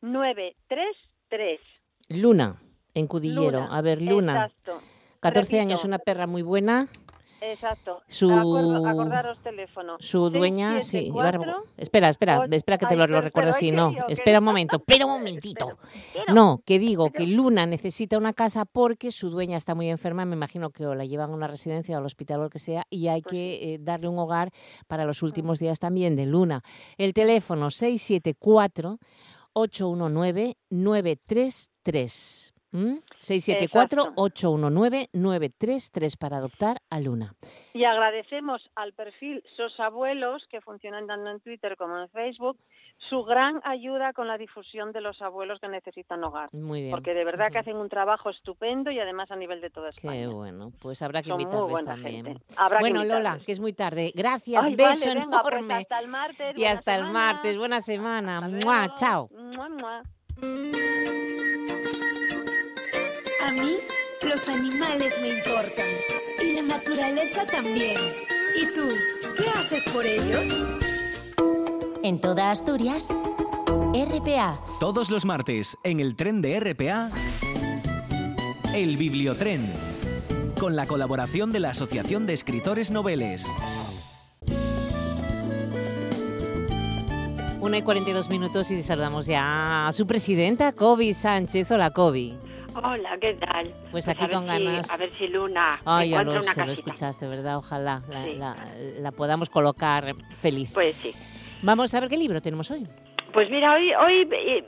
933. 0.00 1.60
Luna, 2.08 2.62
en 2.94 3.06
Cudillero. 3.06 3.60
Luna, 3.60 3.76
A 3.76 3.82
ver, 3.82 4.00
Luna. 4.00 4.46
Exacto. 4.46 4.80
14 5.20 5.60
años, 5.60 5.84
una 5.84 5.98
perra 5.98 6.26
muy 6.26 6.42
buena. 6.42 6.88
Exacto. 7.40 8.02
Su- 8.08 8.32
acordaros 8.32 9.38
teléfono. 9.44 9.94
Su 10.00 10.28
dueña, 10.28 10.80
sí. 10.80 11.06
iba 11.06 11.28
a 11.28 11.30
re- 11.30 11.38
674. 11.38 11.64
Espera, 11.76 12.08
espera, 12.08 12.44
espera 12.50 12.78
que 12.78 12.86
te 12.86 12.94
Ay, 12.94 12.98
lo, 12.98 13.04
lo 13.04 13.08
pero- 13.08 13.20
recuerdo 13.20 13.50
pero 13.50 13.56
así. 13.56 13.70
No, 13.70 13.92
espera 14.08 14.40
un 14.40 14.44
momento, 14.44 14.78
espera 14.78 15.06
un 15.06 15.12
momentito. 15.18 15.78
No, 16.34 16.60
que 16.66 16.80
digo 16.80 17.10
que 17.12 17.28
Luna 17.28 17.64
necesita 17.64 18.18
una 18.18 18.32
casa 18.32 18.64
porque 18.64 19.12
su 19.12 19.30
dueña 19.30 19.56
está 19.56 19.76
muy 19.76 19.88
enferma. 19.88 20.24
Me 20.24 20.34
imagino 20.34 20.70
que 20.70 20.84
o 20.84 20.96
la 20.96 21.04
llevan 21.04 21.30
a 21.30 21.34
una 21.34 21.46
residencia 21.46 21.94
o 21.94 22.00
al 22.00 22.06
hospital 22.06 22.40
o 22.40 22.42
lo 22.44 22.50
que 22.50 22.58
sea 22.58 22.84
y 22.90 23.06
hay 23.06 23.22
Pues 23.22 23.30
que 23.32 23.74
eh, 23.74 23.78
darle 23.80 24.08
un 24.08 24.18
hogar 24.18 24.50
para 24.88 25.04
los 25.04 25.22
últimos 25.22 25.60
días 25.60 25.78
también 25.78 26.16
de 26.16 26.26
Luna. 26.26 26.62
El 26.96 27.14
teléfono 27.14 27.70
674 27.70 28.98
819 29.52 30.56
933. 30.70 32.52
¿Mm? 32.70 32.98
674-819-933 33.18 36.16
para 36.18 36.36
adoptar 36.36 36.80
a 36.90 37.00
Luna. 37.00 37.34
Y 37.74 37.84
agradecemos 37.84 38.70
al 38.74 38.92
perfil 38.92 39.42
Sos 39.56 39.78
Abuelos, 39.80 40.46
que 40.50 40.60
funcionan 40.60 41.06
tanto 41.06 41.30
en 41.30 41.40
Twitter 41.40 41.76
como 41.76 41.98
en 41.98 42.08
Facebook, 42.10 42.58
su 43.08 43.22
gran 43.24 43.60
ayuda 43.64 44.12
con 44.12 44.26
la 44.28 44.36
difusión 44.38 44.92
de 44.92 45.00
los 45.00 45.22
abuelos 45.22 45.60
que 45.60 45.68
necesitan 45.68 46.22
hogar. 46.24 46.48
Muy 46.52 46.80
bien. 46.82 46.90
Porque 46.90 47.14
de 47.14 47.24
verdad 47.24 47.48
que 47.50 47.58
hacen 47.58 47.76
un 47.76 47.88
trabajo 47.88 48.28
estupendo 48.28 48.90
y 48.90 48.98
además 48.98 49.30
a 49.30 49.36
nivel 49.36 49.60
de 49.60 49.70
toda 49.70 49.90
España. 49.90 50.12
Qué 50.20 50.26
bueno, 50.26 50.72
pues 50.80 51.00
habrá 51.02 51.22
que 51.22 51.28
Son 51.30 51.40
invitarles 51.40 51.84
también. 51.84 52.26
gente. 52.26 52.42
Habrá 52.56 52.78
que 52.78 52.82
bueno, 52.82 53.04
Lola, 53.04 53.38
que 53.46 53.52
es 53.52 53.60
muy 53.60 53.72
tarde. 53.72 54.12
Gracias, 54.14 54.66
Ay, 54.66 54.74
vale, 54.76 54.88
beso 54.88 55.08
venga, 55.14 55.40
pues 55.42 55.54
enorme. 55.54 55.74
hasta 55.74 56.00
el 56.00 56.08
martes. 56.08 56.58
y 56.58 56.64
hasta 56.64 56.96
el 56.96 57.04
martes. 57.12 57.56
Buena 57.56 57.80
semana. 57.80 58.40
Mua, 58.64 58.94
chao. 58.94 59.30
Mua, 59.32 59.68
mua. 59.68 60.02
A 63.48 63.50
mí, 63.50 63.78
los 64.20 64.46
animales 64.46 65.14
me 65.22 65.38
importan. 65.38 65.86
Y 66.44 66.52
la 66.52 66.60
naturaleza 66.60 67.46
también. 67.46 67.96
¿Y 68.54 68.66
tú, 68.74 68.86
qué 69.38 69.48
haces 69.48 69.84
por 69.84 70.04
ellos? 70.04 70.44
En 72.02 72.20
toda 72.20 72.50
Asturias, 72.50 73.08
RPA. 73.94 74.60
Todos 74.78 75.08
los 75.08 75.24
martes, 75.24 75.78
en 75.82 76.00
el 76.00 76.14
tren 76.14 76.42
de 76.42 76.60
RPA, 76.60 77.10
El 78.74 78.98
Bibliotren, 78.98 79.72
con 80.60 80.76
la 80.76 80.84
colaboración 80.84 81.50
de 81.50 81.60
la 81.60 81.70
Asociación 81.70 82.26
de 82.26 82.34
Escritores 82.34 82.90
Noveles. 82.90 83.46
Una 87.62 87.78
y 87.78 87.82
42 87.82 88.28
minutos 88.28 88.70
y 88.70 88.82
saludamos 88.82 89.24
ya 89.24 89.88
a 89.88 89.92
su 89.92 90.06
presidenta, 90.06 90.74
Kobe 90.74 91.14
Sánchez. 91.14 91.70
Hola, 91.70 91.92
Kobe. 91.92 92.36
Hola, 92.82 93.18
¿qué 93.20 93.34
tal? 93.34 93.72
Pues 93.90 94.08
a 94.08 94.12
aquí 94.12 94.28
con 94.28 94.42
si- 94.42 94.46
ganas. 94.46 94.90
A 94.92 94.96
ver 94.98 95.10
si 95.18 95.26
Luna 95.28 95.80
Ay, 95.84 96.10
lo, 96.10 96.20
una 96.32 96.42
se 96.42 96.64
lo 96.64 96.72
escuchaste, 96.72 97.26
¿verdad? 97.26 97.56
Ojalá 97.56 98.02
la, 98.08 98.24
Sí. 98.24 98.34
la- 98.36 98.56
la 99.00 99.12
podamos 99.12 99.50
colocar 99.50 100.12
feliz. 100.40 100.72
Pues 100.72 100.94
sí. 100.96 101.12
Vamos 101.62 101.92
a 101.94 102.00
ver 102.00 102.08
qué 102.08 102.16
libro 102.16 102.40
tenemos 102.40 102.70
hoy. 102.70 102.86
Pues 103.32 103.50
mira, 103.50 103.74
hoy, 103.74 103.92
hoy 103.94 104.28
eh, 104.30 104.64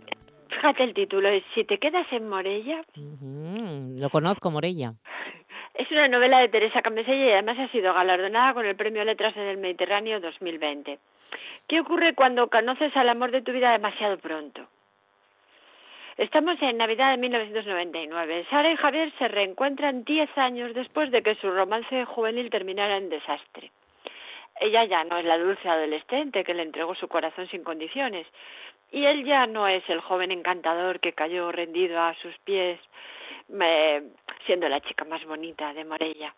fíjate 0.49 0.83
el 0.85 0.95
título, 0.95 1.29
es 1.29 1.45
Si 1.55 1.65
te 1.65 1.79
quedas 1.79 2.07
en 2.13 2.29
Morella. 2.29 2.83
Lo 3.99 4.11
conozco, 4.11 4.51
Morella. 4.51 4.95
Es 5.75 5.91
una 5.93 6.09
novela 6.09 6.41
de 6.41 6.49
Teresa 6.49 6.83
Camesella 6.83 7.27
y 7.27 7.31
además 7.31 7.59
ha 7.59 7.69
sido 7.69 7.95
galardonada 7.95 8.55
con 8.55 8.67
el 8.67 8.77
Premio 8.77 9.05
Letras 9.05 9.37
en 9.37 9.45
el 9.45 9.57
Mediterráneo 9.59 10.21
2020. 10.21 10.99
¿Qué 11.69 11.81
ocurre 11.81 12.15
cuando 12.15 12.49
conoces 12.49 12.95
al 12.97 13.09
amor 13.09 13.31
de 13.31 13.41
tu 13.43 13.53
vida 13.53 13.71
demasiado 13.73 14.19
pronto? 14.19 14.63
Estamos 16.21 16.61
en 16.61 16.77
Navidad 16.77 17.13
de 17.13 17.17
1999. 17.17 18.47
Sara 18.51 18.71
y 18.71 18.77
Javier 18.77 19.11
se 19.19 19.27
reencuentran 19.27 20.05
10 20.05 20.37
años 20.37 20.75
después 20.75 21.11
de 21.11 21.23
que 21.23 21.35
su 21.37 21.51
romance 21.51 22.05
juvenil 22.05 22.51
terminara 22.51 22.99
en 22.99 23.09
desastre. 23.09 23.71
Ella 24.61 24.85
ya 24.85 25.03
no 25.05 25.17
es 25.17 25.25
la 25.25 25.39
dulce 25.39 25.67
adolescente 25.67 26.45
que 26.45 26.53
le 26.53 26.65
entregó 26.65 26.95
su 26.95 27.09
corazón 27.09 27.49
sin 27.49 27.65
condiciones, 27.65 28.27
y 28.93 29.07
él 29.07 29.25
ya 29.25 29.47
no 29.47 29.67
es 29.67 29.83
el 29.89 30.03
joven 30.03 30.31
encantador 30.31 31.01
que 31.01 31.15
cayó 31.15 31.51
rendido 31.53 31.99
a 31.99 32.13
sus 32.17 32.37
pies, 32.41 32.79
siendo 34.45 34.69
la 34.69 34.83
chica 34.83 35.07
más 35.07 35.25
bonita 35.25 35.73
de 35.73 35.87
Morella. 35.87 36.35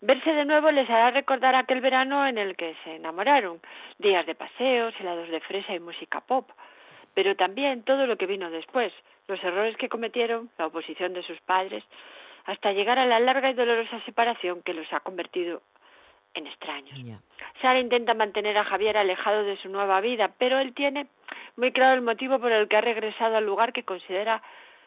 Verse 0.00 0.32
de 0.32 0.44
nuevo 0.44 0.70
les 0.70 0.88
hará 0.88 1.10
recordar 1.10 1.56
aquel 1.56 1.80
verano 1.80 2.24
en 2.24 2.38
el 2.38 2.54
que 2.54 2.76
se 2.84 2.94
enamoraron, 2.94 3.60
días 3.98 4.24
de 4.26 4.36
paseos, 4.36 4.94
helados 5.00 5.28
de 5.28 5.40
fresa 5.40 5.74
y 5.74 5.80
música 5.80 6.20
pop, 6.20 6.48
pero 7.14 7.34
también 7.34 7.82
todo 7.82 8.06
lo 8.06 8.16
que 8.16 8.26
vino 8.26 8.48
después, 8.48 8.92
los 9.28 9.42
errores 9.44 9.76
que 9.76 9.88
cometieron, 9.88 10.50
la 10.58 10.66
oposición 10.66 11.12
de 11.12 11.22
sus 11.22 11.40
padres, 11.42 11.84
hasta 12.46 12.72
llegar 12.72 12.98
a 12.98 13.06
la 13.06 13.20
larga 13.20 13.50
y 13.50 13.54
dolorosa 13.54 14.00
separación 14.04 14.62
que 14.62 14.74
los 14.74 14.90
ha 14.92 15.00
convertido 15.00 15.62
en 16.34 16.46
extraños. 16.46 16.98
Sara 17.60 17.78
intenta 17.78 18.14
mantener 18.14 18.56
a 18.56 18.64
Javier 18.64 18.96
alejado 18.96 19.44
de 19.44 19.56
su 19.58 19.68
nueva 19.68 20.00
vida, 20.00 20.32
pero 20.38 20.58
él 20.58 20.72
tiene 20.74 21.06
muy 21.56 21.72
claro 21.72 21.94
el 21.94 22.02
motivo 22.02 22.38
por 22.38 22.52
el 22.52 22.68
que 22.68 22.76
ha 22.76 22.80
regresado 22.80 23.36
al 23.36 23.44
lugar 23.44 23.72
que 23.72 23.84
considera 23.84 24.42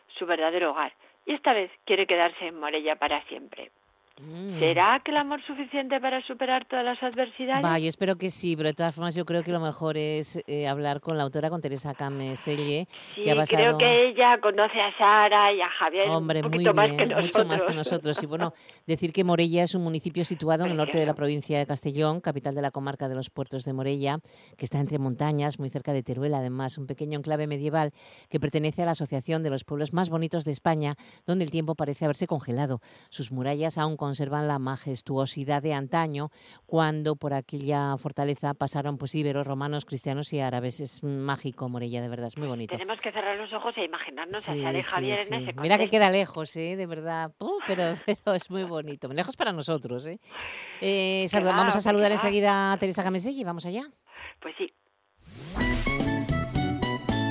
su 0.07 0.25
verdadero 0.25 0.71
hogar. 0.71 0.93
Y 1.25 1.33
esta 1.33 1.53
vez 1.53 1.71
quiere 1.85 2.07
quedarse 2.07 2.47
en 2.47 2.59
Morella 2.59 2.95
para 2.95 3.21
siempre. 3.25 3.71
Mm. 4.19 4.59
¿Será 4.59 4.95
aquel 4.95 5.17
amor 5.17 5.41
suficiente 5.45 5.99
para 5.99 6.21
superar 6.27 6.65
todas 6.65 6.85
las 6.85 7.01
adversidades? 7.01 7.63
Va, 7.63 7.79
yo 7.79 7.87
espero 7.87 8.17
que 8.17 8.29
sí, 8.29 8.55
pero 8.55 8.69
de 8.69 8.75
todas 8.75 8.93
formas 8.93 9.15
yo 9.15 9.25
creo 9.25 9.41
que 9.41 9.51
lo 9.51 9.59
mejor 9.59 9.97
es 9.97 10.43
eh, 10.47 10.67
hablar 10.67 10.99
con 10.99 11.17
la 11.17 11.23
autora, 11.23 11.49
con 11.49 11.61
Teresa 11.61 11.93
Cameselle, 11.93 12.87
Sí, 13.15 13.23
que 13.23 13.31
ha 13.31 13.35
pasado... 13.35 13.63
creo 13.63 13.77
que 13.77 14.09
ella 14.09 14.37
conoce 14.41 14.79
a 14.79 14.95
Sara 14.97 15.53
y 15.53 15.61
a 15.61 15.69
Javier 15.69 16.09
Hombre, 16.09 16.41
un 16.43 16.49
muy 16.49 16.59
bien, 16.59 16.75
más 16.75 16.89
que 16.91 17.05
nosotros. 17.05 17.23
mucho 17.23 17.45
más 17.45 17.63
que 17.63 17.73
nosotros. 17.73 18.23
Y 18.23 18.25
bueno, 18.25 18.53
decir 18.85 19.13
que 19.13 19.23
Morella 19.23 19.63
es 19.63 19.75
un 19.75 19.83
municipio 19.83 20.25
situado 20.25 20.65
en 20.65 20.71
el 20.71 20.77
norte 20.77 20.97
de 20.97 21.05
la 21.05 21.13
provincia 21.13 21.57
de 21.57 21.65
Castellón, 21.65 22.21
capital 22.21 22.53
de 22.53 22.61
la 22.61 22.71
comarca 22.71 23.07
de 23.07 23.15
los 23.15 23.29
puertos 23.29 23.63
de 23.63 23.73
Morella, 23.73 24.17
que 24.57 24.65
está 24.65 24.79
entre 24.79 24.99
montañas, 24.99 25.57
muy 25.57 25.69
cerca 25.69 25.93
de 25.93 26.03
Teruel, 26.03 26.33
además, 26.33 26.77
un 26.77 26.85
pequeño 26.85 27.17
enclave 27.17 27.47
medieval 27.47 27.91
que 28.29 28.39
pertenece 28.39 28.83
a 28.83 28.85
la 28.85 28.91
Asociación 28.91 29.41
de 29.41 29.49
los 29.49 29.63
Pueblos 29.63 29.93
Más 29.93 30.09
Bonitos 30.09 30.43
de 30.43 30.51
España, 30.51 30.95
donde 31.25 31.45
el 31.45 31.51
tiempo 31.51 31.75
parece 31.75 32.05
haberse 32.05 32.27
congelado. 32.27 32.81
Sus 33.09 33.31
murallas 33.31 33.77
aún 33.77 33.97
conservan 34.01 34.47
la 34.47 34.57
majestuosidad 34.57 35.61
de 35.61 35.75
antaño, 35.75 36.31
cuando 36.65 37.15
por 37.15 37.35
aquella 37.35 37.95
fortaleza 37.97 38.55
pasaron 38.55 38.97
pues 38.97 39.13
íberos, 39.13 39.45
romanos, 39.45 39.85
cristianos 39.85 40.33
y 40.33 40.39
árabes. 40.39 40.79
Es 40.79 41.03
mágico 41.03 41.69
Morella, 41.69 42.01
de 42.01 42.09
verdad, 42.09 42.25
es 42.27 42.37
muy 42.39 42.47
bonito. 42.47 42.71
Tenemos 42.75 42.99
que 42.99 43.11
cerrar 43.11 43.37
los 43.37 43.53
ojos 43.53 43.75
e 43.77 43.85
imaginarnos 43.85 44.49
a 44.49 44.53
Sí, 44.53 44.59
y 44.59 44.73
sí, 44.73 44.81
Javier 44.81 45.17
sí. 45.19 45.33
en 45.35 45.41
ese 45.43 45.53
Mira 45.61 45.77
que 45.77 45.87
queda 45.91 46.09
lejos, 46.09 46.55
¿eh? 46.55 46.75
de 46.75 46.87
verdad, 46.87 47.31
Uh, 47.39 47.59
pero, 47.67 47.93
pero 48.07 48.33
es 48.35 48.49
muy 48.49 48.63
bonito. 48.63 49.07
Lejos 49.09 49.35
para 49.35 49.51
nosotros. 49.51 50.07
¿eh? 50.07 50.19
Eh, 50.81 51.25
saluda- 51.29 51.51
va, 51.51 51.57
vamos 51.57 51.75
a 51.75 51.81
saludar 51.81 52.09
va. 52.09 52.15
enseguida 52.15 52.73
a 52.73 52.77
Teresa 52.77 53.03
Camesegui, 53.03 53.43
vamos 53.43 53.67
allá. 53.67 53.83
Pues 54.41 54.55
sí. 54.57 54.73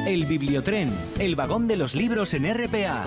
El 0.07 0.25
Bibliotren, 0.27 0.91
el 1.19 1.35
vagón 1.35 1.67
de 1.69 1.77
los 1.77 1.95
libros 1.97 2.33
en 2.35 2.45
RPA. 2.53 3.07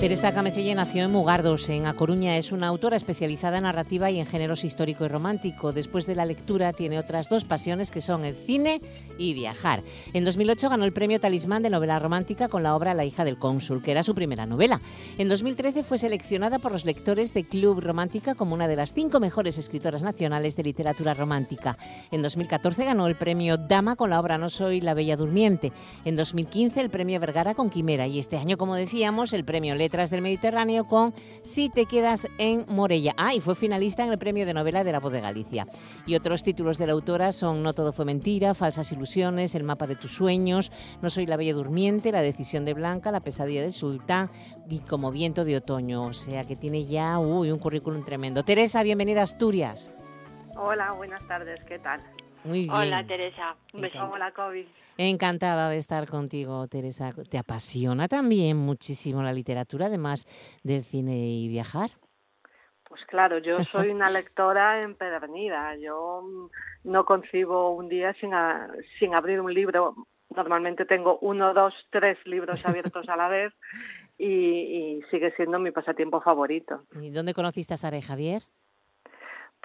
Teresa 0.00 0.34
Cameselle 0.34 0.74
nació 0.74 1.04
en 1.04 1.12
Mugardos, 1.12 1.68
en 1.70 1.86
A 1.86 1.94
Coruña. 1.94 2.36
Es 2.36 2.52
una 2.52 2.66
autora 2.66 2.96
especializada 2.96 3.58
en 3.58 3.62
narrativa 3.62 4.10
y 4.10 4.18
en 4.18 4.26
géneros 4.26 4.64
histórico 4.64 5.04
y 5.04 5.08
romántico. 5.08 5.72
Después 5.72 6.06
de 6.06 6.14
la 6.14 6.26
lectura 6.26 6.72
tiene 6.72 6.98
otras 6.98 7.28
dos 7.28 7.44
pasiones 7.44 7.90
que 7.90 8.00
son 8.00 8.24
el 8.24 8.34
cine 8.34 8.82
y 9.18 9.32
viajar. 9.32 9.82
En 10.12 10.24
2008 10.24 10.68
ganó 10.68 10.84
el 10.84 10.92
premio 10.92 11.20
Talismán 11.20 11.62
de 11.62 11.70
novela 11.70 11.98
romántica 11.98 12.48
con 12.48 12.62
la 12.62 12.74
obra 12.76 12.92
La 12.92 13.04
hija 13.04 13.24
del 13.24 13.38
cónsul, 13.38 13.82
que 13.82 13.92
era 13.92 14.02
su 14.02 14.14
primera 14.14 14.46
novela. 14.46 14.80
En 15.16 15.28
2013 15.28 15.84
fue 15.84 15.96
seleccionada 15.96 16.58
por 16.58 16.72
los 16.72 16.84
lectores 16.84 17.32
de 17.32 17.44
Club 17.44 17.80
Romántica 17.80 18.34
como 18.34 18.54
una 18.54 18.68
de 18.68 18.76
las 18.76 18.92
cinco 18.92 19.20
mejores 19.20 19.56
escritoras 19.58 20.02
nacionales 20.02 20.56
de 20.56 20.64
literatura 20.64 21.14
romántica. 21.14 21.78
En 22.10 22.20
2014 22.20 22.84
ganó 22.84 23.06
el 23.06 23.16
premio 23.16 23.56
Dama 23.56 23.96
con 23.96 24.10
la 24.10 24.20
obra 24.20 24.38
No 24.38 24.50
soy 24.50 24.80
la 24.80 24.94
bella 24.94 25.16
durmiente. 25.16 25.72
En 26.04 26.16
2015 26.16 26.80
el 26.80 26.90
premio 26.90 27.20
Vergara 27.20 27.54
con 27.54 27.70
Quimera 27.70 28.06
y 28.06 28.18
este 28.18 28.36
año, 28.36 28.58
como 28.58 28.74
decíamos, 28.74 29.32
el 29.32 29.44
premio 29.44 29.74
Letras 29.84 30.08
del 30.08 30.22
Mediterráneo 30.22 30.86
con 30.86 31.12
Si 31.42 31.68
te 31.68 31.84
quedas 31.84 32.26
en 32.38 32.64
Morella. 32.68 33.12
Ah, 33.18 33.34
y 33.34 33.40
fue 33.42 33.54
finalista 33.54 34.02
en 34.02 34.10
el 34.10 34.16
premio 34.16 34.46
de 34.46 34.54
novela 34.54 34.82
de 34.82 34.92
la 34.92 34.98
Voz 34.98 35.12
de 35.12 35.20
Galicia. 35.20 35.66
Y 36.06 36.14
otros 36.14 36.42
títulos 36.42 36.78
de 36.78 36.86
la 36.86 36.94
autora 36.94 37.32
son 37.32 37.62
No 37.62 37.74
todo 37.74 37.92
fue 37.92 38.06
mentira, 38.06 38.54
Falsas 38.54 38.90
ilusiones, 38.92 39.54
El 39.54 39.64
mapa 39.64 39.86
de 39.86 39.96
tus 39.96 40.12
sueños, 40.12 40.72
No 41.02 41.10
soy 41.10 41.26
la 41.26 41.36
bella 41.36 41.52
durmiente, 41.52 42.12
La 42.12 42.22
decisión 42.22 42.64
de 42.64 42.72
Blanca, 42.72 43.12
La 43.12 43.20
pesadilla 43.20 43.60
del 43.60 43.74
sultán 43.74 44.30
y 44.70 44.78
Como 44.78 45.10
viento 45.10 45.44
de 45.44 45.58
otoño. 45.58 46.04
O 46.06 46.14
sea 46.14 46.44
que 46.44 46.56
tiene 46.56 46.86
ya 46.86 47.18
un 47.18 47.58
currículum 47.58 48.06
tremendo. 48.06 48.42
Teresa, 48.42 48.82
bienvenida 48.82 49.20
a 49.20 49.24
Asturias. 49.24 49.92
Hola, 50.56 50.92
buenas 50.92 51.26
tardes, 51.28 51.62
¿qué 51.64 51.78
tal? 51.78 52.00
Muy 52.44 52.64
bien. 52.64 52.74
Hola, 52.74 53.06
Teresa. 53.06 53.56
Un 53.72 53.80
beso. 53.80 54.04
Hola, 54.04 54.32
COVID. 54.32 54.66
Encantada 54.98 55.70
de 55.70 55.78
estar 55.78 56.06
contigo, 56.06 56.68
Teresa. 56.68 57.12
¿Te 57.28 57.38
apasiona 57.38 58.06
también 58.06 58.56
muchísimo 58.56 59.22
la 59.22 59.32
literatura, 59.32 59.86
además 59.86 60.26
del 60.62 60.84
cine 60.84 61.16
y 61.16 61.48
viajar? 61.48 61.90
Pues 62.86 63.04
claro, 63.06 63.38
yo 63.38 63.58
soy 63.72 63.88
una 63.88 64.10
lectora 64.10 64.82
empedernida. 64.82 65.74
Yo 65.76 66.22
mm, 66.22 66.90
no 66.90 67.04
concibo 67.04 67.70
un 67.70 67.88
día 67.88 68.14
sin, 68.20 68.30
sin 68.98 69.14
abrir 69.14 69.40
un 69.40 69.52
libro. 69.52 69.94
Normalmente 70.36 70.84
tengo 70.84 71.18
uno, 71.22 71.54
dos, 71.54 71.74
tres 71.90 72.18
libros 72.26 72.64
abiertos 72.66 73.08
a 73.08 73.16
la 73.16 73.28
vez 73.28 73.52
y, 74.18 74.28
y 74.28 75.02
sigue 75.10 75.32
siendo 75.34 75.58
mi 75.58 75.70
pasatiempo 75.70 76.20
favorito. 76.20 76.82
¿Y 77.00 77.10
dónde 77.10 77.34
conociste 77.34 77.74
a 77.74 77.78
Sara 77.78 77.96
y 77.96 78.02
Javier? 78.02 78.42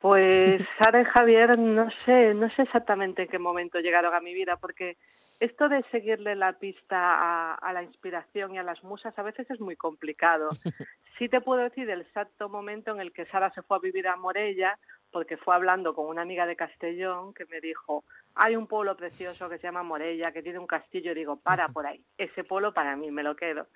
Pues 0.01 0.61
Sara 0.81 1.01
y 1.01 1.05
Javier, 1.05 1.59
no 1.59 1.89
sé, 2.05 2.33
no 2.33 2.49
sé 2.51 2.61
exactamente 2.61 3.23
en 3.23 3.27
qué 3.27 3.37
momento 3.37 3.79
llegaron 3.79 4.13
a 4.13 4.21
mi 4.21 4.33
vida, 4.33 4.55
porque 4.55 4.95
esto 5.41 5.67
de 5.67 5.83
seguirle 5.91 6.35
la 6.35 6.53
pista 6.53 7.55
a, 7.55 7.73
la 7.73 7.83
inspiración 7.83 8.55
y 8.55 8.59
a 8.59 8.63
las 8.63 8.81
musas 8.81 9.17
a 9.19 9.23
veces 9.23 9.49
es 9.49 9.59
muy 9.59 9.75
complicado. 9.75 10.49
Sí 11.17 11.27
te 11.27 11.41
puedo 11.41 11.61
decir 11.61 11.89
el 11.89 11.99
exacto 11.99 12.47
momento 12.47 12.91
en 12.91 13.01
el 13.01 13.11
que 13.11 13.25
Sara 13.25 13.51
se 13.51 13.61
fue 13.61 13.75
a 13.75 13.81
vivir 13.81 14.07
a 14.07 14.15
Morella, 14.15 14.79
porque 15.11 15.35
fue 15.35 15.53
hablando 15.53 15.93
con 15.93 16.05
una 16.07 16.21
amiga 16.21 16.45
de 16.45 16.55
Castellón 16.55 17.33
que 17.33 17.45
me 17.47 17.59
dijo, 17.59 18.05
hay 18.35 18.55
un 18.55 18.67
pueblo 18.67 18.95
precioso 18.95 19.49
que 19.49 19.57
se 19.57 19.63
llama 19.63 19.83
Morella, 19.83 20.31
que 20.31 20.41
tiene 20.41 20.59
un 20.59 20.65
castillo, 20.65 21.11
y 21.11 21.15
digo, 21.15 21.35
para 21.35 21.67
por 21.67 21.85
ahí, 21.85 22.01
ese 22.17 22.45
pueblo 22.45 22.73
para 22.73 22.95
mí, 22.95 23.11
me 23.11 23.23
lo 23.23 23.35
quedo. 23.35 23.67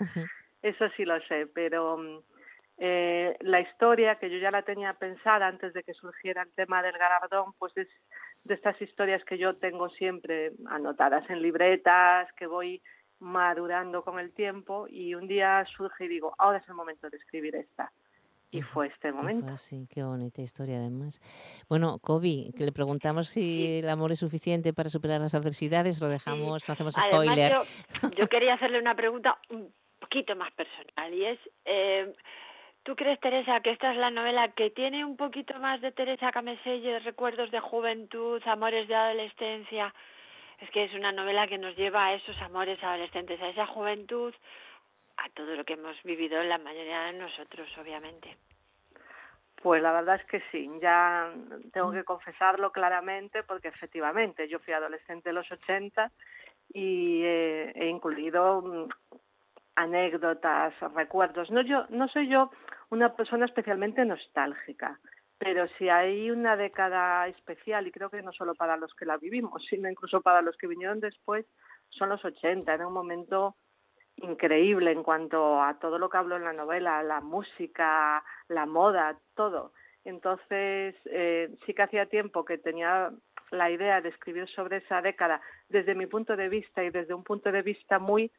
Eso 0.61 0.86
sí 0.95 1.03
lo 1.03 1.19
sé, 1.24 1.47
pero 1.47 1.97
mm, 1.97 2.19
eh, 2.78 3.38
la 3.41 3.61
historia, 3.61 4.15
que 4.15 4.30
yo 4.30 4.38
ya 4.38 4.51
la 4.51 4.63
tenía 4.63 4.93
pensada 4.93 5.47
antes 5.47 5.74
de 5.74 5.84
que 5.84 5.93
surgiera 5.93 6.41
el 6.41 6.51
tema 6.53 6.82
del 6.82 6.97
galardón, 6.97 7.53
pues 7.59 7.76
es 7.78 7.88
de 8.43 8.55
estas 8.55 8.82
historias 8.82 9.24
que 9.26 9.38
yo 9.38 9.55
tengo 9.55 9.89
siempre 9.89 10.51
anotadas 10.67 11.30
en 11.30 11.41
libretas, 11.41 12.32
que 12.34 12.47
voy 12.47 12.82
madurando 13.19 14.03
con 14.03 14.19
el 14.19 14.34
tiempo 14.34 14.88
y 14.89 15.15
un 15.15 15.28
día 15.28 15.65
surge 15.78 16.05
y 16.05 16.09
digo, 16.09 16.34
ahora 16.38 16.57
es 16.57 16.67
el 16.67 16.76
momento 16.76 17.09
de 17.09 17.17
escribir 17.17 17.55
esta. 17.55 17.91
Y 18.51 18.61
fue 18.61 18.86
este 18.88 19.11
momento. 19.11 19.57
Sí, 19.57 19.88
qué 19.91 20.03
bonita 20.03 20.41
historia 20.43 20.78
además. 20.78 21.19
Bueno, 21.67 21.97
Kobe, 21.97 22.51
que 22.55 22.65
le 22.65 22.71
preguntamos 22.71 23.30
si 23.30 23.80
el 23.80 23.89
amor 23.89 24.11
es 24.11 24.19
suficiente 24.19 24.74
para 24.74 24.89
superar 24.89 25.21
las 25.21 25.34
adversidades, 25.34 25.99
lo 25.99 26.07
dejamos, 26.07 26.67
no 26.67 26.74
hacemos 26.74 26.93
spoiler. 26.93 27.51
yo, 27.51 28.09
yo, 28.11 28.28
quería 28.28 28.53
hacerle 28.53 28.78
una 28.78 28.93
pregunta 28.93 29.39
un 29.49 29.74
poquito 29.99 30.36
más 30.36 30.53
personal 30.53 31.11
y 31.11 31.26
es, 31.26 31.39
eh, 31.65 32.13
¿Tú 32.84 32.98
crees, 32.98 33.18
Teresa, 33.22 33.62
que 33.62 33.72
esta 33.72 33.92
es 33.92 33.98
la 33.98 34.12
novela 34.12 34.50
que 34.50 34.70
tiene 34.70 35.06
un 35.06 35.16
poquito 35.16 35.58
más 35.58 35.80
de 35.80 35.94
Teresa 35.94 36.34
Cameselle, 36.34 37.00
recuerdos 37.00 37.50
de 37.50 37.62
juventud, 37.62 38.42
amores 38.46 38.90
de 38.90 38.96
adolescencia? 38.96 39.94
Es 40.60 40.70
que 40.72 40.84
es 40.84 40.94
una 40.94 41.14
novela 41.14 41.48
que 41.48 41.58
nos 41.58 41.78
lleva 41.78 42.08
a 42.08 42.14
esos 42.16 42.38
amores 42.42 42.84
adolescentes, 42.84 43.42
a 43.42 43.48
esa 43.48 43.68
juventud, 43.68 44.34
a 45.16 45.30
todo 45.30 45.56
lo 45.56 45.64
que 45.64 45.74
hemos 45.74 45.96
vivido 46.04 46.44
la 46.44 46.58
mayoría 46.58 47.04
de 47.04 47.14
nosotros, 47.14 47.70
obviamente. 47.78 48.36
Pues 49.62 49.82
la 49.82 49.94
verdad 49.94 50.18
es 50.18 50.26
que 50.26 50.44
sí, 50.52 50.70
ya 50.82 51.32
tengo 51.72 51.94
que 51.94 52.04
confesarlo 52.04 52.74
claramente 52.74 53.44
porque 53.44 53.70
efectivamente 53.70 54.50
yo 54.50 54.60
fui 54.60 54.74
adolescente 54.74 55.30
de 55.30 55.34
los 55.34 55.50
80 55.50 56.12
y 56.74 57.24
he 57.24 57.88
incluido 57.88 58.62
mm, 58.62 58.90
anécdotas, 59.76 60.74
recuerdos. 60.93 61.49
No 61.51 61.61
yo 61.61 61.86
no 61.89 62.07
soy 62.07 62.30
yo 62.30 62.51
una 62.89 63.15
persona 63.15 63.45
especialmente 63.45 64.05
nostálgica, 64.05 64.99
pero 65.38 65.67
si 65.78 65.89
hay 65.89 66.30
una 66.32 66.55
década 66.55 67.28
especial 67.28 67.88
y 67.88 67.91
creo 67.91 68.09
que 68.09 68.21
no 68.21 68.32
solo 68.32 68.55
para 68.55 68.78
los 68.78 68.93
que 68.93 69.05
la 69.05 69.17
vivimos, 69.17 69.65
sino 69.65 69.89
incluso 69.89 70.21
para 70.21 70.41
los 70.41 70.55
que 70.57 70.67
vinieron 70.67 70.99
después, 70.99 71.45
son 71.89 72.09
los 72.09 72.24
80, 72.24 72.74
era 72.74 72.88
un 72.88 72.93
momento 72.93 73.55
increíble 74.17 74.91
en 74.91 75.03
cuanto 75.03 75.61
a 75.61 75.80
todo 75.80 75.97
lo 75.97 76.09
que 76.09 76.17
hablo 76.17 76.36
en 76.36 76.43
la 76.43 76.53
novela, 76.53 77.03
la 77.03 77.19
música, 77.19 78.24
la 78.47 78.65
moda, 78.65 79.17
todo. 79.36 79.74
Entonces, 80.05 80.95
eh, 81.05 81.49
sí 81.65 81.74
que 81.74 81.84
hacía 81.84 82.05
tiempo 82.05 82.45
que 82.45 82.57
tenía 82.57 83.11
la 83.51 83.69
idea 83.69 84.01
de 84.01 84.09
escribir 84.09 84.47
sobre 84.49 84.78
esa 84.78 85.01
década 85.01 85.41
desde 85.69 85.95
mi 85.95 86.07
punto 86.07 86.36
de 86.36 86.49
vista 86.49 86.84
y 86.84 86.89
desde 86.89 87.13
un 87.13 87.24
punto 87.24 87.51
de 87.51 87.61
vista 87.61 87.99
muy 87.99 88.32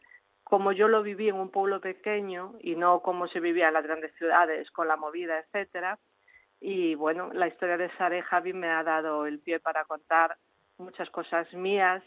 como 0.45 0.73
yo 0.73 0.89
lo 0.89 1.03
viví 1.03 1.29
en 1.29 1.37
un 1.37 1.51
pueblo 1.51 1.81
pequeño 1.81 2.55
y 2.61 2.77
no 2.77 3.01
como 3.01 3.27
se 3.29 3.41
vivía 3.41 3.69
en 3.69 3.75
las 3.75 3.85
grandes 3.85 4.15
ciudades 4.17 4.71
con 4.71 4.87
la 4.87 4.97
movida, 4.97 5.39
etcétera. 5.39 5.99
Y 6.61 6.95
bueno, 6.95 7.33
la 7.33 7.49
historia 7.49 7.77
de 7.77 7.91
Sara 7.97 8.19
y 8.19 8.23
Javi 8.23 8.53
me 8.53 8.69
ha 8.69 8.83
dado 8.83 9.27
el 9.27 9.41
pie 9.41 9.59
para 9.59 9.85
contar 9.85 10.37
muchas 10.79 11.11
cosas 11.11 11.53
mías 11.55 12.03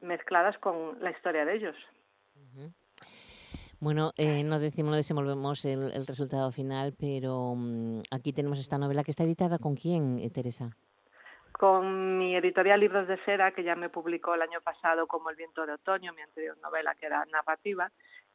mezcladas 0.00 0.58
con 0.58 1.00
la 1.00 1.10
historia 1.10 1.44
de 1.44 1.54
ellos. 1.56 1.76
Bueno, 3.78 4.12
eh, 4.16 4.42
no 4.44 4.58
decimos, 4.58 4.90
no 4.90 4.96
desenvolvemos 4.96 5.64
el, 5.64 5.92
el 5.92 6.06
resultado 6.06 6.50
final, 6.52 6.94
pero 6.98 7.54
mm, 7.56 8.02
aquí 8.10 8.32
tenemos 8.32 8.58
esta 8.58 8.78
novela 8.78 9.04
que 9.04 9.10
está 9.10 9.24
editada 9.24 9.58
con 9.58 9.74
quién, 9.74 10.18
eh, 10.18 10.30
Teresa 10.30 10.76
con 11.62 12.18
mi 12.18 12.34
editorial 12.34 12.80
Libros 12.80 13.06
de 13.06 13.18
Cera, 13.18 13.52
que 13.52 13.62
ya 13.62 13.76
me 13.76 13.88
publicó 13.88 14.34
el 14.34 14.42
año 14.42 14.60
pasado 14.62 15.06
como 15.06 15.30
El 15.30 15.36
viento 15.36 15.64
de 15.64 15.74
otoño, 15.74 16.12
mi 16.12 16.20
anterior 16.20 16.58
novela 16.58 16.96
que 16.96 17.06
era 17.06 17.24
narrativa, 17.26 17.88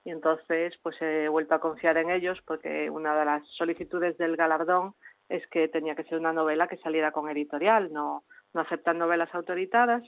y 0.06 0.12
entonces 0.12 0.80
pues 0.82 0.96
he 1.02 1.28
vuelto 1.28 1.54
a 1.54 1.60
confiar 1.60 1.98
en 1.98 2.10
ellos 2.10 2.40
porque 2.46 2.90
una 2.90 3.20
de 3.20 3.26
las 3.26 3.46
solicitudes 3.50 4.18
del 4.18 4.38
galardón 4.38 4.94
es 5.28 5.46
que 5.48 5.68
tenía 5.68 5.94
que 5.94 6.06
ser 6.06 6.20
una 6.20 6.32
novela 6.32 6.70
que 6.70 6.78
saliera 6.78 7.12
con 7.12 7.30
editorial, 7.30 7.92
no, 7.92 8.24
no 8.54 8.62
aceptan 8.62 8.98
novelas 8.98 9.36
autoritadas. 9.36 10.04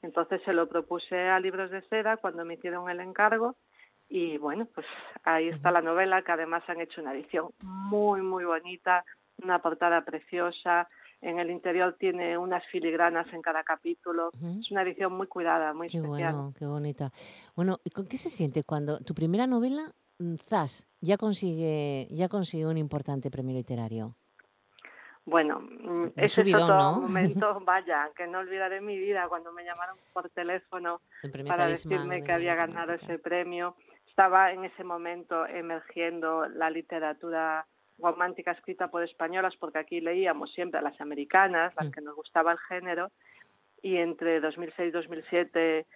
Entonces 0.00 0.40
se 0.42 0.54
lo 0.54 0.66
propuse 0.66 1.28
a 1.28 1.38
Libros 1.40 1.70
de 1.70 1.82
Cera 1.82 2.16
cuando 2.16 2.42
me 2.46 2.54
hicieron 2.54 2.88
el 2.88 3.00
encargo. 3.00 3.54
Y 4.08 4.38
bueno, 4.38 4.66
pues 4.74 4.86
ahí 5.24 5.48
está 5.48 5.70
la 5.72 5.82
novela 5.82 6.22
que 6.22 6.32
además 6.32 6.62
han 6.68 6.80
hecho 6.80 7.02
una 7.02 7.12
edición 7.12 7.50
muy, 7.62 8.22
muy 8.22 8.46
bonita, 8.46 9.04
una 9.42 9.58
portada 9.58 10.06
preciosa, 10.06 10.88
en 11.22 11.38
el 11.38 11.50
interior 11.50 11.96
tiene 11.98 12.36
unas 12.36 12.66
filigranas 12.66 13.32
en 13.32 13.40
cada 13.42 13.62
capítulo. 13.62 14.30
Es 14.60 14.70
una 14.72 14.82
edición 14.82 15.12
muy 15.16 15.28
cuidada, 15.28 15.72
muy 15.72 15.88
qué 15.88 15.98
especial. 15.98 16.34
Bueno, 16.34 16.54
qué 16.58 16.66
bonita. 16.66 17.12
Bueno, 17.54 17.80
¿y 17.84 17.90
con 17.90 18.06
qué 18.06 18.16
se 18.16 18.28
siente 18.28 18.64
cuando 18.64 18.98
tu 18.98 19.14
primera 19.14 19.46
novela, 19.46 19.94
mm, 20.18 20.34
Zas, 20.36 20.88
ya 21.00 21.16
consigue, 21.16 22.08
ya 22.10 22.28
consigue 22.28 22.66
un 22.66 22.76
importante 22.76 23.30
premio 23.30 23.54
literario? 23.54 24.16
Bueno, 25.24 25.60
mm, 25.60 26.06
ese 26.16 26.42
es 26.42 26.54
otro 26.54 26.94
momento, 27.00 27.60
vaya, 27.64 28.10
que 28.16 28.26
no 28.26 28.40
olvidaré 28.40 28.80
mi 28.80 28.98
vida 28.98 29.28
cuando 29.28 29.52
me 29.52 29.64
llamaron 29.64 29.96
por 30.12 30.28
teléfono 30.30 31.00
para 31.46 31.68
decirme 31.68 32.24
que 32.24 32.32
había 32.32 32.56
ganado 32.56 32.94
ese 32.94 33.20
premio. 33.20 33.76
Estaba 34.08 34.52
en 34.52 34.64
ese 34.64 34.82
momento 34.82 35.46
emergiendo 35.46 36.48
la 36.48 36.68
literatura 36.68 37.64
romántica 37.98 38.52
escrita 38.52 38.88
por 38.88 39.02
españolas, 39.02 39.56
porque 39.56 39.78
aquí 39.78 40.00
leíamos 40.00 40.52
siempre 40.52 40.80
a 40.80 40.82
las 40.82 41.00
americanas, 41.00 41.74
las 41.76 41.88
mm. 41.88 41.90
que 41.92 42.00
nos 42.00 42.16
gustaba 42.16 42.52
el 42.52 42.58
género, 42.58 43.10
y 43.82 43.96
entre 43.96 44.40
2006 44.40 44.88
y 44.88 44.90
2007 44.92 45.86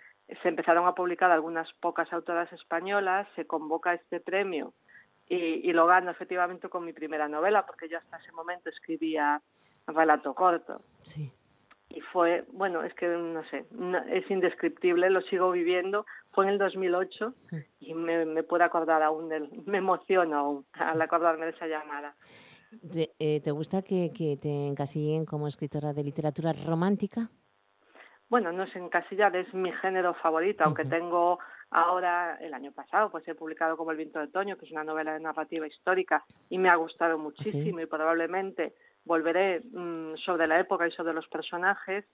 se 0.43 0.49
empezaron 0.49 0.87
a 0.87 0.95
publicar 0.95 1.31
algunas 1.31 1.73
pocas 1.75 2.13
autoras 2.13 2.53
españolas, 2.53 3.29
se 3.37 3.47
convoca 3.47 3.95
este 3.95 4.19
premio 4.21 4.75
y, 5.29 5.73
lo 5.73 5.87
gano 5.87 6.11
efectivamente 6.11 6.69
con 6.69 6.85
mi 6.85 6.93
primera 6.93 7.29
novela, 7.29 7.67
porque 7.67 7.89
yo 7.89 7.99
hasta 7.99 8.19
ese 8.19 8.33
momento 8.33 8.71
escribía 8.71 9.41
relato 9.87 10.35
corto. 10.35 10.81
Sí 11.03 11.33
y 11.89 12.01
fue, 12.01 12.45
bueno, 12.53 12.83
es 12.83 12.93
que 12.95 13.07
no 13.07 13.45
sé, 13.45 13.65
es 14.11 14.31
indescriptible, 14.31 15.09
lo 15.09 15.23
sigo 15.23 15.51
viviendo. 15.51 16.05
Fue 16.37 16.45
en 16.45 16.51
el 16.51 16.59
2008 16.59 17.35
y 17.81 17.95
me, 17.95 18.27
me 18.27 18.43
puedo 18.43 18.63
acordar 18.63 19.03
aún, 19.03 19.31
del, 19.31 19.49
me 19.65 19.79
emociono 19.79 20.37
aún 20.37 20.67
al 20.75 21.01
acordarme 21.01 21.47
de 21.47 21.53
esa 21.53 21.67
llamada. 21.67 22.15
¿Te, 22.93 23.15
eh, 23.19 23.41
¿te 23.41 23.51
gusta 23.53 23.81
que, 23.81 24.13
que, 24.15 24.37
te 24.37 24.67
encasillen 24.67 25.25
como 25.25 25.49
escritora 25.49 25.95
de 25.95 26.05
literatura 26.05 26.53
romántica? 26.53 27.31
Bueno, 28.29 28.53
no 28.53 28.65
es 28.65 28.77
encasillar, 28.77 29.35
es 29.35 29.55
mi 29.55 29.73
género 29.73 30.13
favorito, 30.13 30.63
aunque 30.65 30.85
tengo 30.85 31.39
ahora, 31.71 32.37
el 32.43 32.53
año 32.53 32.71
pasado, 32.71 33.11
pues 33.11 33.27
he 33.27 33.35
publicado 33.35 33.79
como 33.79 33.93
El 33.93 33.97
viento 33.97 34.19
de 34.19 34.27
otoño, 34.27 34.59
que 34.59 34.67
es 34.67 34.73
una 34.73 34.85
novela 34.85 35.15
de 35.15 35.21
narrativa 35.21 35.67
histórica 35.67 36.23
y 36.51 36.59
me 36.59 36.69
ha 36.69 36.77
gustado 36.77 37.15
¿Ah, 37.15 37.17
muchísimo 37.17 37.81
y 37.81 37.87
probablemente 37.87 38.75
volveré 39.05 39.63
mm, 39.73 40.17
sobre 40.17 40.47
la 40.47 40.61
época 40.61 40.87
y 40.87 40.91
sobre 40.91 41.15
los 41.15 41.27
personajes. 41.29 42.05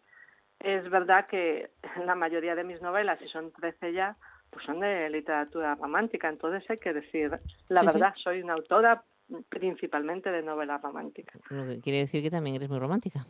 Es 0.62 0.88
verdad 0.90 1.26
que 1.26 1.70
la 2.06 2.14
mayoría 2.14 2.54
de 2.54 2.64
mis 2.64 2.80
novelas, 2.82 3.20
y 3.22 3.28
son 3.28 3.52
13 3.52 3.92
ya, 3.92 4.16
pues 4.50 4.64
son 4.64 4.80
de 4.80 5.08
literatura 5.10 5.74
romántica. 5.74 6.28
Entonces 6.28 6.68
hay 6.70 6.78
que 6.78 6.92
decir, 6.92 7.30
la 7.68 7.80
Sí, 7.80 7.86
sí. 7.88 7.92
verdad, 7.94 8.14
soy 8.16 8.42
una 8.42 8.54
autora 8.54 9.02
principalmente 9.48 10.30
de 10.30 10.42
novela 10.42 10.78
romántica. 10.78 11.38
Lo 11.50 11.64
que 11.66 11.80
quiere 11.80 11.98
decir 12.00 12.22
que 12.22 12.30
también 12.30 12.56
eres 12.56 12.68
muy 12.68 12.78
romántica. 12.78 13.24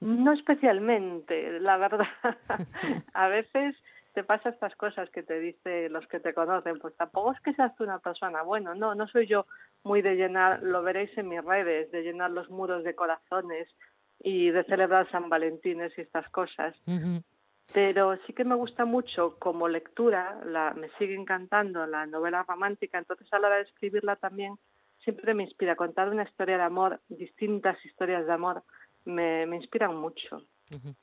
No 0.00 0.32
especialmente, 0.32 1.58
la 1.60 1.76
verdad. 1.78 2.06
A 3.14 3.28
veces 3.28 3.76
te 4.12 4.22
pasa 4.24 4.50
estas 4.50 4.74
cosas 4.76 5.08
que 5.10 5.22
te 5.22 5.38
dicen 5.40 5.92
los 5.92 6.06
que 6.08 6.20
te 6.20 6.34
conocen, 6.34 6.78
pues 6.78 6.94
tampoco 6.96 7.32
es 7.32 7.40
que 7.40 7.54
seas 7.54 7.74
tú 7.76 7.84
una 7.84 7.98
persona. 7.98 8.42
Bueno, 8.42 8.74
no, 8.74 8.94
no 8.94 9.08
soy 9.08 9.26
yo 9.26 9.46
muy 9.84 10.02
de 10.02 10.16
llenar, 10.16 10.62
lo 10.62 10.82
veréis 10.82 11.16
en 11.16 11.28
mis 11.28 11.42
redes, 11.44 11.90
de 11.92 12.02
llenar 12.02 12.30
los 12.30 12.50
muros 12.50 12.84
de 12.84 12.94
corazones 12.94 13.68
y 14.20 14.50
de 14.50 14.64
celebrar 14.64 15.10
San 15.10 15.28
Valentines 15.28 15.92
y 15.96 16.02
estas 16.02 16.28
cosas. 16.30 16.74
Pero 17.72 18.16
sí 18.26 18.32
que 18.32 18.44
me 18.44 18.54
gusta 18.54 18.84
mucho 18.84 19.38
como 19.38 19.68
lectura, 19.68 20.40
la, 20.44 20.74
me 20.74 20.90
sigue 20.98 21.14
encantando 21.14 21.86
la 21.86 22.06
novela 22.06 22.42
romántica, 22.42 22.98
entonces 22.98 23.32
a 23.32 23.38
la 23.38 23.48
hora 23.48 23.56
de 23.56 23.62
escribirla 23.62 24.16
también 24.16 24.56
siempre 25.02 25.34
me 25.34 25.44
inspira. 25.44 25.76
Contar 25.76 26.08
una 26.08 26.24
historia 26.24 26.58
de 26.58 26.64
amor, 26.64 27.00
distintas 27.08 27.82
historias 27.84 28.26
de 28.26 28.32
amor, 28.32 28.62
me, 29.04 29.46
me 29.46 29.56
inspiran 29.56 29.96
mucho. 29.96 30.42
Ujú. 30.70 30.94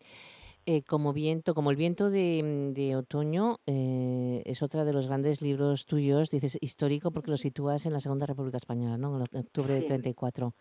Eh, 0.67 0.83
como 0.83 1.11
viento, 1.11 1.55
como 1.55 1.71
el 1.71 1.75
viento 1.75 2.11
de, 2.11 2.71
de 2.75 2.95
otoño, 2.95 3.57
eh, 3.65 4.43
es 4.45 4.61
otra 4.61 4.85
de 4.85 4.93
los 4.93 5.07
grandes 5.07 5.41
libros 5.41 5.87
tuyos, 5.87 6.29
dices 6.29 6.57
histórico 6.61 7.09
porque 7.11 7.31
lo 7.31 7.37
sitúas 7.37 7.87
en 7.87 7.93
la 7.93 7.99
Segunda 7.99 8.27
República 8.27 8.57
Española, 8.57 8.95
¿no? 8.97 9.15
En 9.17 9.37
octubre 9.39 9.73
de 9.73 9.81
Sí. 9.81 9.87
34, 9.87 10.53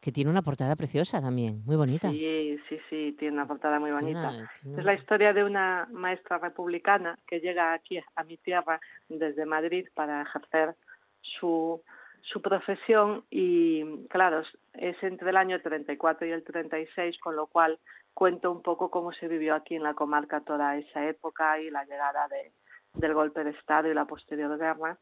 que 0.00 0.12
tiene 0.12 0.30
una 0.30 0.42
portada 0.42 0.76
preciosa 0.76 1.20
también, 1.20 1.64
muy 1.64 1.74
bonita. 1.74 2.08
Sí, 2.12 2.56
sí, 2.68 2.78
sí, 2.88 3.16
tiene 3.18 3.34
una 3.34 3.48
portada 3.48 3.80
muy 3.80 3.90
bonita. 3.90 4.30
tiene 4.62 4.78
Es 4.78 4.84
la 4.84 4.94
historia 4.94 5.32
de 5.32 5.42
una 5.42 5.88
maestra 5.90 6.38
republicana 6.38 7.18
que 7.26 7.40
llega 7.40 7.72
aquí 7.72 7.98
a 8.14 8.22
mi 8.24 8.36
tierra 8.36 8.80
desde 9.08 9.44
Madrid 9.44 9.88
para 9.92 10.22
ejercer 10.22 10.76
su, 11.20 11.82
su 12.22 12.40
profesión 12.40 13.24
y, 13.28 14.06
claro, 14.06 14.40
es- 14.40 14.58
es 14.74 15.02
entre 15.02 15.30
el 15.30 15.36
año 15.36 15.60
34 15.60 16.28
y 16.28 16.30
el 16.30 16.44
36, 16.44 17.18
con 17.18 17.34
lo 17.34 17.48
cual 17.48 17.78
cuento 18.18 18.50
un 18.50 18.62
poco 18.62 18.90
cómo 18.90 19.12
se 19.12 19.28
vivió 19.28 19.54
aquí 19.54 19.76
en 19.76 19.84
la 19.84 19.94
comarca 19.94 20.40
toda 20.40 20.76
esa 20.76 21.06
época 21.06 21.60
y 21.60 21.70
la 21.70 21.84
llegada 21.84 22.26
de, 22.26 22.52
del 22.94 23.14
golpe 23.14 23.44
de 23.44 23.50
Estado 23.50 23.86
y 23.88 23.94
la 23.94 24.06
posterior 24.06 24.58
guerra. 24.58 24.98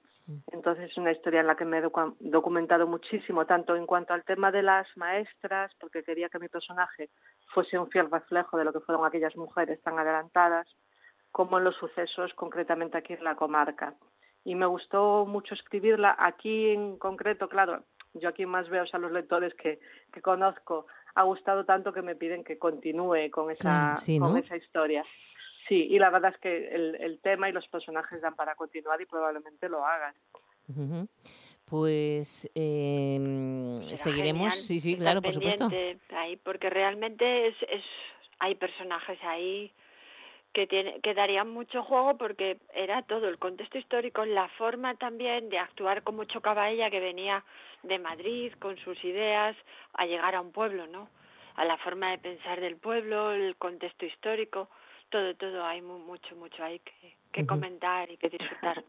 Entonces 0.53 0.91
es 0.91 0.99
una 0.99 1.13
historia 1.13 1.41
en 1.41 1.47
la 1.47 1.57
que 1.57 1.65
me 1.65 1.79
he 1.79 1.83
docu- 1.83 2.15
documentado 2.21 2.87
muchísimo, 2.87 3.47
tanto 3.47 3.75
en 3.75 3.87
cuanto 3.87 4.13
al 4.13 4.23
tema 4.25 4.51
de 4.51 4.63
las 4.63 4.87
maestras, 4.97 5.75
porque 5.81 6.03
quería 6.03 6.29
que 6.29 6.39
mi 6.39 6.49
personaje 6.49 7.09
fuese 7.55 7.79
un 7.79 7.89
fiel 7.89 8.11
reflejo 8.11 8.59
de 8.59 8.65
lo 8.65 8.73
que 8.75 8.81
fueron 8.81 9.07
aquellas 9.07 9.35
mujeres 9.35 9.81
tan 9.83 9.99
adelantadas, 9.99 10.67
como 11.33 11.57
en 11.57 11.65
los 11.65 11.77
sucesos 11.77 12.35
concretamente 12.35 12.99
aquí 12.99 13.15
en 13.15 13.25
la 13.25 13.35
comarca. 13.35 13.95
Y 14.45 14.55
me 14.57 14.67
gustó 14.67 15.25
mucho 15.25 15.55
escribirla 15.55 16.17
aquí 16.19 16.71
en 16.71 16.99
concreto, 16.99 17.49
claro, 17.49 17.85
yo 18.13 18.29
aquí 18.29 18.45
más 18.45 18.69
veo 18.69 18.85
a 18.93 18.99
los 18.99 19.13
lectores 19.13 19.55
que, 19.55 19.81
que 20.13 20.21
conozco, 20.21 20.87
ha 21.17 21.23
gustado 21.23 21.65
tanto 21.65 21.93
que 21.93 22.03
me 22.03 22.15
piden 22.15 22.45
que 22.45 22.59
continúe 22.59 23.31
con 23.31 23.51
esa, 23.51 23.61
Claro, 23.61 23.97
sí, 23.97 24.19
con 24.19 24.37
esa 24.37 24.57
historia. 24.57 25.05
Sí, 25.67 25.89
y 25.91 25.99
la 25.99 26.11
verdad 26.11 26.33
es 26.35 26.41
que 26.41 26.69
el, 26.69 26.95
el 26.97 27.19
tema 27.21 27.49
y 27.49 27.53
los 27.53 27.67
personajes 27.69 28.21
dan 28.21 28.37
para 28.37 28.55
continuar 28.55 29.01
y 29.01 29.07
probablemente 29.07 29.69
lo 29.69 29.85
hagan. 29.85 30.15
Pues 31.65 32.51
Será 32.53 33.97
seguiremos, 33.97 34.43
genial 34.43 34.53
sí, 34.53 34.79
sí, 34.79 34.97
claro, 34.97 35.23
por 35.23 35.33
supuesto. 35.33 35.69
Ahí, 36.11 36.37
porque 36.37 36.69
realmente 36.71 37.49
es, 37.49 37.57
es, 37.69 37.85
hay 38.39 38.55
personajes 38.55 39.19
ahí 39.25 39.73
que, 40.57 40.67
tiene, 40.67 41.01
que 41.03 41.13
darían 41.13 41.51
mucho 41.51 41.83
juego 41.83 42.17
porque 42.17 42.57
era 42.73 43.03
todo 43.03 43.29
el 43.29 43.39
contexto 43.39 43.77
histórico, 43.77 44.25
la 44.25 44.49
forma 44.57 44.95
también 44.95 45.51
de 45.51 45.59
actuar 45.59 46.03
como 46.03 46.25
chocaba 46.25 46.71
ella 46.71 46.89
que 46.89 46.99
venía 46.99 47.45
de 47.83 47.99
Madrid 47.99 48.55
con 48.59 48.79
sus 48.79 48.97
ideas 49.05 49.55
a 49.93 50.07
llegar 50.07 50.35
a 50.35 50.41
un 50.41 50.53
pueblo, 50.53 50.87
¿no? 50.87 51.11
A 51.57 51.67
la 51.67 51.77
forma 51.77 52.11
de 52.11 52.17
pensar 52.17 52.59
del 52.63 52.77
pueblo, 52.79 53.33
el 53.33 53.55
contexto 53.57 54.07
histórico, 54.07 54.71
todo, 55.11 55.35
todo, 55.35 55.63
hay 55.63 55.83
mu- 55.83 55.99
mucho, 55.99 56.35
mucho 56.37 56.65
ahí 56.65 56.81
que, 57.33 57.47
comentar 57.47 58.11
y 58.11 58.17
que 58.17 58.31
disfrutar. 58.31 58.83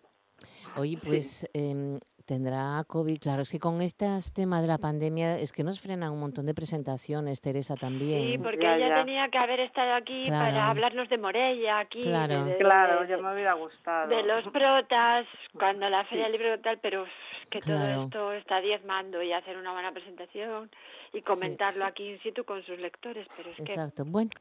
Oye, 0.77 0.97
pues 1.03 1.49
em, 1.53 1.99
tendrá 2.27 2.83
COVID, 2.87 3.19
claro, 3.19 3.41
es 3.41 3.49
que 3.51 3.57
con 3.59 3.81
estos 3.81 4.33
temas 4.33 4.61
de 4.61 4.67
la 4.67 4.77
pandemia 4.77 5.39
es 5.39 5.51
que 5.53 5.63
nos 5.63 5.79
frenan 5.79 6.11
un 6.11 6.19
montón 6.19 6.45
de 6.45 6.53
presentaciones, 6.53 7.39
Teresa 7.41 7.75
también. 7.75 8.21
Sí, 8.33 8.37
porque 8.37 8.61
Ya, 8.63 8.75
ella 8.75 8.89
ya. 8.89 8.95
tenía 9.05 9.29
que 9.29 9.37
haber 9.37 9.61
estado 9.61 9.93
aquí 9.95 10.25
Claro. 10.25 10.45
para 10.45 10.69
hablarnos 10.69 11.07
de 11.09 11.17
Morella, 11.17 11.79
aquí, 11.79 12.01
Claro. 12.03 12.43
de, 12.43 12.57
Claro, 12.57 13.01
de- 13.01 13.07
ya 13.07 13.17
me 13.17 13.33
hubiera 13.33 13.53
gustado. 13.53 14.09
de 14.09 14.23
los 14.23 14.43
protas, 14.51 15.25
cuando 15.53 15.89
la 15.89 16.03
feria 16.05 16.25
Sí. 16.25 16.31
del 16.31 16.39
libro 16.41 16.55
y 16.55 16.61
tal, 16.61 16.77
pero 16.79 17.05
que 17.49 17.59
Claro. 17.61 18.09
todo 18.09 18.33
esto 18.33 18.33
está 18.33 18.59
diezmando 18.59 19.23
y 19.23 19.31
hacer 19.31 19.55
una 19.57 19.71
buena 19.71 19.93
presentación 19.93 20.69
y 21.13 21.21
comentarlo 21.21 21.85
aquí 21.85 22.09
in 22.09 22.19
situ 22.21 22.43
con 22.43 22.63
sus 22.63 22.77
lectores, 22.79 23.27
pero 23.35 23.49
es 23.51 23.57
que 23.57 23.63
Exacto. 23.63 24.05
Bueno, 24.05 24.31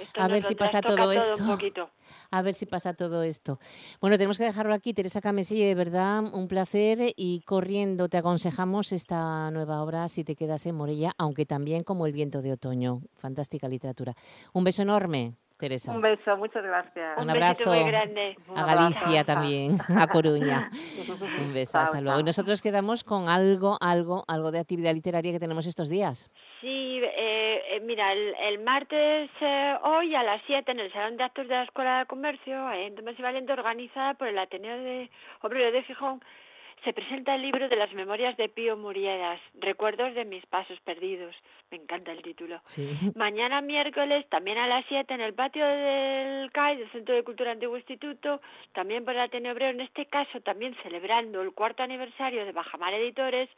esto 0.00 0.20
a 0.20 0.28
ver 0.28 0.42
si 0.42 0.54
pasa 0.54 0.80
todo 0.80 1.12
esto. 1.12 1.58
A 2.30 2.42
ver 2.42 2.54
si 2.54 2.66
pasa 2.66 2.94
todo 2.94 3.22
esto. 3.22 3.58
Bueno, 4.00 4.16
tenemos 4.16 4.38
que 4.38 4.44
dejarlo 4.44 4.74
aquí. 4.74 4.94
Teresa 4.94 5.20
Camesille, 5.20 5.66
de 5.66 5.74
verdad, 5.74 6.22
un 6.32 6.48
placer. 6.48 7.12
Y 7.16 7.40
corriendo 7.42 8.08
te 8.08 8.18
aconsejamos 8.18 8.92
esta 8.92 9.50
nueva 9.50 9.82
obra, 9.82 10.08
Si 10.08 10.24
te 10.24 10.36
quedas 10.36 10.66
en 10.66 10.74
Morella, 10.74 11.12
aunque 11.18 11.46
también 11.46 11.82
como 11.82 12.06
El 12.06 12.12
viento 12.12 12.42
de 12.42 12.52
otoño. 12.52 13.00
Fantástica 13.16 13.68
literatura. 13.68 14.14
Un 14.52 14.64
beso 14.64 14.82
enorme, 14.82 15.34
Teresa. 15.64 15.92
Un 15.92 16.02
beso, 16.02 16.36
muchas 16.36 16.62
gracias. 16.62 17.16
Un 17.16 17.30
Un 17.30 17.40
besito 17.40 17.70
muy 17.70 17.78
abrazo 17.78 17.86
grande. 17.86 18.36
A 18.54 18.60
abrazo. 18.60 19.00
Galicia 19.00 19.24
también, 19.24 19.78
a 19.98 20.06
Coruña. 20.08 20.68
Un 21.40 21.54
beso, 21.54 21.72
Chao, 21.72 21.82
hasta 21.84 22.00
luego. 22.02 22.20
Y 22.20 22.22
nosotros 22.22 22.60
quedamos 22.60 23.02
con 23.02 23.30
algo, 23.30 23.78
algo, 23.80 24.24
algo 24.28 24.50
de 24.50 24.58
actividad 24.58 24.92
literaria 24.92 25.32
que 25.32 25.40
tenemos 25.40 25.66
estos 25.66 25.88
días. 25.88 26.30
Sí, 26.60 27.00
eh, 27.02 27.62
eh, 27.70 27.80
mira, 27.80 28.12
el, 28.12 28.34
el 28.48 28.58
martes 28.58 29.30
eh, 29.40 29.74
hoy 29.84 30.14
a 30.14 30.22
las 30.22 30.42
7 30.46 30.70
en 30.70 30.80
el 30.80 30.92
Salón 30.92 31.16
de 31.16 31.24
Actos 31.24 31.48
de 31.48 31.54
la 31.54 31.62
Escuela 31.62 32.00
de 32.00 32.06
Comercio, 32.06 32.70
en 32.72 32.94
Tomás 32.94 33.18
y 33.18 33.22
Valiente, 33.22 33.52
organizada 33.54 34.12
por 34.14 34.28
el 34.28 34.38
Ateneo 34.38 34.76
de 34.76 35.10
Obrero 35.40 35.72
de 35.72 35.82
Gijón, 35.84 36.20
se 36.84 36.92
presenta 36.92 37.34
el 37.34 37.42
libro 37.42 37.68
de 37.68 37.76
las 37.76 37.92
memorias 37.94 38.36
de 38.36 38.50
Pío 38.50 38.76
Murieras, 38.76 39.40
Recuerdos 39.54 40.14
de 40.14 40.26
mis 40.26 40.44
pasos 40.46 40.78
perdidos. 40.80 41.34
Me 41.70 41.78
encanta 41.78 42.12
el 42.12 42.22
título. 42.22 42.60
Sí. 42.66 42.94
Mañana 43.16 43.62
miércoles, 43.62 44.28
también 44.28 44.58
a 44.58 44.66
las 44.66 44.84
7, 44.88 45.14
en 45.14 45.22
el 45.22 45.32
patio 45.32 45.66
del 45.66 46.52
CAI, 46.52 46.76
del 46.76 46.90
Centro 46.90 47.14
de 47.14 47.24
Cultura 47.24 47.52
Antiguo 47.52 47.78
Instituto, 47.78 48.42
también 48.72 49.04
por 49.04 49.14
el 49.14 49.22
Ateneo 49.22 49.52
Obrero, 49.52 49.70
en 49.70 49.80
este 49.80 50.06
caso 50.06 50.40
también 50.42 50.76
celebrando 50.82 51.40
el 51.40 51.52
cuarto 51.52 51.82
aniversario 51.82 52.44
de 52.44 52.52
Bajamar 52.52 52.92
Editores, 52.92 53.48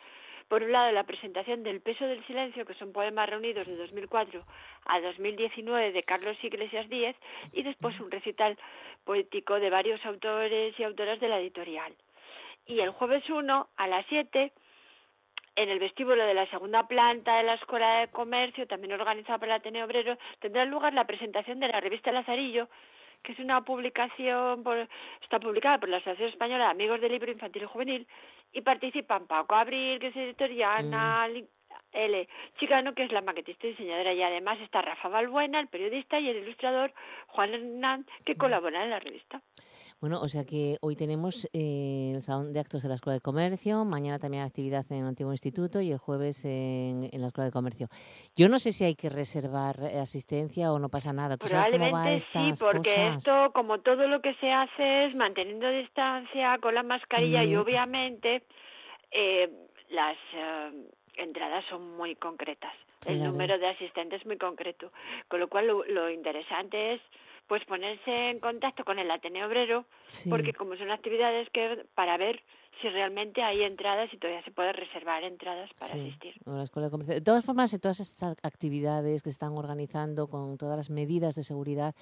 por 0.48 0.62
un 0.62 0.70
lado 0.70 0.92
la 0.92 1.02
presentación 1.02 1.64
del 1.64 1.80
Peso 1.80 2.06
del 2.06 2.24
Silencio, 2.26 2.64
que 2.64 2.74
son 2.74 2.92
poemas 2.92 3.28
reunidos 3.28 3.66
de 3.66 3.76
2004 3.76 4.44
a 4.86 5.00
2019 5.00 5.90
de 5.90 6.02
Carlos 6.04 6.36
Iglesias 6.42 6.88
Díez, 6.88 7.16
y 7.52 7.64
después 7.64 7.98
un 7.98 8.10
recital 8.12 8.56
poético 9.04 9.58
de 9.58 9.70
varios 9.70 10.04
autores 10.06 10.78
y 10.78 10.84
autoras 10.84 11.18
de 11.18 11.28
la 11.28 11.40
editorial. 11.40 11.92
Y 12.66 12.80
el 12.80 12.90
jueves 12.90 13.28
1 13.30 13.68
a 13.76 13.86
las 13.86 14.04
7 14.06 14.52
en 15.56 15.68
el 15.70 15.78
vestíbulo 15.78 16.24
de 16.26 16.34
la 16.34 16.46
segunda 16.50 16.86
planta 16.86 17.36
de 17.38 17.44
la 17.44 17.54
Escuela 17.54 18.00
de 18.00 18.08
Comercio, 18.08 18.66
también 18.66 18.92
organizada 18.92 19.38
por 19.38 19.48
el 19.48 19.54
Ateneo 19.54 19.86
Obrero, 19.86 20.18
tendrá 20.40 20.64
lugar 20.66 20.92
la 20.92 21.06
presentación 21.06 21.60
de 21.60 21.68
la 21.68 21.80
revista 21.80 22.12
Lazarillo, 22.12 22.68
que 23.22 23.32
es 23.32 23.38
una 23.38 23.62
publicación, 23.64 24.62
por- 24.62 24.86
está 25.22 25.40
publicada 25.40 25.78
por 25.78 25.88
la 25.88 25.96
Asociación 25.98 26.28
Española 26.28 26.64
de 26.66 26.70
Amigos 26.72 27.00
del 27.00 27.12
Libro 27.12 27.32
Infantil 27.32 27.62
y 27.62 27.66
Juvenil, 27.66 28.06
y 28.52 28.60
participan 28.60 29.26
Paco 29.26 29.54
Abril, 29.54 29.98
que 29.98 30.08
es 30.08 30.16
editoriana, 30.16 31.26
Li- 31.28 31.48
L. 31.92 32.28
Chicano, 32.58 32.94
que 32.94 33.04
es 33.04 33.12
la 33.12 33.22
maquetista 33.22 33.66
y 33.66 33.70
diseñadora, 33.70 34.12
y 34.12 34.22
además 34.22 34.58
está 34.60 34.82
Rafa 34.82 35.08
Balbuena, 35.08 35.60
el 35.60 35.68
periodista, 35.68 36.20
y 36.20 36.28
el 36.28 36.38
ilustrador 36.38 36.92
Juan 37.28 37.54
Hernán, 37.54 38.06
que 38.24 38.36
colaboran 38.36 38.82
en 38.82 38.90
la 38.90 39.00
revista. 39.00 39.42
Bueno, 40.00 40.20
o 40.20 40.28
sea 40.28 40.44
que 40.44 40.76
hoy 40.82 40.94
tenemos 40.94 41.48
eh, 41.52 42.12
el 42.14 42.22
Salón 42.22 42.52
de 42.52 42.60
Actos 42.60 42.82
de 42.82 42.88
la 42.88 42.96
Escuela 42.96 43.14
de 43.14 43.20
Comercio, 43.20 43.84
mañana 43.84 44.18
también 44.18 44.42
actividad 44.42 44.84
en 44.90 44.98
el 44.98 45.06
Antiguo 45.06 45.32
Instituto 45.32 45.80
y 45.80 45.90
el 45.90 45.98
jueves 45.98 46.44
en, 46.44 47.08
en 47.10 47.20
la 47.20 47.28
Escuela 47.28 47.46
de 47.46 47.52
Comercio. 47.52 47.88
Yo 48.36 48.48
no 48.48 48.58
sé 48.58 48.72
si 48.72 48.84
hay 48.84 48.94
que 48.94 49.08
reservar 49.08 49.76
eh, 49.80 49.98
asistencia 49.98 50.72
o 50.72 50.78
no 50.78 50.88
pasa 50.88 51.12
nada. 51.12 51.36
¿Tú 51.36 51.48
sabes 51.48 51.66
cómo 51.66 51.78
va 51.78 51.90
Probablemente 51.90 52.20
sí, 52.20 52.48
estas 52.50 52.60
porque 52.60 52.94
cosas? 52.94 53.18
esto, 53.18 53.52
como 53.52 53.78
todo 53.80 54.06
lo 54.06 54.20
que 54.20 54.34
se 54.34 54.50
hace 54.50 55.04
es 55.04 55.14
manteniendo 55.14 55.68
distancia 55.70 56.58
con 56.58 56.74
la 56.74 56.82
mascarilla 56.82 57.42
y 57.44 57.56
obviamente 57.56 58.42
eh, 59.10 59.50
las 59.90 60.16
eh, 60.34 60.70
entradas 61.16 61.64
son 61.68 61.96
muy 61.96 62.14
concretas. 62.16 62.72
El 63.06 63.22
número 63.22 63.58
de 63.58 63.68
asistentes 63.68 64.20
es 64.20 64.26
muy 64.26 64.36
concreto. 64.38 64.90
Con 65.28 65.40
lo 65.40 65.48
cual 65.48 65.66
lo, 65.68 65.84
lo 65.84 66.10
interesante 66.10 66.94
es 66.94 67.00
pues 67.46 67.64
ponerse 67.64 68.30
en 68.30 68.40
contacto 68.40 68.84
con 68.84 68.98
el 68.98 69.08
Ateneo 69.08 69.46
Obrero, 69.46 69.84
Sí. 70.08 70.28
porque 70.28 70.52
como 70.52 70.74
son 70.76 70.90
actividades 70.90 71.48
que 71.50 71.86
para 71.94 72.16
ver 72.16 72.42
si 72.82 72.88
realmente 72.88 73.40
hay 73.42 73.62
entradas 73.62 74.12
y 74.12 74.18
todavía 74.18 74.42
se 74.42 74.50
puede 74.50 74.72
reservar 74.72 75.22
entradas 75.22 75.70
para 75.78 75.92
Sí, 75.94 76.00
asistir. 76.00 76.34
De 77.06 77.20
todas 77.20 77.44
formas, 77.44 77.72
en 77.72 77.80
todas 77.80 78.00
estas 78.00 78.36
actividades 78.42 79.22
que 79.22 79.30
se 79.30 79.34
están 79.34 79.56
organizando 79.56 80.26
con 80.28 80.58
todas 80.58 80.76
las 80.76 80.90
medidas 80.90 81.36
de 81.36 81.44
seguridad, 81.44 81.94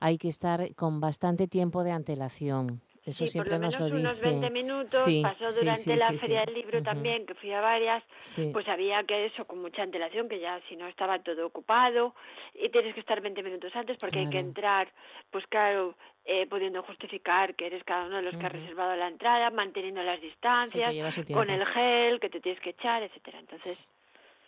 hay 0.00 0.18
que 0.18 0.28
estar 0.28 0.74
con 0.74 1.00
bastante 1.00 1.48
tiempo 1.48 1.82
de 1.82 1.92
antelación. 1.92 2.82
Eso 3.04 3.24
sí, 3.24 3.32
siempre 3.32 3.52
por 3.52 3.60
lo 3.60 3.66
nos 3.66 3.74
menos 3.74 3.90
lo 3.90 3.96
unos 3.96 4.14
dice. 4.16 4.28
20 4.28 4.50
minutos, 4.50 4.90
Sí, 5.04 5.20
pasó 5.22 5.52
durante 5.52 5.92
sí, 5.94 5.98
la 5.98 6.12
Feria 6.12 6.44
del 6.44 6.54
Libro 6.54 6.78
Ujú. 6.78 6.84
también, 6.84 7.24
que 7.26 7.34
fui 7.34 7.50
a 7.52 7.60
varias, 7.60 8.04
pues 8.52 8.68
había 8.68 9.02
que 9.04 9.26
eso 9.26 9.46
con 9.46 9.60
mucha 9.62 9.82
antelación, 9.82 10.28
que 10.28 10.38
ya 10.38 10.60
si 10.68 10.76
no 10.76 10.86
estaba 10.86 11.18
todo 11.20 11.46
ocupado, 11.46 12.14
y 12.54 12.68
tienes 12.68 12.94
que 12.94 13.00
estar 13.00 13.20
20 13.22 13.42
minutos 13.42 13.74
antes 13.74 13.96
porque 13.98 14.18
hay 14.20 14.26
que 14.26 14.32
Claro. 14.32 14.46
entrar, 14.48 14.92
pues 15.30 15.46
claro, 15.46 15.94
eh, 16.26 16.46
pudiendo 16.46 16.82
justificar 16.82 17.54
que 17.54 17.66
eres 17.66 17.82
cada 17.84 18.04
uno 18.06 18.16
de 18.16 18.22
los 18.22 18.36
que 18.36 18.44
ha 18.44 18.50
reservado 18.50 18.94
la 18.96 19.08
entrada, 19.08 19.50
manteniendo 19.50 20.02
las 20.02 20.20
distancias, 20.20 20.94
con 21.32 21.48
el 21.48 21.64
gel 21.66 22.20
que 22.20 22.28
te 22.28 22.40
tienes 22.40 22.60
que 22.60 22.70
echar, 22.70 23.02
etcétera. 23.02 23.40
Entonces, 23.40 23.78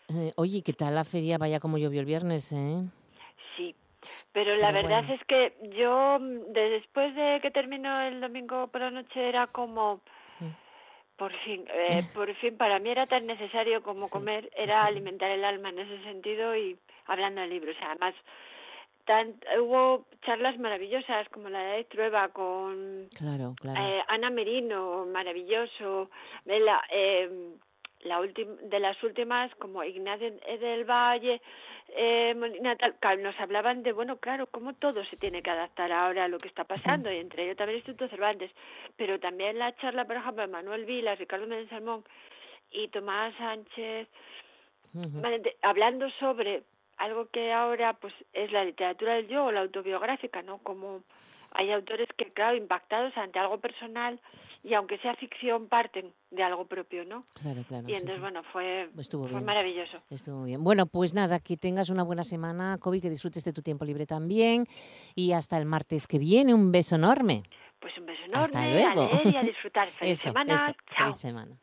Eh, 0.09 0.33
oye, 0.37 0.63
¿qué 0.63 0.75
tal 0.75 0.95
la 0.95 1.05
feria? 1.05 1.39
Vaya 1.39 1.59
como 1.59 1.79
llovió 1.79 2.01
el 2.01 2.07
viernes, 2.07 2.53
¿eh? 2.53 2.83
sí. 3.57 3.75
Pero 4.33 4.57
la 4.57 4.73
Pero 4.73 4.83
verdad 4.83 5.05
bueno. 5.05 5.15
es 5.15 5.25
que 5.27 5.53
yo, 5.77 6.19
mm, 6.21 6.53
de- 6.53 6.71
después 6.71 7.15
de 7.15 7.39
que 7.43 7.51
terminó 7.51 8.01
el 8.03 8.21
domingo 8.21 8.67
por 8.69 8.81
la 8.81 8.91
noche, 8.91 9.29
era 9.29 9.47
como, 9.49 10.01
por 11.17 11.33
fin, 11.45 11.65
eh, 11.69 12.03
por 12.15 12.35
fin, 12.37 12.57
para 12.57 12.79
mí 12.79 12.91
era 12.91 13.07
tan 13.07 13.27
necesario 13.27 13.83
como 13.83 14.09
comer, 14.09 14.51
era 14.57 14.85
alimentar 14.87 15.31
el 15.31 15.45
alma 15.45 15.69
en 15.71 15.81
ese 15.81 16.03
sentido 16.05 16.57
y 16.57 16.77
hablando 17.07 17.41
de 17.43 17.49
libros. 17.49 17.77
Además, 17.83 18.15
tan, 19.05 19.35
hubo 19.61 20.07
charlas 20.25 20.59
maravillosas 20.59 21.29
como 21.29 21.49
la 21.49 21.61
de 21.63 21.85
Trueba 21.85 22.29
con 22.31 23.09
Claro, 23.17 23.55
claro. 23.61 23.81
eh, 23.81 24.03
Ana 24.09 24.31
Merino, 24.31 25.05
maravilloso. 25.07 26.11
La, 26.45 26.83
eh, 26.91 27.29
la 28.03 28.21
de 28.21 28.79
las 28.81 29.03
últimas, 29.03 29.55
como 29.57 29.83
Ignacio 29.85 30.31
del 30.61 30.85
Valle, 30.85 31.41
eh, 31.89 32.35
Molina, 32.35 32.77
tal, 32.77 32.99
ca- 32.99 33.17
nos 33.17 33.39
hablaban 33.39 33.83
de, 33.83 33.93
bueno, 33.93 34.17
claro, 34.19 34.47
cómo 34.47 34.75
todo 34.75 35.05
se 35.05 35.17
tiene 35.17 35.43
que 35.43 35.51
adaptar 35.51 35.93
ahora 35.93 36.25
a 36.25 36.29
lo 36.29 36.39
que 36.39 36.49
está 36.49 36.65
pasando, 36.65 37.13
y 37.13 37.19
entre 37.19 37.45
ellos 37.45 37.57
también 37.57 37.77
el 37.77 37.81
Instituto 37.87 38.09
Cervantes, 38.09 38.51
pero 38.97 39.21
también 39.21 39.59
la 39.59 39.75
charla, 39.77 40.05
por 40.05 40.17
ejemplo, 40.17 40.43
de 40.43 40.53
Manuel 40.53 40.85
Vilas, 40.85 41.19
Ricardo 41.19 41.47
Méndez 41.47 41.69
Salmón 41.71 42.05
y 42.71 42.89
Tomás 42.89 43.35
Sánchez, 43.37 44.09
hablando 45.63 46.09
sobre 46.19 46.63
algo 47.03 47.27
que 47.31 47.53
ahora 47.53 47.95
pues 47.95 48.15
es 48.33 48.51
la 48.53 48.65
literatura 48.65 49.15
del 49.15 49.29
yo 49.29 49.45
o 49.47 49.53
la 49.53 49.61
autobiográfica, 49.61 50.43
¿no? 50.43 50.59
Como 50.59 51.03
hay 51.53 51.71
autores 51.73 52.09
que, 52.17 52.33
claro, 52.33 52.57
impactados 52.57 53.17
ante 53.17 53.39
algo 53.39 53.59
personal 53.61 54.21
y 54.65 54.75
aunque 54.75 54.97
sea 54.99 55.15
ficción 55.17 55.67
parten 55.69 56.13
de 56.31 56.43
algo 56.45 56.67
propio, 56.67 57.05
¿no? 57.05 57.21
Claro, 57.43 57.63
claro. 57.67 57.85
y 57.89 57.93
sí, 57.93 57.95
entonces, 57.95 58.15
sí. 58.15 58.21
bueno, 58.21 58.43
fue, 58.53 58.89
Estuvo 58.97 59.25
fue 59.25 59.33
bien. 59.33 59.45
maravilloso. 59.45 60.01
Estuvo 60.11 60.37
muy 60.39 60.51
bien. 60.51 60.63
Bueno, 60.63 60.87
pues 60.87 61.13
nada, 61.15 61.41
que 61.41 61.57
tengas 61.57 61.91
una 61.91 62.05
buena 62.05 62.23
semana, 62.23 62.79
Kobe, 62.79 63.01
que 63.01 63.11
disfrutes 63.11 63.45
de 63.45 63.53
tu 63.53 63.63
tiempo 63.63 63.85
libre 63.85 64.07
también. 64.07 64.67
Y 65.17 65.33
hasta 65.33 65.59
el 65.59 65.67
martes 65.67 66.07
que 66.07 66.19
viene, 66.19 66.55
un 66.55 66.71
beso 66.71 66.95
enorme. 66.95 67.43
Pues 67.81 67.99
un 67.99 68.07
beso 68.07 68.23
enorme, 68.23 68.41
Hasta 68.43 68.69
luego. 68.69 69.03
a 69.03 69.07
leer 69.23 69.27
y 69.27 69.37
a 69.37 69.43
disfrutar. 69.43 69.89
Feliz 69.99 70.13
Eso, 70.21 70.23
semana. 70.31 70.55
eso, 70.55 70.73
Chao. 70.97 71.07
feliz 71.07 71.17
semana. 71.19 71.59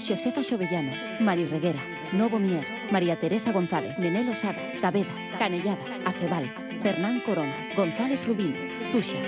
Xosefa 0.00 0.42
Xovellanos, 0.42 0.96
Mari 1.20 1.44
Reguera, 1.44 1.80
Novo 2.12 2.38
Mier, 2.38 2.66
María 2.90 3.20
Teresa 3.20 3.52
González, 3.52 3.98
Nenel 3.98 4.30
Osada, 4.30 4.58
Cabeda, 4.80 5.14
Canellada, 5.38 5.84
Acebal, 6.06 6.50
Fernán 6.80 7.20
Coronas, 7.20 7.68
González 7.76 8.18
Rubín, 8.26 8.54
Tuxa. 8.90 9.18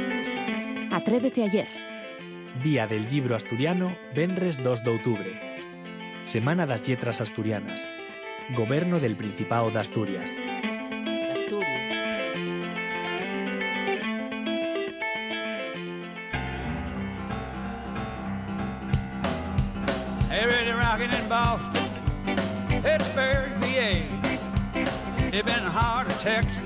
Atrévete 0.91 1.45
ayer. 1.45 1.69
Día 2.63 2.87
del 2.87 3.07
Libro 3.07 3.37
Asturiano, 3.37 3.97
Venres 4.15 4.63
2 4.63 4.83
de 4.83 4.91
Outubro. 4.91 5.31
Semana 6.25 6.67
das 6.67 6.89
Letras 6.89 7.21
Asturianas. 7.21 7.87
Goberno 8.57 8.99
del 8.99 9.17
Principado 9.17 9.71
de 9.71 9.79
Asturias. 9.79 10.35
Pittsburgh, 22.83 23.49
PA. 23.61 24.23
They've 25.31 25.45
been 25.45 25.65
hard 25.65 26.09
to 26.09 26.15
Texas, 26.19 26.59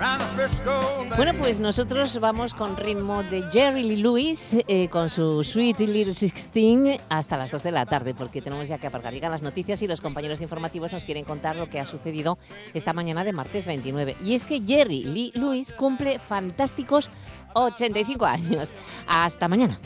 round 0.00 0.20
the 0.20 0.26
Frisco 0.34 1.04
Bay. 1.08 1.16
Bueno, 1.16 1.32
pues 1.38 1.60
nosotros 1.60 2.18
vamos 2.18 2.52
con 2.52 2.76
ritmo 2.76 3.22
de 3.22 3.44
Jerry 3.52 3.84
Lee 3.84 3.96
Lewis 4.02 4.56
eh, 4.66 4.88
con 4.88 5.08
su 5.08 5.44
Sweet 5.44 5.78
Little 5.78 6.12
Sixteen 6.12 6.98
hasta 7.08 7.36
las 7.36 7.52
2 7.52 7.62
de 7.62 7.70
la 7.70 7.86
tarde, 7.86 8.14
porque 8.14 8.42
tenemos 8.42 8.66
ya 8.66 8.78
que 8.78 8.88
aparcar. 8.88 9.12
Llegan 9.14 9.30
las 9.30 9.42
noticias 9.42 9.80
y 9.80 9.86
los 9.86 10.00
compañeros 10.00 10.40
informativos 10.40 10.92
nos 10.92 11.04
quieren 11.04 11.24
contar 11.24 11.54
lo 11.54 11.70
que 11.70 11.78
ha 11.78 11.86
sucedido 11.86 12.36
esta 12.74 12.92
mañana 12.92 13.22
de 13.22 13.32
martes 13.32 13.64
29. 13.64 14.16
Y 14.24 14.34
es 14.34 14.44
que 14.44 14.60
Jerry 14.60 15.04
Lee 15.04 15.30
Lewis 15.36 15.72
cumple 15.72 16.18
fantásticos 16.18 17.10
85 17.54 18.26
años. 18.26 18.74
Hasta 19.06 19.46
mañana. 19.46 19.78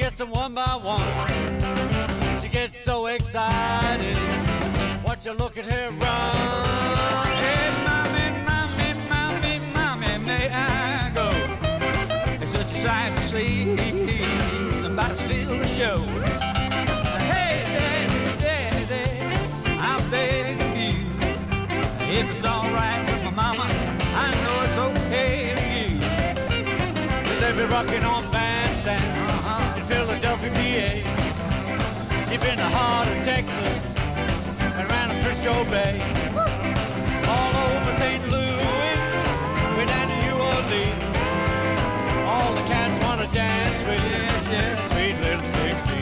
Gets 0.00 0.18
them 0.18 0.30
one 0.30 0.54
by 0.54 0.76
one. 0.82 2.40
She 2.40 2.48
gets 2.48 2.78
so 2.78 3.06
excited. 3.06 4.16
Watch 5.04 5.24
her 5.24 5.34
look 5.34 5.58
at 5.58 5.66
her 5.66 5.88
run. 5.90 6.36
Hey, 7.44 7.68
mommy, 7.84 8.26
mommy, 8.48 8.90
mommy, 9.12 9.54
mommy, 9.74 10.24
may 10.24 10.48
I 10.48 11.10
go? 11.14 11.28
It's 12.42 12.52
such 12.52 12.72
a 12.72 12.76
sight 12.76 13.14
to 13.16 13.28
see. 13.28 13.76
I'm 14.84 14.92
about 14.92 15.10
to 15.10 15.16
steal 15.16 15.58
the 15.58 15.68
show. 15.68 15.98
Hey, 17.32 17.60
daddy, 17.76 18.40
daddy, 18.40 18.84
daddy, 18.92 19.20
I 19.78 20.00
beg 20.10 20.62
of 20.62 20.76
you. 20.82 20.96
If 22.18 22.30
it's 22.30 22.46
alright 22.46 23.02
with 23.10 23.22
my 23.24 23.32
mama, 23.42 23.66
I 24.24 24.28
know 24.42 24.56
it's 24.64 24.78
okay 24.88 25.32
with 25.54 25.70
you. 25.76 25.90
Cause 27.26 27.40
they 27.40 27.52
be 27.52 27.64
rocking 27.64 28.04
on 28.04 28.19
Deep 32.40 32.52
in 32.52 32.56
the 32.56 32.68
heart 32.70 33.08
of 33.08 33.22
Texas 33.22 33.94
and 33.96 34.90
around 34.90 35.20
Frisco 35.22 35.64
Bay. 35.64 36.00
All 37.28 37.76
over 37.76 37.92
St. 37.92 38.22
Louis, 38.28 38.96
way 39.76 39.86
down 39.86 40.06
to 40.08 40.16
New 40.24 40.36
Orleans. 40.52 41.18
All 42.28 42.54
the 42.54 42.62
cats 42.62 43.04
wanna 43.04 43.26
dance 43.32 43.82
with 43.82 44.02
yes. 44.04 44.90
sweet 44.90 45.20
little 45.20 45.42
16. 45.42 45.99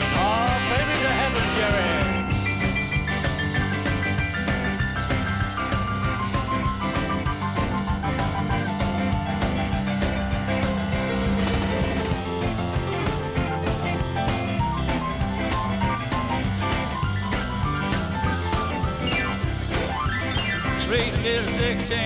Little 21.23 21.47
16. 21.57 21.99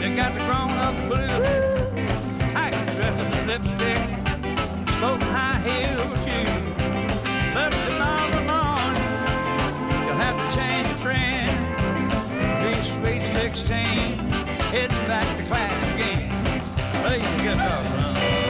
They 0.00 0.14
got 0.14 0.32
the 0.32 0.40
grown 0.46 0.70
up 0.78 0.94
blue. 1.08 1.42
Tight 2.52 2.72
dresses 2.94 3.34
and 3.34 3.46
lipstick. 3.48 3.98
Smoking 4.96 5.28
high 5.28 5.58
heel 5.66 6.16
shoes. 6.22 6.60
But 7.52 7.70
tomorrow 7.70 8.42
morning, 8.46 9.10
you'll 10.06 10.20
have 10.22 10.36
to 10.38 10.56
change 10.56 10.86
your 10.86 10.96
friend. 10.98 11.52
Be 12.62 12.72
sweet 12.80 13.24
16. 13.24 13.76
Heading 14.70 15.06
back 15.08 15.26
to 15.36 15.42
class 15.44 15.94
again. 15.94 16.30
Play 17.02 17.18
your 17.18 17.54
guitar, 17.54 17.82
son. 18.12 18.49